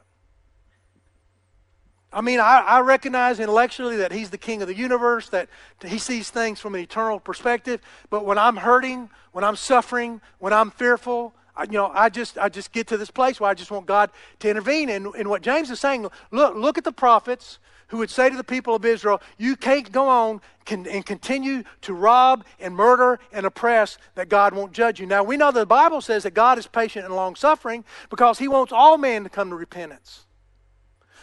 I 2.13 2.21
mean, 2.23 2.41
I, 2.41 2.61
I, 2.67 2.81
recognize 2.81 3.39
intellectually 3.39 3.97
that 3.99 4.11
he's 4.11 4.31
the 4.31 4.39
king 4.39 4.63
of 4.63 4.69
the 4.69 4.75
universe, 4.75 5.29
that 5.29 5.49
he 5.85 5.99
sees 5.99 6.29
things 6.29 6.59
from 6.59 6.75
an 6.75 6.81
eternal 6.81 7.21
perspective. 7.21 7.81
But 8.11 8.25
when 8.25 8.37
I'm 8.37 8.57
hurting, 8.57 9.11
when 9.31 9.45
I'm 9.45 9.55
suffering, 9.55 10.21
when 10.41 10.53
I'm 10.53 10.73
fearful, 10.73 11.35
I, 11.57 11.65
you 11.65 11.73
know, 11.73 11.87
I 11.95 12.09
just, 12.09 12.37
I 12.37 12.49
just 12.49 12.73
get 12.73 12.89
to 12.89 12.97
this 12.97 13.13
place 13.13 13.39
where 13.39 13.49
I 13.49 13.55
just 13.55 13.71
want 13.71 13.87
God 13.87 14.11
to 14.41 14.51
intervene. 14.51 14.89
And, 14.89 15.07
and 15.15 15.29
what 15.29 15.43
James 15.43 15.71
is 15.71 15.79
saying, 15.79 16.09
look, 16.33 16.57
look 16.57 16.79
at 16.79 16.85
the 16.85 16.93
prophets 16.93 17.61
who 17.89 17.99
would 17.99 18.11
say 18.11 18.29
to 18.29 18.37
the 18.37 18.45
people 18.45 18.75
of 18.75 18.85
Israel, 18.85 19.21
You 19.39 19.57
can't 19.57 19.91
go 19.93 20.09
on 20.09 20.41
can, 20.65 20.87
and 20.87 21.05
continue 21.05 21.63
to 21.83 21.93
rob 21.93 22.45
and 22.59 22.75
murder 22.75 23.21
and 23.33 23.47
oppress, 23.47 23.99
that 24.15 24.29
God 24.29 24.55
won't 24.55 24.73
judge 24.73 24.99
you. 25.01 25.07
Now, 25.07 25.23
we 25.23 25.37
know 25.37 25.51
the 25.53 25.67
Bible 25.67 26.01
says 26.01 26.23
that 26.23 26.35
God 26.35 26.59
is 26.59 26.67
patient 26.67 27.05
and 27.05 27.15
long 27.15 27.37
suffering 27.37 27.85
because 28.09 28.39
He 28.39 28.49
wants 28.49 28.73
all 28.73 28.97
men 28.97 29.25
to 29.25 29.31
come 29.31 29.51
to 29.51 29.57
repentance. 29.57 30.25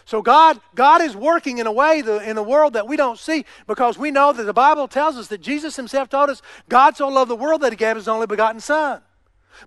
So 0.08 0.22
God, 0.22 0.62
God 0.74 1.01
is 1.01 1.18
working 1.18 1.58
in 1.58 1.68
a 1.68 1.72
way 1.72 2.01
the, 2.01 2.20
in 2.20 2.38
the 2.38 2.41
world 2.43 2.72
that 2.74 2.88
we 2.88 2.95
don't 2.95 3.20
see 3.20 3.43
because 3.68 3.97
we 3.97 4.10
know 4.10 4.32
that 4.32 4.43
the 4.43 4.53
Bible 4.53 4.88
tells 4.88 5.18
us 5.18 5.28
that 5.28 5.41
Jesus 5.41 5.76
himself 5.76 6.08
told 6.08 6.30
us 6.30 6.41
God 6.70 6.95
so 6.95 7.10
loved 7.10 7.30
the 7.30 7.36
world 7.36 7.60
that 7.60 7.74
he 7.74 7.76
gave 7.76 7.97
his 7.97 8.08
only 8.08 8.26
begotten 8.26 8.62
Son. 8.62 9.01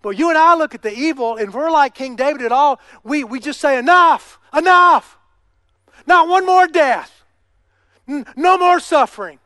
But 0.01 0.18
you 0.18 0.30
and 0.30 0.38
I 0.38 0.55
look 0.55 0.74
at 0.74 0.80
the 0.80 0.95
evil, 0.95 1.36
and 1.36 1.53
we're 1.53 1.70
like 1.70 1.95
King 1.95 2.16
David 2.16 2.41
at 2.41 2.53
all, 2.53 2.80
we, 3.05 3.22
we 3.22 3.38
just 3.38 3.61
say, 3.61 3.78
enough, 3.78 4.38
enough. 4.57 5.18
Not 6.07 6.26
one 6.26 6.47
more 6.47 6.66
death. 6.66 7.22
No 8.07 8.57
more 8.57 8.80
suffering. 8.80 9.41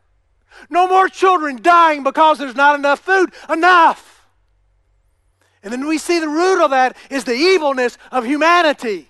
No 0.70 0.86
more 0.86 1.08
children 1.08 1.60
dying 1.60 2.04
because 2.04 2.38
there's 2.38 2.54
not 2.54 2.78
enough 2.78 3.00
food. 3.00 3.32
Enough. 3.50 4.28
And 5.64 5.72
then 5.72 5.88
we 5.88 5.98
see 5.98 6.20
the 6.20 6.28
root 6.28 6.64
of 6.64 6.70
that 6.70 6.96
is 7.10 7.24
the 7.24 7.34
evilness 7.34 7.98
of 8.12 8.24
humanity. 8.24 9.08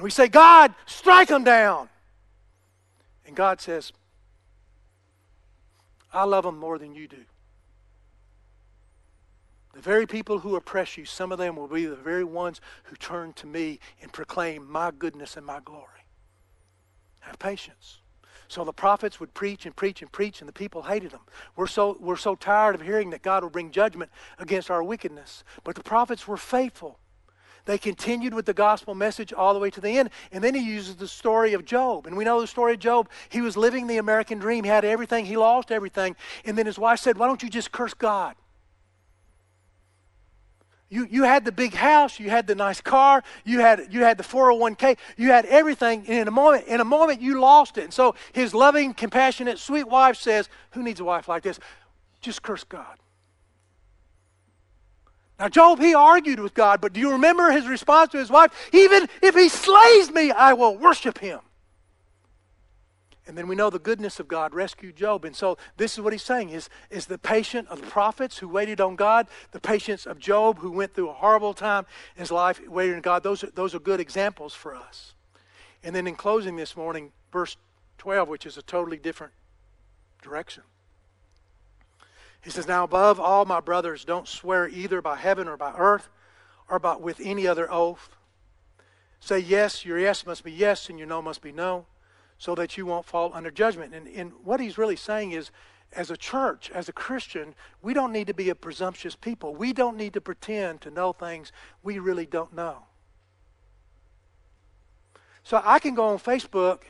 And 0.00 0.04
we 0.04 0.10
say, 0.10 0.28
God, 0.28 0.74
strike 0.86 1.28
them 1.28 1.44
down. 1.44 1.90
And 3.26 3.36
God 3.36 3.60
says, 3.60 3.92
I 6.10 6.24
love 6.24 6.44
them 6.44 6.56
more 6.56 6.78
than 6.78 6.94
you 6.94 7.06
do. 7.06 7.26
The 9.74 9.82
very 9.82 10.06
people 10.06 10.38
who 10.38 10.56
oppress 10.56 10.96
you, 10.96 11.04
some 11.04 11.32
of 11.32 11.38
them 11.38 11.54
will 11.54 11.68
be 11.68 11.84
the 11.84 11.96
very 11.96 12.24
ones 12.24 12.62
who 12.84 12.96
turn 12.96 13.34
to 13.34 13.46
me 13.46 13.78
and 14.00 14.10
proclaim 14.10 14.66
my 14.72 14.90
goodness 14.90 15.36
and 15.36 15.44
my 15.44 15.60
glory. 15.62 16.06
Have 17.18 17.38
patience. 17.38 17.98
So 18.48 18.64
the 18.64 18.72
prophets 18.72 19.20
would 19.20 19.34
preach 19.34 19.66
and 19.66 19.76
preach 19.76 20.00
and 20.00 20.10
preach, 20.10 20.40
and 20.40 20.48
the 20.48 20.54
people 20.54 20.84
hated 20.84 21.10
them. 21.10 21.20
We're 21.56 21.66
so, 21.66 21.98
we're 22.00 22.16
so 22.16 22.36
tired 22.36 22.74
of 22.74 22.80
hearing 22.80 23.10
that 23.10 23.20
God 23.20 23.42
will 23.42 23.50
bring 23.50 23.70
judgment 23.70 24.10
against 24.38 24.70
our 24.70 24.82
wickedness. 24.82 25.44
But 25.62 25.74
the 25.74 25.82
prophets 25.82 26.26
were 26.26 26.38
faithful. 26.38 26.99
They 27.70 27.78
continued 27.78 28.34
with 28.34 28.46
the 28.46 28.52
gospel 28.52 28.96
message 28.96 29.32
all 29.32 29.54
the 29.54 29.60
way 29.60 29.70
to 29.70 29.80
the 29.80 29.90
end. 29.90 30.10
And 30.32 30.42
then 30.42 30.56
he 30.56 30.60
uses 30.60 30.96
the 30.96 31.06
story 31.06 31.52
of 31.52 31.64
Job. 31.64 32.08
And 32.08 32.16
we 32.16 32.24
know 32.24 32.40
the 32.40 32.48
story 32.48 32.74
of 32.74 32.80
Job. 32.80 33.08
He 33.28 33.40
was 33.40 33.56
living 33.56 33.86
the 33.86 33.98
American 33.98 34.40
dream. 34.40 34.64
He 34.64 34.70
had 34.70 34.84
everything, 34.84 35.24
he 35.24 35.36
lost 35.36 35.70
everything. 35.70 36.16
And 36.44 36.58
then 36.58 36.66
his 36.66 36.80
wife 36.80 36.98
said, 36.98 37.16
Why 37.16 37.28
don't 37.28 37.44
you 37.44 37.48
just 37.48 37.70
curse 37.70 37.94
God? 37.94 38.34
You, 40.88 41.06
you 41.08 41.22
had 41.22 41.44
the 41.44 41.52
big 41.52 41.72
house, 41.72 42.18
you 42.18 42.28
had 42.28 42.48
the 42.48 42.56
nice 42.56 42.80
car, 42.80 43.22
you 43.44 43.60
had, 43.60 43.86
you 43.92 44.00
had 44.00 44.18
the 44.18 44.24
401k, 44.24 44.98
you 45.16 45.28
had 45.28 45.46
everything, 45.46 46.00
and 46.08 46.18
in 46.18 46.26
a 46.26 46.32
moment, 46.32 46.66
in 46.66 46.80
a 46.80 46.84
moment 46.84 47.22
you 47.22 47.40
lost 47.40 47.78
it. 47.78 47.84
And 47.84 47.94
so 47.94 48.16
his 48.32 48.52
loving, 48.52 48.94
compassionate, 48.94 49.60
sweet 49.60 49.86
wife 49.86 50.16
says, 50.16 50.48
Who 50.72 50.82
needs 50.82 50.98
a 50.98 51.04
wife 51.04 51.28
like 51.28 51.44
this? 51.44 51.60
Just 52.20 52.42
curse 52.42 52.64
God. 52.64 52.98
Now, 55.40 55.48
Job, 55.48 55.80
he 55.80 55.94
argued 55.94 56.38
with 56.38 56.52
God, 56.52 56.82
but 56.82 56.92
do 56.92 57.00
you 57.00 57.12
remember 57.12 57.50
his 57.50 57.66
response 57.66 58.12
to 58.12 58.18
his 58.18 58.28
wife? 58.28 58.52
Even 58.74 59.08
if 59.22 59.34
he 59.34 59.48
slays 59.48 60.10
me, 60.10 60.30
I 60.30 60.52
will 60.52 60.76
worship 60.76 61.16
him. 61.16 61.40
And 63.26 63.38
then 63.38 63.48
we 63.48 63.56
know 63.56 63.70
the 63.70 63.78
goodness 63.78 64.20
of 64.20 64.28
God 64.28 64.52
rescued 64.52 64.96
Job. 64.96 65.24
And 65.24 65.34
so 65.34 65.56
this 65.78 65.94
is 65.94 66.02
what 66.02 66.12
he's 66.12 66.22
saying 66.22 66.50
is, 66.50 66.68
is 66.90 67.06
the 67.06 67.16
patience 67.16 67.68
of 67.70 67.80
the 67.80 67.86
prophets 67.86 68.36
who 68.36 68.48
waited 68.48 68.82
on 68.82 68.96
God, 68.96 69.28
the 69.52 69.60
patience 69.60 70.04
of 70.04 70.18
Job 70.18 70.58
who 70.58 70.70
went 70.70 70.94
through 70.94 71.08
a 71.08 71.14
horrible 71.14 71.54
time 71.54 71.86
in 72.16 72.20
his 72.20 72.30
life, 72.30 72.60
waiting 72.68 72.96
on 72.96 73.00
God. 73.00 73.22
Those 73.22 73.42
are, 73.42 73.50
those 73.50 73.74
are 73.74 73.78
good 73.78 74.00
examples 74.00 74.52
for 74.52 74.74
us. 74.74 75.14
And 75.82 75.96
then 75.96 76.06
in 76.06 76.16
closing 76.16 76.56
this 76.56 76.76
morning, 76.76 77.12
verse 77.32 77.56
12, 77.96 78.28
which 78.28 78.44
is 78.44 78.58
a 78.58 78.62
totally 78.62 78.98
different 78.98 79.32
direction. 80.20 80.64
He 82.42 82.50
says, 82.50 82.66
Now 82.66 82.84
above 82.84 83.20
all, 83.20 83.44
my 83.44 83.60
brothers, 83.60 84.04
don't 84.04 84.28
swear 84.28 84.68
either 84.68 85.02
by 85.02 85.16
heaven 85.16 85.48
or 85.48 85.56
by 85.56 85.74
earth 85.76 86.08
or 86.68 86.78
by, 86.78 86.96
with 86.96 87.20
any 87.22 87.46
other 87.46 87.70
oath. 87.70 88.10
Say 89.20 89.38
yes, 89.38 89.84
your 89.84 89.98
yes 89.98 90.24
must 90.24 90.44
be 90.44 90.52
yes, 90.52 90.88
and 90.88 90.98
your 90.98 91.08
no 91.08 91.20
must 91.20 91.42
be 91.42 91.52
no 91.52 91.86
so 92.40 92.54
that 92.54 92.78
you 92.78 92.86
won't 92.86 93.04
fall 93.04 93.30
under 93.34 93.50
judgment. 93.50 93.94
And, 93.94 94.08
and 94.08 94.32
what 94.42 94.60
he's 94.60 94.78
really 94.78 94.96
saying 94.96 95.32
is, 95.32 95.50
as 95.92 96.10
a 96.10 96.16
church, 96.16 96.70
as 96.70 96.88
a 96.88 96.92
Christian, 96.92 97.54
we 97.82 97.92
don't 97.92 98.12
need 98.12 98.28
to 98.28 98.34
be 98.34 98.48
a 98.48 98.54
presumptuous 98.54 99.14
people. 99.14 99.54
We 99.54 99.74
don't 99.74 99.96
need 99.96 100.14
to 100.14 100.20
pretend 100.22 100.80
to 100.82 100.90
know 100.90 101.12
things 101.12 101.52
we 101.82 101.98
really 101.98 102.24
don't 102.24 102.54
know. 102.54 102.84
So 105.42 105.60
I 105.62 105.80
can 105.80 105.94
go 105.94 106.06
on 106.06 106.18
Facebook, 106.18 106.82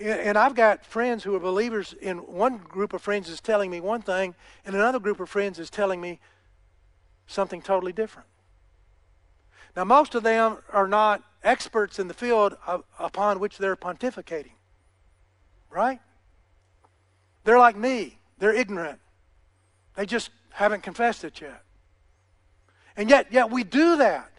and 0.00 0.38
I've 0.38 0.54
got 0.54 0.84
friends 0.84 1.24
who 1.24 1.34
are 1.34 1.40
believers, 1.40 1.94
and 2.02 2.26
one 2.26 2.58
group 2.58 2.92
of 2.92 3.02
friends 3.02 3.28
is 3.28 3.40
telling 3.40 3.70
me 3.70 3.80
one 3.80 4.02
thing, 4.02 4.34
and 4.64 4.74
another 4.74 5.00
group 5.00 5.20
of 5.20 5.28
friends 5.28 5.58
is 5.58 5.70
telling 5.70 6.00
me 6.00 6.20
something 7.26 7.60
totally 7.60 7.92
different. 7.92 8.28
Now, 9.76 9.84
most 9.84 10.14
of 10.14 10.22
them 10.22 10.58
are 10.72 10.88
not 10.88 11.22
experts 11.42 11.98
in 11.98 12.08
the 12.08 12.14
field 12.14 12.56
upon 12.98 13.38
which 13.40 13.58
they're 13.58 13.76
pontificating. 13.76 14.52
Right? 15.70 16.00
They're 17.44 17.58
like 17.58 17.76
me. 17.76 18.18
They're 18.38 18.54
ignorant. 18.54 18.98
They 19.94 20.06
just 20.06 20.30
haven't 20.50 20.82
confessed 20.82 21.24
it 21.24 21.40
yet. 21.40 21.62
And 22.96 23.08
yet, 23.08 23.32
yet 23.32 23.50
we 23.50 23.64
do 23.64 23.96
that. 23.96 24.30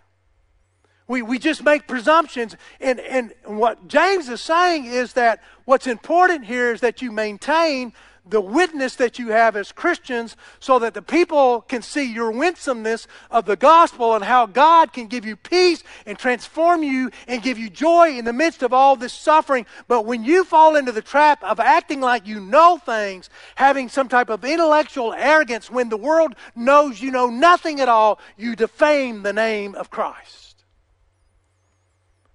We, 1.09 1.23
we 1.23 1.39
just 1.39 1.63
make 1.63 1.87
presumptions. 1.87 2.55
And, 2.79 2.99
and 2.99 3.33
what 3.43 3.87
James 3.87 4.29
is 4.29 4.41
saying 4.41 4.85
is 4.85 5.13
that 5.13 5.41
what's 5.65 5.87
important 5.87 6.45
here 6.45 6.71
is 6.71 6.81
that 6.81 7.01
you 7.01 7.11
maintain 7.11 7.93
the 8.27 8.39
witness 8.39 8.95
that 8.97 9.17
you 9.17 9.29
have 9.29 9.55
as 9.55 9.71
Christians 9.71 10.37
so 10.59 10.77
that 10.77 10.93
the 10.93 11.01
people 11.01 11.61
can 11.61 11.81
see 11.81 12.13
your 12.13 12.29
winsomeness 12.29 13.07
of 13.31 13.45
the 13.45 13.55
gospel 13.55 14.13
and 14.13 14.23
how 14.23 14.45
God 14.45 14.93
can 14.93 15.07
give 15.07 15.25
you 15.25 15.35
peace 15.35 15.83
and 16.05 16.15
transform 16.15 16.83
you 16.83 17.09
and 17.27 17.41
give 17.41 17.57
you 17.57 17.71
joy 17.71 18.15
in 18.15 18.25
the 18.25 18.31
midst 18.31 18.61
of 18.61 18.71
all 18.71 18.95
this 18.95 19.11
suffering. 19.11 19.65
But 19.87 20.05
when 20.05 20.23
you 20.23 20.43
fall 20.43 20.75
into 20.75 20.91
the 20.91 21.01
trap 21.01 21.43
of 21.43 21.59
acting 21.59 22.01
like 22.01 22.27
you 22.27 22.39
know 22.39 22.77
things, 22.77 23.31
having 23.55 23.89
some 23.89 24.09
type 24.09 24.29
of 24.29 24.45
intellectual 24.45 25.13
arrogance 25.13 25.71
when 25.71 25.89
the 25.89 25.97
world 25.97 26.35
knows 26.55 27.01
you 27.01 27.09
know 27.09 27.31
nothing 27.31 27.79
at 27.79 27.89
all, 27.89 28.19
you 28.37 28.55
defame 28.55 29.23
the 29.23 29.33
name 29.33 29.73
of 29.73 29.89
Christ. 29.89 30.48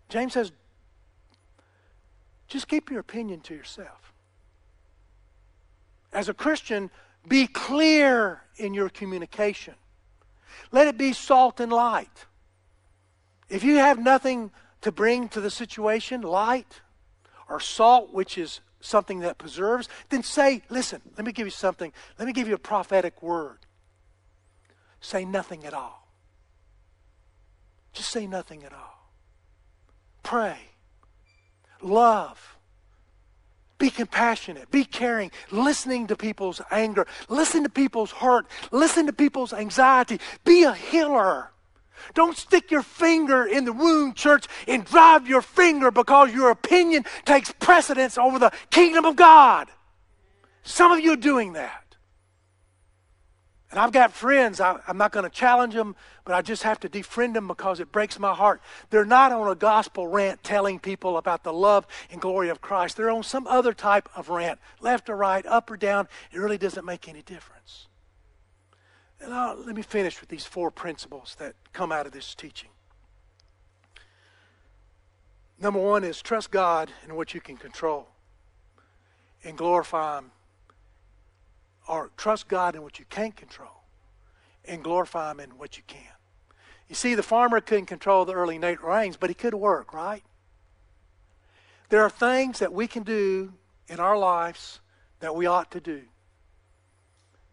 James 0.09 0.33
says, 0.33 0.53
just 2.47 2.69
keep 2.69 2.91
your 2.91 3.01
opinion 3.01 3.41
to 3.41 3.55
yourself. 3.55 4.13
As 6.13 6.29
a 6.29 6.35
Christian, 6.35 6.91
be 7.27 7.47
clear 7.47 8.43
in 8.57 8.75
your 8.75 8.89
communication. 8.89 9.75
Let 10.71 10.87
it 10.87 10.97
be 10.97 11.13
salt 11.13 11.59
and 11.59 11.73
light. 11.73 12.27
If 13.49 13.65
you 13.65 13.77
have 13.77 13.99
nothing 13.99 14.51
to 14.83 14.93
bring 14.93 15.29
to 15.31 15.41
the 15.41 15.51
situation, 15.51 16.23
light 16.23 16.81
or 17.49 17.61
salt, 17.61 18.13
which 18.13 18.39
is 18.39 18.61
something 18.81 19.21
that 19.21 19.39
preserves, 19.39 19.89
then 20.11 20.23
say, 20.23 20.63
listen, 20.69 21.01
let 21.17 21.27
me 21.27 21.33
give 21.33 21.47
you 21.47 21.51
something. 21.51 21.93
Let 22.19 22.27
me 22.27 22.33
give 22.33 22.49
you 22.49 22.55
a 22.55 22.59
prophetic 22.59 23.23
word. 23.23 23.59
Say 25.01 25.25
nothing 25.25 25.65
at 25.65 25.75
all. 25.75 26.09
Just 27.93 28.11
say 28.11 28.27
nothing 28.27 28.65
at 28.65 28.73
all. 28.73 28.94
Pray. 30.25 30.59
Love 31.81 32.55
be 33.85 33.91
compassionate. 33.91 34.71
Be 34.71 34.85
caring. 34.85 35.31
Listening 35.51 36.07
to 36.07 36.17
people's 36.17 36.61
anger. 36.71 37.07
Listen 37.29 37.65
to 37.65 37.69
people's 37.69 38.13
hurt. 38.13 38.47
Listen 38.71 39.05
to 39.07 39.13
people's 39.13 39.53
anxiety. 39.53 40.21
Be 40.45 40.63
a 40.63 40.73
healer. 40.73 41.51
Don't 42.15 42.35
stick 42.35 42.71
your 42.71 42.83
finger 42.83 43.45
in 43.45 43.67
the 43.67 43.75
wound, 43.75 44.17
church, 44.17 44.47
and 44.67 44.87
drive 44.87 45.29
your 45.29 45.43
finger 45.43 45.91
because 45.91 46.33
your 46.33 46.51
opinion 46.51 47.05
takes 47.27 47.53
precedence 47.53 48.17
over 48.17 48.39
the 48.39 48.53
kingdom 48.71 49.05
of 49.05 49.17
God. 49.17 49.69
Some 50.63 50.91
of 50.91 51.01
you 51.01 51.13
are 51.13 51.17
doing 51.17 51.53
that. 51.53 51.84
And 53.71 53.81
I've 53.81 53.93
got 53.93 54.13
friends, 54.13 54.61
I, 54.61 54.79
am 54.87 54.99
not 54.99 55.11
going 55.11 55.25
to 55.25 55.31
challenge 55.31 55.75
them, 55.75 55.97
but 56.25 56.35
I 56.35 56.43
just 56.43 56.63
have 56.63 56.79
to 56.81 56.89
defriend 56.89 57.35
them 57.35 57.49
because 57.49 57.81
it 57.81 57.91
breaks 57.91 58.19
my 58.19 58.33
heart. 58.33 58.61
They're 58.91 59.05
not 59.05 59.33
on 59.33 59.51
a 59.51 59.55
gospel 59.55 60.07
rant 60.07 60.45
telling 60.45 60.79
people 60.79 61.17
about 61.17 61.43
the 61.43 61.53
love 61.53 61.87
and 62.11 62.21
glory 62.21 62.51
of 62.51 62.61
Christ. 62.61 62.97
They're 62.97 63.11
on 63.11 63.23
some 63.23 63.47
other 63.47 63.73
type 63.73 64.09
of 64.15 64.29
rant, 64.29 64.61
left 64.81 65.11
or 65.11 65.17
right, 65.17 65.45
up 65.47 65.71
or 65.71 65.77
down. 65.77 66.09
It 66.31 66.39
really 66.39 66.59
doesn't 66.59 66.85
make 66.85 67.09
any 67.09 67.23
difference. 67.23 67.89
And 69.21 69.33
I'll, 69.33 69.57
let 69.57 69.75
me 69.75 69.83
finish 69.83 70.21
with 70.21 70.29
these 70.29 70.45
four 70.45 70.71
principles 70.71 71.37
that 71.39 71.55
come 71.73 71.91
out 71.91 72.07
of 72.07 72.13
this 72.13 72.35
teaching. 72.35 72.71
Number 75.59 75.81
one 75.81 76.05
is 76.05 76.21
trust 76.21 76.51
God 76.51 76.91
in 77.07 77.17
what 77.17 77.33
you 77.35 77.41
can 77.41 77.57
control 77.57 78.09
and 79.43 79.57
glorify 79.57 80.19
Him 80.19 80.31
or 81.89 82.11
trust 82.17 82.49
God 82.49 82.75
in 82.75 82.83
what 82.83 82.99
you 82.99 83.05
can't 83.09 83.37
control 83.37 83.85
and 84.65 84.83
glorify 84.83 85.31
Him 85.31 85.41
in 85.41 85.51
what 85.51 85.77
you 85.77 85.83
can. 85.87 86.01
You 86.89 86.95
see, 86.95 87.15
the 87.15 87.23
farmer 87.23 87.61
couldn't 87.61 87.87
control 87.87 88.25
the 88.25 88.35
early 88.35 88.59
night 88.59 88.83
rains, 88.83 89.17
but 89.17 89.31
he 89.31 89.35
could 89.35 89.55
work, 89.55 89.95
right? 89.95 90.23
There 91.89 92.03
are 92.03 92.11
things 92.11 92.59
that 92.59 92.73
we 92.73 92.87
can 92.87 93.03
do 93.03 93.53
in 93.89 94.01
our 94.01 94.19
lives 94.19 94.81
that 95.21 95.35
we 95.35 95.47
ought 95.47 95.71
to 95.73 95.81
do. 95.81 96.03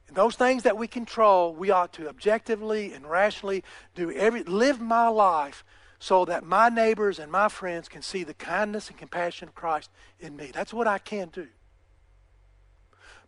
And 0.07 0.17
those 0.17 0.35
things 0.35 0.63
that 0.63 0.77
we 0.77 0.87
control, 0.87 1.53
we 1.53 1.71
ought 1.71 1.93
to 1.93 2.09
objectively 2.09 2.91
and 2.93 3.09
rationally 3.09 3.63
do 3.95 4.11
every 4.11 4.43
live 4.43 4.81
my 4.81 5.07
life 5.07 5.63
so 5.99 6.25
that 6.25 6.43
my 6.43 6.67
neighbors 6.67 7.19
and 7.19 7.31
my 7.31 7.47
friends 7.47 7.87
can 7.87 8.01
see 8.01 8.23
the 8.23 8.33
kindness 8.33 8.89
and 8.89 8.97
compassion 8.97 9.47
of 9.47 9.55
Christ 9.55 9.89
in 10.19 10.35
me. 10.35 10.51
That's 10.53 10.73
what 10.73 10.87
I 10.87 10.97
can 10.97 11.29
do. 11.29 11.47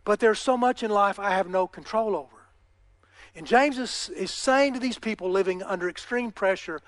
But 0.05 0.19
there's 0.19 0.39
so 0.39 0.57
much 0.57 0.83
in 0.83 0.91
life 0.91 1.19
I 1.19 1.31
have 1.31 1.49
no 1.49 1.67
control 1.67 2.15
over. 2.15 2.47
And 3.35 3.47
James 3.47 3.77
is, 3.77 4.09
is 4.15 4.31
saying 4.31 4.73
to 4.73 4.79
these 4.79 4.99
people 4.99 5.29
living 5.29 5.63
under 5.63 5.89
extreme 5.89 6.31
pressure, 6.31 6.81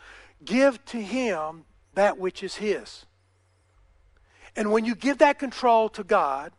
give 0.43 0.83
to 0.85 1.01
him 1.01 1.65
that 1.95 2.17
which 2.17 2.43
is 2.43 2.55
his. 2.55 3.05
And 4.55 4.71
when 4.71 4.85
you 4.85 4.95
give 4.95 5.17
that 5.19 5.39
control 5.39 5.89
to 5.89 6.03
God, 6.03 6.51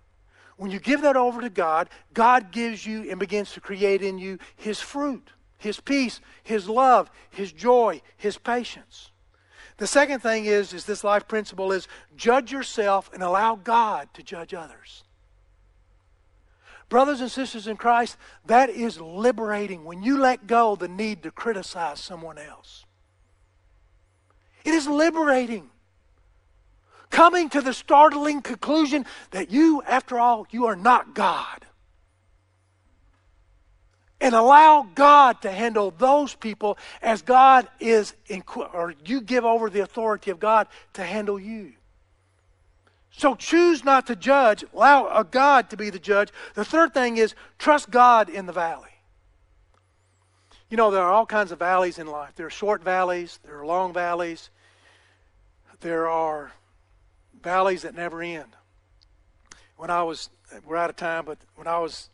when 0.56 0.70
you 0.70 0.80
give 0.80 1.02
that 1.02 1.16
over 1.16 1.40
to 1.40 1.50
God, 1.50 1.88
God 2.14 2.50
gives 2.50 2.86
you 2.86 3.10
and 3.10 3.20
begins 3.20 3.52
to 3.52 3.60
create 3.60 4.02
in 4.02 4.18
you 4.18 4.38
his 4.56 4.80
fruit, 4.80 5.30
his 5.58 5.80
peace, 5.80 6.20
his 6.42 6.68
love, 6.68 7.10
his 7.30 7.52
joy, 7.52 8.00
his 8.16 8.38
patience. 8.38 9.10
The 9.76 9.86
second 9.86 10.20
thing 10.20 10.46
is, 10.46 10.72
is 10.72 10.86
this 10.86 11.04
life 11.04 11.28
principle 11.28 11.72
is 11.72 11.86
judge 12.16 12.50
yourself 12.50 13.10
and 13.12 13.22
allow 13.22 13.56
God 13.56 14.08
to 14.14 14.22
judge 14.22 14.54
others. 14.54 15.04
Brothers 16.88 17.20
and 17.20 17.30
sisters 17.30 17.66
in 17.66 17.76
Christ, 17.76 18.16
that 18.46 18.70
is 18.70 19.00
liberating 19.00 19.84
when 19.84 20.02
you 20.02 20.18
let 20.18 20.46
go 20.46 20.76
the 20.76 20.88
need 20.88 21.24
to 21.24 21.30
criticize 21.30 22.00
someone 22.00 22.38
else. 22.38 22.84
It 24.64 24.72
is 24.72 24.86
liberating. 24.86 25.70
Coming 27.10 27.48
to 27.50 27.60
the 27.60 27.72
startling 27.72 28.42
conclusion 28.42 29.06
that 29.30 29.50
you, 29.50 29.82
after 29.82 30.18
all, 30.18 30.46
you 30.50 30.66
are 30.66 30.76
not 30.76 31.14
God. 31.14 31.64
And 34.20 34.34
allow 34.34 34.88
God 34.94 35.42
to 35.42 35.50
handle 35.50 35.92
those 35.96 36.34
people 36.34 36.78
as 37.02 37.22
God 37.22 37.68
is, 37.80 38.14
or 38.72 38.94
you 39.04 39.20
give 39.20 39.44
over 39.44 39.70
the 39.70 39.80
authority 39.80 40.30
of 40.30 40.40
God 40.40 40.68
to 40.94 41.04
handle 41.04 41.38
you. 41.38 41.74
So 43.16 43.34
choose 43.34 43.82
not 43.82 44.06
to 44.08 44.16
judge, 44.16 44.62
allow 44.74 45.08
a 45.08 45.24
God 45.24 45.70
to 45.70 45.76
be 45.76 45.88
the 45.88 45.98
judge. 45.98 46.28
The 46.54 46.66
third 46.66 46.92
thing 46.92 47.16
is 47.16 47.34
trust 47.58 47.90
God 47.90 48.28
in 48.28 48.44
the 48.44 48.52
valley. 48.52 48.90
You 50.68 50.76
know, 50.76 50.90
there 50.90 51.02
are 51.02 51.12
all 51.12 51.24
kinds 51.24 51.50
of 51.50 51.58
valleys 51.58 51.98
in 51.98 52.08
life. 52.08 52.32
There 52.36 52.46
are 52.46 52.50
short 52.50 52.82
valleys, 52.82 53.38
there 53.42 53.58
are 53.58 53.64
long 53.64 53.94
valleys, 53.94 54.50
there 55.80 56.10
are 56.10 56.52
valleys 57.42 57.82
that 57.82 57.94
never 57.94 58.20
end. 58.20 58.54
When 59.78 59.88
I 59.88 60.02
was, 60.02 60.28
we're 60.66 60.76
out 60.76 60.90
of 60.90 60.96
time, 60.96 61.24
but 61.24 61.38
when 61.54 61.66
I 61.66 61.78
was 61.78 62.10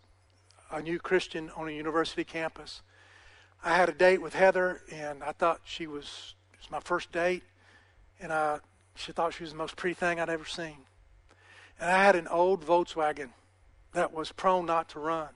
a 0.70 0.80
new 0.80 1.00
Christian 1.00 1.50
on 1.56 1.66
a 1.66 1.72
university 1.72 2.22
campus, 2.22 2.80
I 3.64 3.74
had 3.74 3.88
a 3.88 3.92
date 3.92 4.22
with 4.22 4.34
Heather, 4.34 4.82
and 4.92 5.24
I 5.24 5.32
thought 5.32 5.62
she 5.64 5.88
was, 5.88 6.34
it 6.52 6.60
was 6.60 6.70
my 6.70 6.80
first 6.80 7.10
date, 7.10 7.42
and 8.20 8.32
I, 8.32 8.60
she 8.94 9.10
thought 9.10 9.34
she 9.34 9.42
was 9.42 9.50
the 9.50 9.58
most 9.58 9.74
pretty 9.74 9.94
thing 9.94 10.20
I'd 10.20 10.30
ever 10.30 10.44
seen. 10.44 10.76
And 11.82 11.90
I 11.90 12.04
had 12.04 12.14
an 12.14 12.28
old 12.28 12.64
Volkswagen 12.64 13.30
that 13.92 14.14
was 14.14 14.30
prone 14.30 14.66
not 14.66 14.88
to 14.90 15.00
run. 15.00 15.30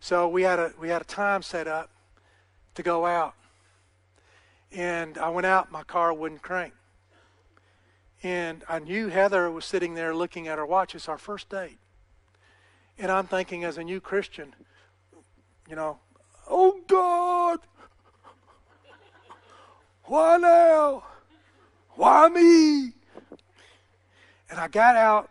So 0.00 0.26
we 0.26 0.40
had 0.40 0.58
a 0.58 0.72
we 0.80 0.88
had 0.88 1.02
a 1.02 1.04
time 1.04 1.42
set 1.42 1.68
up 1.68 1.90
to 2.76 2.82
go 2.82 3.04
out. 3.04 3.34
And 4.72 5.18
I 5.18 5.28
went 5.28 5.44
out, 5.44 5.70
my 5.70 5.82
car 5.82 6.14
wouldn't 6.14 6.40
crank. 6.40 6.72
And 8.22 8.64
I 8.70 8.78
knew 8.78 9.08
Heather 9.08 9.50
was 9.50 9.66
sitting 9.66 9.92
there 9.92 10.14
looking 10.14 10.48
at 10.48 10.56
her 10.56 10.64
watch. 10.64 10.94
It's 10.94 11.10
our 11.10 11.18
first 11.18 11.50
date. 11.50 11.76
And 12.98 13.12
I'm 13.12 13.26
thinking 13.26 13.64
as 13.64 13.76
a 13.76 13.84
new 13.84 14.00
Christian, 14.00 14.54
you 15.68 15.76
know, 15.76 15.98
oh 16.48 16.80
God, 16.86 17.60
why 20.04 20.38
now? 20.38 21.04
Why 21.96 22.30
me? 22.30 22.94
And 24.48 24.58
I 24.58 24.68
got 24.68 24.96
out 24.96 25.30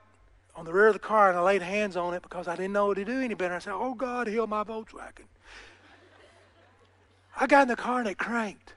on 0.56 0.66
the 0.66 0.74
rear 0.74 0.88
of 0.88 0.94
the 0.94 1.00
car 1.00 1.30
and 1.30 1.38
I 1.38 1.42
laid 1.42 1.62
hands 1.62 1.98
on 1.98 2.14
it 2.14 2.22
because 2.22 2.48
I 2.48 2.56
didn't 2.56 2.74
know 2.74 2.88
what 2.88 2.96
to 2.96 3.06
do 3.06 3.22
any 3.22 3.34
better. 3.34 3.56
I 3.56 3.60
said, 3.60 3.74
Oh 3.74 3.94
God, 3.94 4.28
heal 4.28 4.48
my 4.48 4.64
Volkswagen. 4.64 5.26
I 7.40 7.48
got 7.48 7.64
in 7.64 7.68
the 7.68 7.76
car 7.76 8.00
and 8.00 8.08
it 8.08 8.18
cranked. 8.18 8.74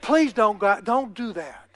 Please 0.00 0.32
don't 0.32 0.58
go, 0.58 0.80
don't 0.82 1.14
do 1.14 1.32
that. 1.32 1.68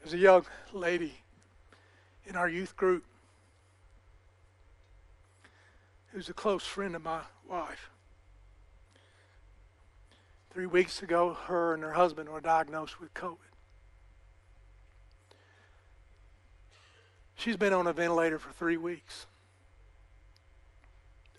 There's 0.00 0.14
a 0.14 0.18
young 0.18 0.46
lady 0.72 1.12
in 2.26 2.36
our 2.36 2.48
youth 2.48 2.76
group 2.76 3.04
who's 6.12 6.28
a 6.28 6.34
close 6.34 6.64
friend 6.64 6.96
of 6.96 7.02
my 7.02 7.20
wife. 7.46 7.90
Three 10.50 10.66
weeks 10.66 11.02
ago, 11.02 11.34
her 11.46 11.74
and 11.74 11.82
her 11.82 11.92
husband 11.92 12.28
were 12.30 12.40
diagnosed 12.40 13.00
with 13.00 13.12
COVID. 13.12 13.47
She's 17.38 17.56
been 17.56 17.72
on 17.72 17.86
a 17.86 17.92
ventilator 17.92 18.40
for 18.40 18.50
three 18.50 18.76
weeks. 18.76 19.26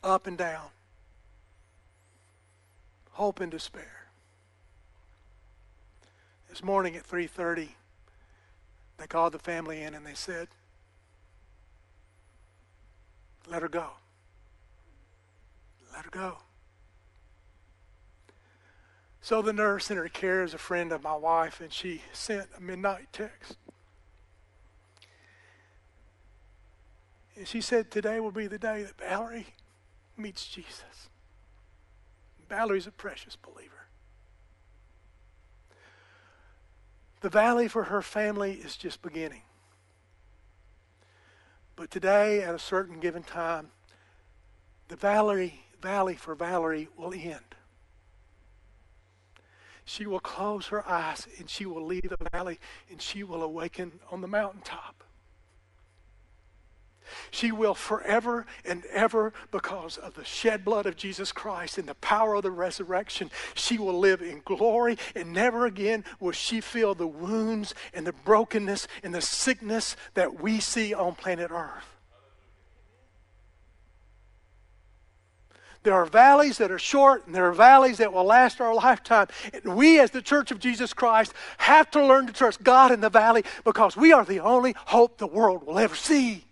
Up 0.02 0.28
and 0.28 0.38
down. 0.38 0.70
Hope 3.12 3.42
and 3.42 3.52
despair. 3.52 4.08
This 6.50 6.64
morning 6.64 6.96
at 6.96 7.04
3:30, 7.04 7.76
They 8.98 9.08
called 9.08 9.34
the 9.34 9.40
family 9.40 9.82
in 9.82 9.94
and 9.94 10.06
they 10.06 10.14
said, 10.14 10.48
Let 13.46 13.62
her 13.62 13.68
go. 13.68 13.92
Let 15.94 16.06
her 16.06 16.12
go. 16.12 16.38
So 19.20 19.42
the 19.42 19.52
nurse 19.52 19.92
in 19.92 19.98
her 19.98 20.08
care 20.08 20.44
is 20.44 20.54
a 20.54 20.58
friend 20.58 20.94
of 20.94 21.04
my 21.04 21.16
wife, 21.16 21.60
and 21.60 21.74
she 21.74 22.04
sent 22.14 22.48
a 22.58 22.62
midnight 22.62 23.10
text. 23.12 23.58
She 27.48 27.62
said, 27.62 27.92
Today 27.92 28.20
will 28.20 28.32
be 28.32 28.48
the 28.48 28.60
day 28.60 28.84
that 28.84 28.98
Valerie 28.98 29.48
meets 30.18 30.48
Jesus. 30.48 31.10
Valerie's 32.50 32.88
a 32.88 32.92
precious 32.92 33.36
believer. 33.36 33.88
The 37.22 37.30
valley 37.30 37.68
for 37.68 37.86
her 37.86 38.02
family 38.02 38.54
is 38.54 38.76
just 38.76 39.02
beginning. 39.02 39.42
But 41.76 41.92
today, 41.92 42.42
at 42.42 42.56
a 42.56 42.60
certain 42.60 43.00
given 43.00 43.24
time, 43.24 43.70
the 44.88 44.96
valley, 44.96 45.62
valley 45.82 46.16
for 46.16 46.36
Valerie 46.36 46.90
will 46.98 47.14
end. 47.14 47.56
She 49.86 50.06
will 50.06 50.20
close 50.20 50.68
her 50.68 50.88
eyes 50.88 51.28
and 51.40 51.50
she 51.50 51.66
will 51.66 51.84
leave 51.84 52.10
the 52.10 52.30
valley 52.32 52.60
and 52.90 53.02
she 53.02 53.24
will 53.24 53.42
awaken 53.42 54.00
on 54.12 54.22
the 54.22 54.28
mountaintop. 54.28 55.04
She 57.32 57.52
will 57.52 57.74
forever 57.74 58.46
and 58.66 58.86
ever, 58.92 59.34
because 59.52 59.98
of 59.98 60.14
the 60.14 60.26
shed 60.26 60.66
blood 60.66 60.86
of 60.86 60.96
Jesus 60.96 61.32
Christ 61.32 61.78
and 61.78 61.88
the 61.88 61.96
power 61.96 62.36
of 62.36 62.44
the 62.44 62.52
resurrection, 62.52 63.32
she 63.54 63.78
will 63.78 63.98
live 63.98 64.22
in 64.22 64.42
glory, 64.46 64.98
and 65.16 65.34
never 65.34 65.66
again 65.66 66.04
will 66.20 66.32
she 66.32 66.62
feel 66.62 66.96
the 66.96 67.08
wounds 67.08 67.74
and 67.94 68.06
the 68.06 68.14
brokenness 68.14 68.88
and 69.04 69.14
the 69.14 69.22
sickness 69.22 69.96
that 70.14 70.42
we 70.42 70.60
see 70.60 70.94
on 70.94 71.16
planet 71.16 71.52
Earth. 71.52 71.96
There 75.84 75.94
are 75.94 76.06
valleys 76.06 76.58
that 76.58 76.72
are 76.72 76.80
short, 76.80 77.26
and 77.26 77.34
there 77.34 77.48
are 77.48 77.54
valleys 77.54 78.00
that 78.00 78.12
will 78.12 78.26
last 78.26 78.60
our 78.60 78.76
lifetime. 78.76 79.28
And 79.54 79.78
we, 79.78 80.00
as 80.00 80.12
the 80.12 80.22
Church 80.22 80.52
of 80.52 80.60
Jesus 80.60 80.94
Christ, 80.94 81.34
have 81.58 81.90
to 81.92 82.06
learn 82.06 82.28
to 82.28 82.34
trust 82.34 82.64
God 82.64 82.92
in 82.92 83.00
the 83.00 83.10
valley 83.10 83.46
because 83.64 83.96
we 83.96 84.12
are 84.12 84.26
the 84.26 84.42
only 84.42 84.76
hope 84.88 85.18
the 85.18 85.28
world 85.28 85.66
will 85.66 85.80
ever 85.80 85.96
see. 85.96 86.44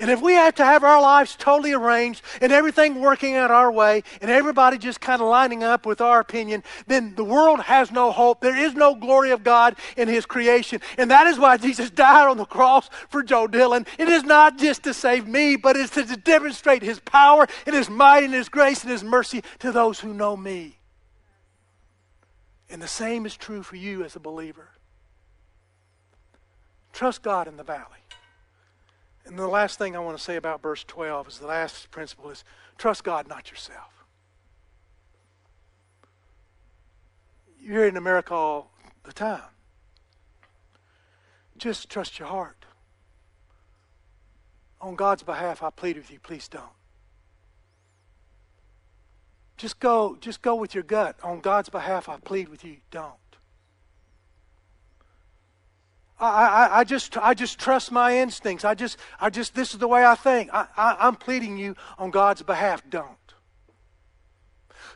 And 0.00 0.10
if 0.10 0.20
we 0.20 0.32
have 0.34 0.54
to 0.56 0.64
have 0.64 0.82
our 0.82 1.00
lives 1.00 1.36
totally 1.36 1.72
arranged 1.72 2.22
and 2.40 2.52
everything 2.52 3.00
working 3.00 3.36
out 3.36 3.50
our 3.50 3.70
way 3.70 4.02
and 4.20 4.30
everybody 4.30 4.78
just 4.78 5.00
kind 5.00 5.22
of 5.22 5.28
lining 5.28 5.62
up 5.62 5.86
with 5.86 6.00
our 6.00 6.20
opinion, 6.20 6.62
then 6.86 7.14
the 7.14 7.24
world 7.24 7.60
has 7.60 7.90
no 7.90 8.12
hope. 8.12 8.40
There 8.40 8.56
is 8.56 8.74
no 8.74 8.94
glory 8.94 9.30
of 9.30 9.44
God 9.44 9.76
in 9.96 10.08
His 10.08 10.26
creation. 10.26 10.80
And 10.98 11.10
that 11.10 11.26
is 11.26 11.38
why 11.38 11.56
Jesus 11.56 11.90
died 11.90 12.28
on 12.28 12.36
the 12.36 12.44
cross 12.44 12.90
for 13.08 13.22
Joe 13.22 13.46
Dillon. 13.46 13.86
It 13.98 14.08
is 14.08 14.24
not 14.24 14.58
just 14.58 14.82
to 14.84 14.94
save 14.94 15.26
me, 15.26 15.56
but 15.56 15.76
it's 15.76 15.94
to 15.94 16.04
demonstrate 16.04 16.82
His 16.82 17.00
power 17.00 17.46
and 17.66 17.74
His 17.74 17.90
might 17.90 18.24
and 18.24 18.34
His 18.34 18.48
grace 18.48 18.82
and 18.82 18.90
His 18.90 19.04
mercy 19.04 19.42
to 19.60 19.72
those 19.72 20.00
who 20.00 20.12
know 20.12 20.36
me. 20.36 20.78
And 22.68 22.82
the 22.82 22.88
same 22.88 23.26
is 23.26 23.36
true 23.36 23.62
for 23.62 23.76
you 23.76 24.02
as 24.02 24.16
a 24.16 24.20
believer. 24.20 24.70
Trust 26.92 27.22
God 27.22 27.48
in 27.48 27.56
the 27.56 27.64
valley. 27.64 28.03
And 29.26 29.38
the 29.38 29.48
last 29.48 29.78
thing 29.78 29.96
I 29.96 30.00
want 30.00 30.18
to 30.18 30.22
say 30.22 30.36
about 30.36 30.62
verse 30.62 30.84
12 30.84 31.28
is 31.28 31.38
the 31.38 31.46
last 31.46 31.90
principle 31.90 32.30
is 32.30 32.44
trust 32.76 33.04
God, 33.04 33.26
not 33.26 33.50
yourself. 33.50 34.04
You 37.58 37.72
hear 37.72 37.84
it 37.84 37.88
in 37.88 37.96
America 37.96 38.34
all 38.34 38.70
the 39.04 39.12
time. 39.12 39.40
Just 41.56 41.88
trust 41.88 42.18
your 42.18 42.28
heart. 42.28 42.66
On 44.80 44.96
God's 44.96 45.22
behalf, 45.22 45.62
I 45.62 45.70
plead 45.70 45.96
with 45.96 46.10
you, 46.10 46.18
please 46.18 46.46
don't. 46.46 46.64
Just 49.56 49.80
go, 49.80 50.18
just 50.20 50.42
go 50.42 50.54
with 50.54 50.74
your 50.74 50.82
gut. 50.82 51.16
On 51.22 51.40
God's 51.40 51.70
behalf, 51.70 52.08
I 52.08 52.18
plead 52.18 52.48
with 52.50 52.64
you, 52.64 52.78
don't. 52.90 53.14
I, 56.18 56.26
I, 56.26 56.78
I, 56.80 56.84
just 56.84 57.16
I 57.18 57.34
just 57.34 57.58
trust 57.58 57.90
my 57.90 58.18
instincts. 58.18 58.64
I 58.64 58.74
just 58.74 58.98
I 59.20 59.30
just 59.30 59.54
this 59.54 59.72
is 59.72 59.80
the 59.80 59.88
way 59.88 60.04
I 60.04 60.14
think. 60.14 60.50
I, 60.52 60.66
I, 60.76 60.96
I'm 61.00 61.16
pleading 61.16 61.58
you 61.58 61.74
on 61.98 62.10
God's 62.10 62.42
behalf. 62.42 62.82
Don't. 62.88 63.18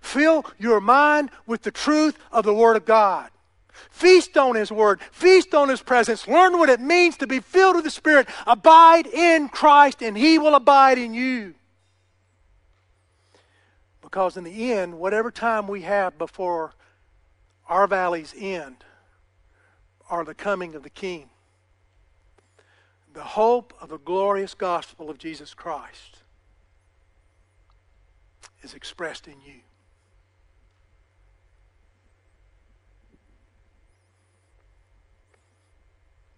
Fill 0.01 0.47
your 0.59 0.81
mind 0.81 1.31
with 1.47 1.62
the 1.62 1.71
truth 1.71 2.16
of 2.31 2.45
the 2.45 2.55
Word 2.55 2.77
of 2.77 2.85
God. 2.85 3.31
Feast 3.91 4.37
on 4.37 4.55
His 4.55 4.71
Word. 4.71 5.01
Feast 5.11 5.55
on 5.55 5.69
His 5.69 5.83
presence. 5.83 6.29
Learn 6.29 6.59
what 6.59 6.71
it 6.71 6.81
means 6.81 7.16
to 7.16 7.27
be 7.27 7.41
filled 7.41 7.77
with 7.77 7.85
the 7.85 7.91
Spirit. 7.91 8.29
Abide 8.47 9.07
in 9.07 9.49
Christ, 9.49 10.03
and 10.03 10.16
He 10.16 10.39
will 10.39 10.55
abide 10.55 10.99
in 10.99 11.14
you. 11.14 11.55
Because 14.01 14.37
in 14.37 14.45
the 14.45 14.73
end, 14.73 14.99
whatever 14.99 15.31
time 15.31 15.66
we 15.69 15.83
have 15.83 16.16
before 16.16 16.73
our 17.69 17.87
valleys 17.87 18.35
end, 18.39 18.85
are 20.09 20.25
the 20.25 20.35
coming 20.35 20.75
of 20.75 20.83
the 20.83 20.91
King. 20.91 21.29
The 23.15 23.23
hope 23.23 23.75
of 23.81 23.89
the 23.89 23.99
glorious 23.99 24.55
gospel 24.55 25.11
of 25.11 25.19
Jesus 25.19 25.55
Christ 25.55 26.19
is 28.63 28.75
expressed 28.75 29.27
in 29.27 29.35
you. 29.45 29.61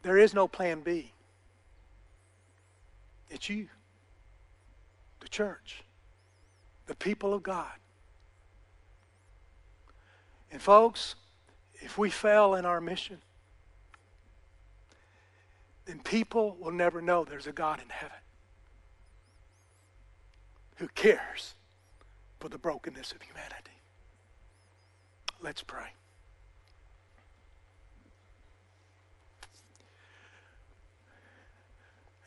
There 0.03 0.17
is 0.17 0.33
no 0.33 0.49
plan 0.49 0.81
B. 0.81 1.13
It's 3.29 3.49
you, 3.49 3.69
the 5.21 5.29
church, 5.29 5.85
the 6.87 6.95
people 6.95 7.35
of 7.35 7.43
God. 7.43 7.67
And, 10.51 10.61
folks, 10.61 11.15
if 11.75 11.97
we 11.97 12.11
fail 12.11 12.55
in 12.55 12.65
our 12.65 12.81
mission, 12.81 13.19
then 15.91 15.99
people 15.99 16.57
will 16.61 16.71
never 16.71 17.03
know 17.03 17.25
there's 17.25 17.49
a 17.49 17.53
God 17.53 17.81
in 17.83 17.89
heaven 17.89 18.17
who 20.77 20.87
cares 20.87 21.55
for 22.39 22.49
the 22.49 22.59
brokenness 22.59 23.11
of 23.11 23.21
humanity. 23.23 23.73
Let's 25.43 25.65
pray. 25.65 25.89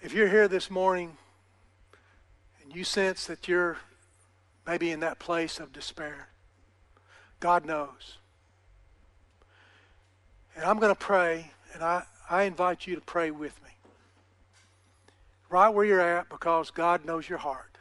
If 0.01 0.13
you're 0.13 0.27
here 0.27 0.49
this 0.49 0.69
morning 0.69 1.15
and 2.61 2.75
you 2.75 2.83
sense 2.83 3.27
that 3.27 3.47
you're 3.47 3.77
maybe 4.67 4.91
in 4.91 4.99
that 4.99 5.19
place 5.19 5.57
of 5.61 5.71
despair, 5.71 6.27
God 7.39 7.65
knows. 7.65 8.17
And 10.57 10.65
I'm 10.65 10.79
going 10.79 10.93
to 10.93 10.99
pray, 10.99 11.51
and 11.73 11.81
I, 11.81 12.03
I 12.33 12.43
invite 12.43 12.87
you 12.87 12.95
to 12.95 13.01
pray 13.01 13.29
with 13.29 13.61
me. 13.63 13.69
Right 15.51 15.69
where 15.69 15.85
you're 15.85 16.01
at, 16.01 16.29
because 16.29 16.71
God 16.71 17.05
knows 17.05 17.29
your 17.29 17.37
heart. 17.37 17.77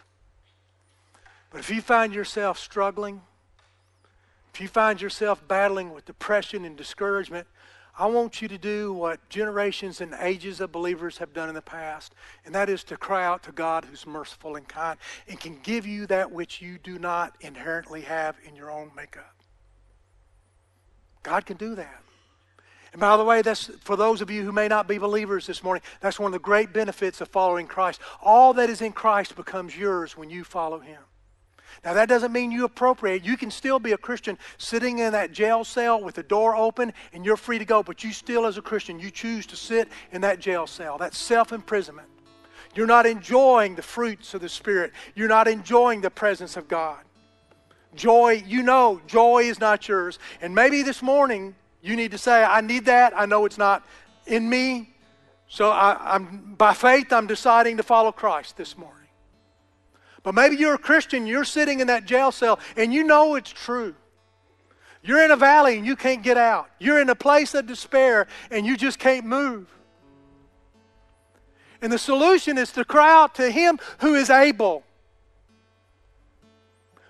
But 1.48 1.60
if 1.60 1.70
you 1.70 1.80
find 1.80 2.14
yourself 2.14 2.58
struggling, 2.58 3.22
if 4.52 4.60
you 4.60 4.68
find 4.68 5.00
yourself 5.00 5.42
battling 5.48 5.94
with 5.94 6.04
depression 6.04 6.66
and 6.66 6.76
discouragement, 6.76 7.46
I 7.98 8.08
want 8.08 8.42
you 8.42 8.48
to 8.48 8.58
do 8.58 8.92
what 8.92 9.26
generations 9.30 10.02
and 10.02 10.14
ages 10.20 10.60
of 10.60 10.70
believers 10.70 11.16
have 11.16 11.32
done 11.32 11.48
in 11.48 11.54
the 11.54 11.62
past, 11.62 12.14
and 12.44 12.54
that 12.54 12.68
is 12.68 12.84
to 12.84 12.98
cry 12.98 13.24
out 13.24 13.42
to 13.44 13.52
God 13.52 13.86
who's 13.86 14.06
merciful 14.06 14.56
and 14.56 14.68
kind 14.68 14.98
and 15.28 15.40
can 15.40 15.60
give 15.62 15.86
you 15.86 16.06
that 16.08 16.30
which 16.30 16.60
you 16.60 16.76
do 16.76 16.98
not 16.98 17.36
inherently 17.40 18.02
have 18.02 18.36
in 18.46 18.54
your 18.54 18.70
own 18.70 18.90
makeup. 18.94 19.34
God 21.22 21.46
can 21.46 21.56
do 21.56 21.74
that. 21.74 22.02
And 22.92 23.00
by 23.00 23.16
the 23.16 23.24
way, 23.24 23.40
that's 23.40 23.70
for 23.80 23.96
those 23.96 24.20
of 24.20 24.30
you 24.30 24.44
who 24.44 24.52
may 24.52 24.68
not 24.68 24.86
be 24.86 24.98
believers 24.98 25.46
this 25.46 25.62
morning, 25.62 25.82
that's 26.00 26.20
one 26.20 26.28
of 26.28 26.32
the 26.32 26.38
great 26.38 26.72
benefits 26.72 27.20
of 27.22 27.28
following 27.28 27.66
Christ. 27.66 28.00
All 28.22 28.52
that 28.54 28.68
is 28.68 28.82
in 28.82 28.92
Christ 28.92 29.34
becomes 29.34 29.76
yours 29.76 30.16
when 30.16 30.28
you 30.28 30.44
follow 30.44 30.78
him. 30.78 31.00
Now, 31.84 31.94
that 31.94 32.08
doesn't 32.08 32.32
mean 32.32 32.52
you 32.52 32.64
appropriate. 32.64 33.24
You 33.24 33.36
can 33.36 33.50
still 33.50 33.78
be 33.78 33.92
a 33.92 33.98
Christian 33.98 34.38
sitting 34.58 34.98
in 34.98 35.12
that 35.12 35.32
jail 35.32 35.64
cell 35.64 36.00
with 36.00 36.14
the 36.14 36.22
door 36.22 36.54
open 36.54 36.92
and 37.12 37.24
you're 37.24 37.36
free 37.36 37.58
to 37.58 37.64
go, 37.64 37.82
but 37.82 38.04
you 38.04 38.12
still, 38.12 38.46
as 38.46 38.56
a 38.58 38.62
Christian, 38.62 39.00
you 39.00 39.10
choose 39.10 39.46
to 39.46 39.56
sit 39.56 39.88
in 40.12 40.20
that 40.20 40.38
jail 40.38 40.66
cell, 40.66 40.98
that 40.98 41.14
self 41.14 41.52
imprisonment. 41.52 42.08
You're 42.74 42.86
not 42.86 43.06
enjoying 43.06 43.74
the 43.74 43.82
fruits 43.82 44.32
of 44.34 44.42
the 44.42 44.48
Spirit, 44.48 44.92
you're 45.14 45.28
not 45.28 45.48
enjoying 45.48 46.02
the 46.02 46.10
presence 46.10 46.56
of 46.56 46.68
God. 46.68 47.00
Joy, 47.94 48.42
you 48.46 48.62
know, 48.62 49.00
joy 49.06 49.44
is 49.44 49.60
not 49.60 49.88
yours. 49.88 50.18
And 50.40 50.54
maybe 50.54 50.82
this 50.82 51.02
morning 51.02 51.54
you 51.82 51.96
need 51.96 52.12
to 52.12 52.18
say, 52.18 52.44
I 52.44 52.60
need 52.60 52.86
that. 52.86 53.12
I 53.14 53.26
know 53.26 53.44
it's 53.44 53.58
not 53.58 53.84
in 54.26 54.48
me. 54.48 54.90
So 55.48 55.68
I, 55.68 56.14
am 56.14 56.54
by 56.56 56.72
faith, 56.72 57.12
I'm 57.12 57.26
deciding 57.26 57.76
to 57.76 57.82
follow 57.82 58.12
Christ 58.12 58.56
this 58.56 58.78
morning. 58.78 58.96
But 60.22 60.34
maybe 60.34 60.56
you're 60.56 60.74
a 60.74 60.78
Christian, 60.78 61.26
you're 61.26 61.44
sitting 61.44 61.80
in 61.80 61.88
that 61.88 62.06
jail 62.06 62.30
cell, 62.30 62.60
and 62.76 62.94
you 62.94 63.02
know 63.02 63.34
it's 63.34 63.50
true. 63.50 63.94
You're 65.02 65.24
in 65.24 65.32
a 65.32 65.36
valley 65.36 65.76
and 65.76 65.84
you 65.84 65.96
can't 65.96 66.22
get 66.22 66.38
out. 66.38 66.70
You're 66.78 67.00
in 67.00 67.10
a 67.10 67.14
place 67.14 67.54
of 67.54 67.66
despair 67.66 68.28
and 68.52 68.64
you 68.64 68.76
just 68.76 69.00
can't 69.00 69.26
move. 69.26 69.66
And 71.82 71.92
the 71.92 71.98
solution 71.98 72.56
is 72.56 72.70
to 72.72 72.84
cry 72.84 73.12
out 73.12 73.34
to 73.34 73.50
Him 73.50 73.80
who 73.98 74.14
is 74.14 74.30
able. 74.30 74.84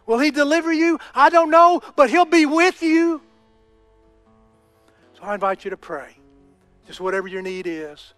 Will 0.07 0.19
He 0.19 0.31
deliver 0.31 0.73
you? 0.73 0.99
I 1.15 1.29
don't 1.29 1.51
know, 1.51 1.83
but 1.95 2.09
He'll 2.09 2.25
be 2.25 2.47
with 2.47 2.83
you. 2.83 3.21
I 5.23 5.35
invite 5.35 5.65
you 5.65 5.71
to 5.71 5.77
pray. 5.77 6.17
Just 6.85 7.01
whatever 7.01 7.29
your 7.29 7.43
need 7.43 7.69
is. 7.69 8.13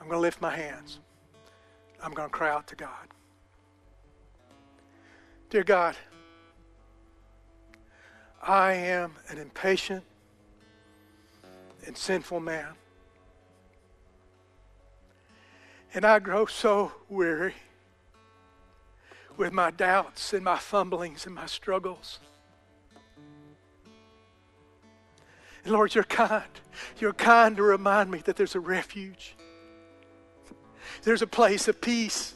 I'm 0.00 0.08
going 0.08 0.16
to 0.16 0.22
lift 0.22 0.40
my 0.40 0.56
hands. 0.56 1.00
I'm 2.02 2.12
going 2.12 2.30
to 2.30 2.32
cry 2.32 2.48
out 2.48 2.66
to 2.68 2.76
God. 2.76 3.08
Dear 5.50 5.64
God, 5.64 5.94
I 8.42 8.72
am 8.72 9.12
an 9.28 9.36
impatient 9.36 10.02
and 11.86 11.94
sinful 11.94 12.40
man. 12.40 12.72
And 15.92 16.06
I 16.06 16.20
grow 16.20 16.46
so 16.46 16.92
weary 17.10 17.54
with 19.36 19.52
my 19.52 19.70
doubts 19.70 20.32
and 20.32 20.42
my 20.42 20.56
fumblings 20.56 21.26
and 21.26 21.34
my 21.34 21.46
struggles. 21.46 22.18
And 25.66 25.74
Lord, 25.74 25.96
you're 25.96 26.04
kind. 26.04 26.44
You're 27.00 27.12
kind 27.12 27.56
to 27.56 27.62
remind 27.64 28.08
me 28.08 28.18
that 28.26 28.36
there's 28.36 28.54
a 28.54 28.60
refuge. 28.60 29.34
There's 31.02 31.22
a 31.22 31.26
place 31.26 31.66
of 31.66 31.80
peace. 31.80 32.34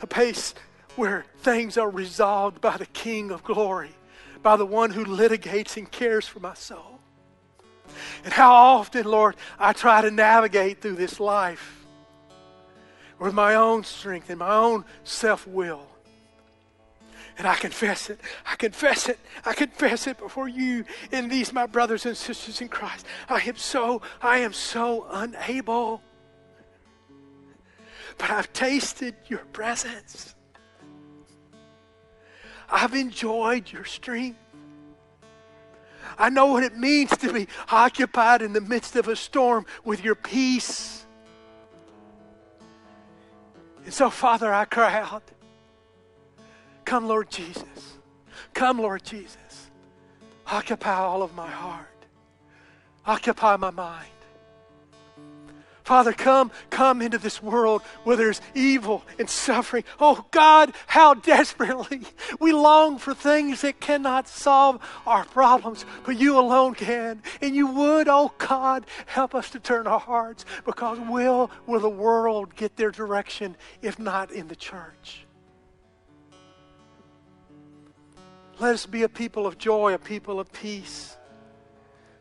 A 0.00 0.06
place 0.06 0.54
where 0.94 1.26
things 1.38 1.76
are 1.76 1.90
resolved 1.90 2.60
by 2.60 2.76
the 2.76 2.86
King 2.86 3.32
of 3.32 3.42
glory, 3.42 3.90
by 4.40 4.54
the 4.54 4.64
one 4.64 4.92
who 4.92 5.04
litigates 5.04 5.76
and 5.76 5.90
cares 5.90 6.28
for 6.28 6.38
my 6.38 6.54
soul. 6.54 7.00
And 8.22 8.32
how 8.32 8.54
often, 8.54 9.04
Lord, 9.04 9.34
I 9.58 9.72
try 9.72 10.00
to 10.00 10.12
navigate 10.12 10.80
through 10.80 10.94
this 10.94 11.18
life 11.18 11.84
with 13.18 13.34
my 13.34 13.56
own 13.56 13.82
strength 13.82 14.30
and 14.30 14.38
my 14.38 14.54
own 14.54 14.84
self 15.02 15.44
will. 15.44 15.89
And 17.40 17.48
I 17.48 17.54
confess 17.54 18.10
it. 18.10 18.20
I 18.44 18.54
confess 18.56 19.08
it. 19.08 19.18
I 19.46 19.54
confess 19.54 20.06
it 20.06 20.18
before 20.18 20.46
you 20.46 20.84
and 21.10 21.30
these, 21.30 21.54
my 21.54 21.64
brothers 21.64 22.04
and 22.04 22.14
sisters 22.14 22.60
in 22.60 22.68
Christ. 22.68 23.06
I 23.30 23.40
am 23.40 23.56
so, 23.56 24.02
I 24.20 24.40
am 24.40 24.52
so 24.52 25.06
unable. 25.10 26.02
But 28.18 28.28
I've 28.28 28.52
tasted 28.52 29.14
your 29.26 29.46
presence. 29.54 30.34
I've 32.68 32.92
enjoyed 32.92 33.72
your 33.72 33.86
strength. 33.86 34.36
I 36.18 36.28
know 36.28 36.44
what 36.44 36.62
it 36.62 36.76
means 36.76 37.16
to 37.16 37.32
be 37.32 37.48
occupied 37.70 38.42
in 38.42 38.52
the 38.52 38.60
midst 38.60 38.96
of 38.96 39.08
a 39.08 39.16
storm 39.16 39.64
with 39.82 40.04
your 40.04 40.14
peace. 40.14 41.06
And 43.82 43.94
so, 43.94 44.10
Father, 44.10 44.52
I 44.52 44.66
cry 44.66 45.00
out, 45.00 45.22
Come, 46.90 47.06
Lord 47.06 47.30
Jesus. 47.30 47.98
Come, 48.52 48.80
Lord 48.80 49.04
Jesus. 49.04 49.70
Occupy 50.44 50.92
all 50.92 51.22
of 51.22 51.36
my 51.36 51.48
heart. 51.48 51.86
Occupy 53.06 53.54
my 53.58 53.70
mind. 53.70 54.10
Father, 55.84 56.12
come, 56.12 56.50
come 56.70 57.00
into 57.00 57.16
this 57.16 57.40
world 57.40 57.82
where 58.02 58.16
there's 58.16 58.40
evil 58.56 59.04
and 59.20 59.30
suffering. 59.30 59.84
Oh 60.00 60.26
God, 60.32 60.72
how 60.88 61.14
desperately 61.14 62.00
we 62.40 62.52
long 62.52 62.98
for 62.98 63.14
things 63.14 63.60
that 63.60 63.78
cannot 63.78 64.26
solve 64.26 64.80
our 65.06 65.24
problems, 65.26 65.84
but 66.04 66.18
you 66.18 66.40
alone 66.40 66.74
can. 66.74 67.22
And 67.40 67.54
you 67.54 67.68
would, 67.68 68.08
oh 68.08 68.32
God, 68.38 68.84
help 69.06 69.36
us 69.36 69.48
to 69.50 69.60
turn 69.60 69.86
our 69.86 70.00
hearts 70.00 70.44
because 70.64 70.98
will 70.98 71.52
will 71.68 71.78
the 71.78 71.88
world 71.88 72.56
get 72.56 72.74
their 72.74 72.90
direction 72.90 73.56
if 73.80 73.96
not 73.96 74.32
in 74.32 74.48
the 74.48 74.56
church? 74.56 75.24
Let 78.60 78.74
us 78.74 78.86
be 78.86 79.02
a 79.02 79.08
people 79.08 79.46
of 79.46 79.58
joy, 79.58 79.94
a 79.94 79.98
people 79.98 80.38
of 80.38 80.52
peace, 80.52 81.16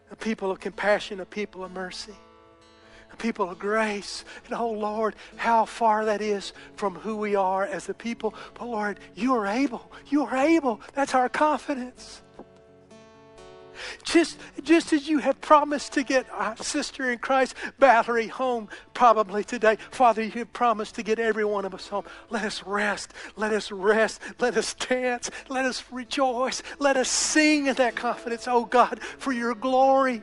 a 0.10 0.16
people 0.16 0.50
of 0.50 0.60
compassion, 0.60 1.20
a 1.20 1.26
people 1.26 1.64
of 1.64 1.72
mercy 1.72 2.16
a 3.12 3.18
people 3.18 3.50
of 3.50 3.60
grace. 3.60 4.24
And 4.46 4.54
oh 4.54 4.72
Lord, 4.72 5.16
how 5.36 5.66
far 5.66 6.06
that 6.06 6.22
is 6.22 6.54
from 6.76 6.96
who 6.96 7.18
we 7.18 7.36
are 7.36 7.66
as 7.66 7.90
a 7.90 7.94
people. 7.94 8.34
But 8.54 8.68
Lord, 8.68 9.00
you 9.16 9.36
are 9.36 9.48
able. 9.48 9.92
You 10.08 10.26
are 10.26 10.38
able. 10.38 10.82
That's 10.94 11.16
our 11.16 11.30
confidence. 11.30 12.22
Just, 14.04 14.40
just 14.64 14.94
as 14.94 15.08
you 15.08 15.20
have 15.20 15.40
promised 15.42 15.94
to 15.94 16.04
get 16.04 16.28
our 16.32 16.58
sister 16.58 17.12
in 17.12 17.20
Christ, 17.20 17.56
Valerie, 17.80 18.28
home 18.28 18.70
probably 18.94 19.44
today, 19.44 19.78
Father, 19.92 20.24
you 20.24 20.32
have 20.32 20.54
promised 20.54 20.96
to 20.96 21.04
get 21.04 21.20
every 21.20 21.46
one 21.46 21.66
of 21.66 21.74
us 21.74 21.88
home. 21.88 22.06
Let 22.30 22.46
us 22.46 22.64
rest. 22.64 23.14
Let 23.36 23.54
us 23.54 23.72
rest. 23.72 24.22
Let 24.40 24.58
us 24.58 24.74
dance. 24.74 25.30
Let 25.48 25.66
us 25.66 25.84
rejoice. 25.92 26.64
Let 26.80 26.98
us 26.98 27.10
sing 27.10 27.68
in 27.68 27.76
that 27.76 27.96
confidence, 27.96 28.48
oh 28.48 28.66
God, 28.66 29.00
for 29.02 29.32
your 29.32 29.56
glory 29.56 30.22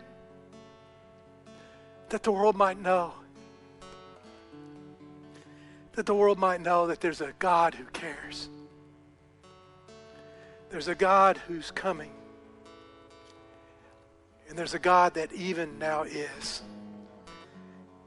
that 2.08 2.22
the 2.22 2.32
world 2.32 2.56
might 2.56 2.80
know. 2.80 3.12
That 5.92 6.06
the 6.06 6.14
world 6.14 6.38
might 6.38 6.60
know 6.60 6.86
that 6.88 7.00
there's 7.00 7.20
a 7.20 7.32
God 7.38 7.74
who 7.74 7.84
cares. 7.86 8.48
There's 10.70 10.88
a 10.88 10.94
God 10.94 11.38
who's 11.48 11.70
coming. 11.70 12.10
And 14.48 14.58
there's 14.58 14.74
a 14.74 14.78
God 14.78 15.14
that 15.14 15.32
even 15.32 15.78
now 15.78 16.02
is. 16.02 16.62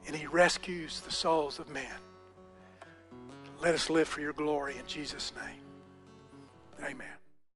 And 0.06 0.16
he 0.16 0.26
rescues 0.26 1.00
the 1.00 1.12
souls 1.12 1.58
of 1.58 1.68
men. 1.68 1.84
Let 3.60 3.74
us 3.74 3.90
live 3.90 4.08
for 4.08 4.20
your 4.20 4.32
glory 4.32 4.76
in 4.78 4.86
Jesus' 4.86 5.32
name. 5.36 6.88
Amen. 6.90 7.19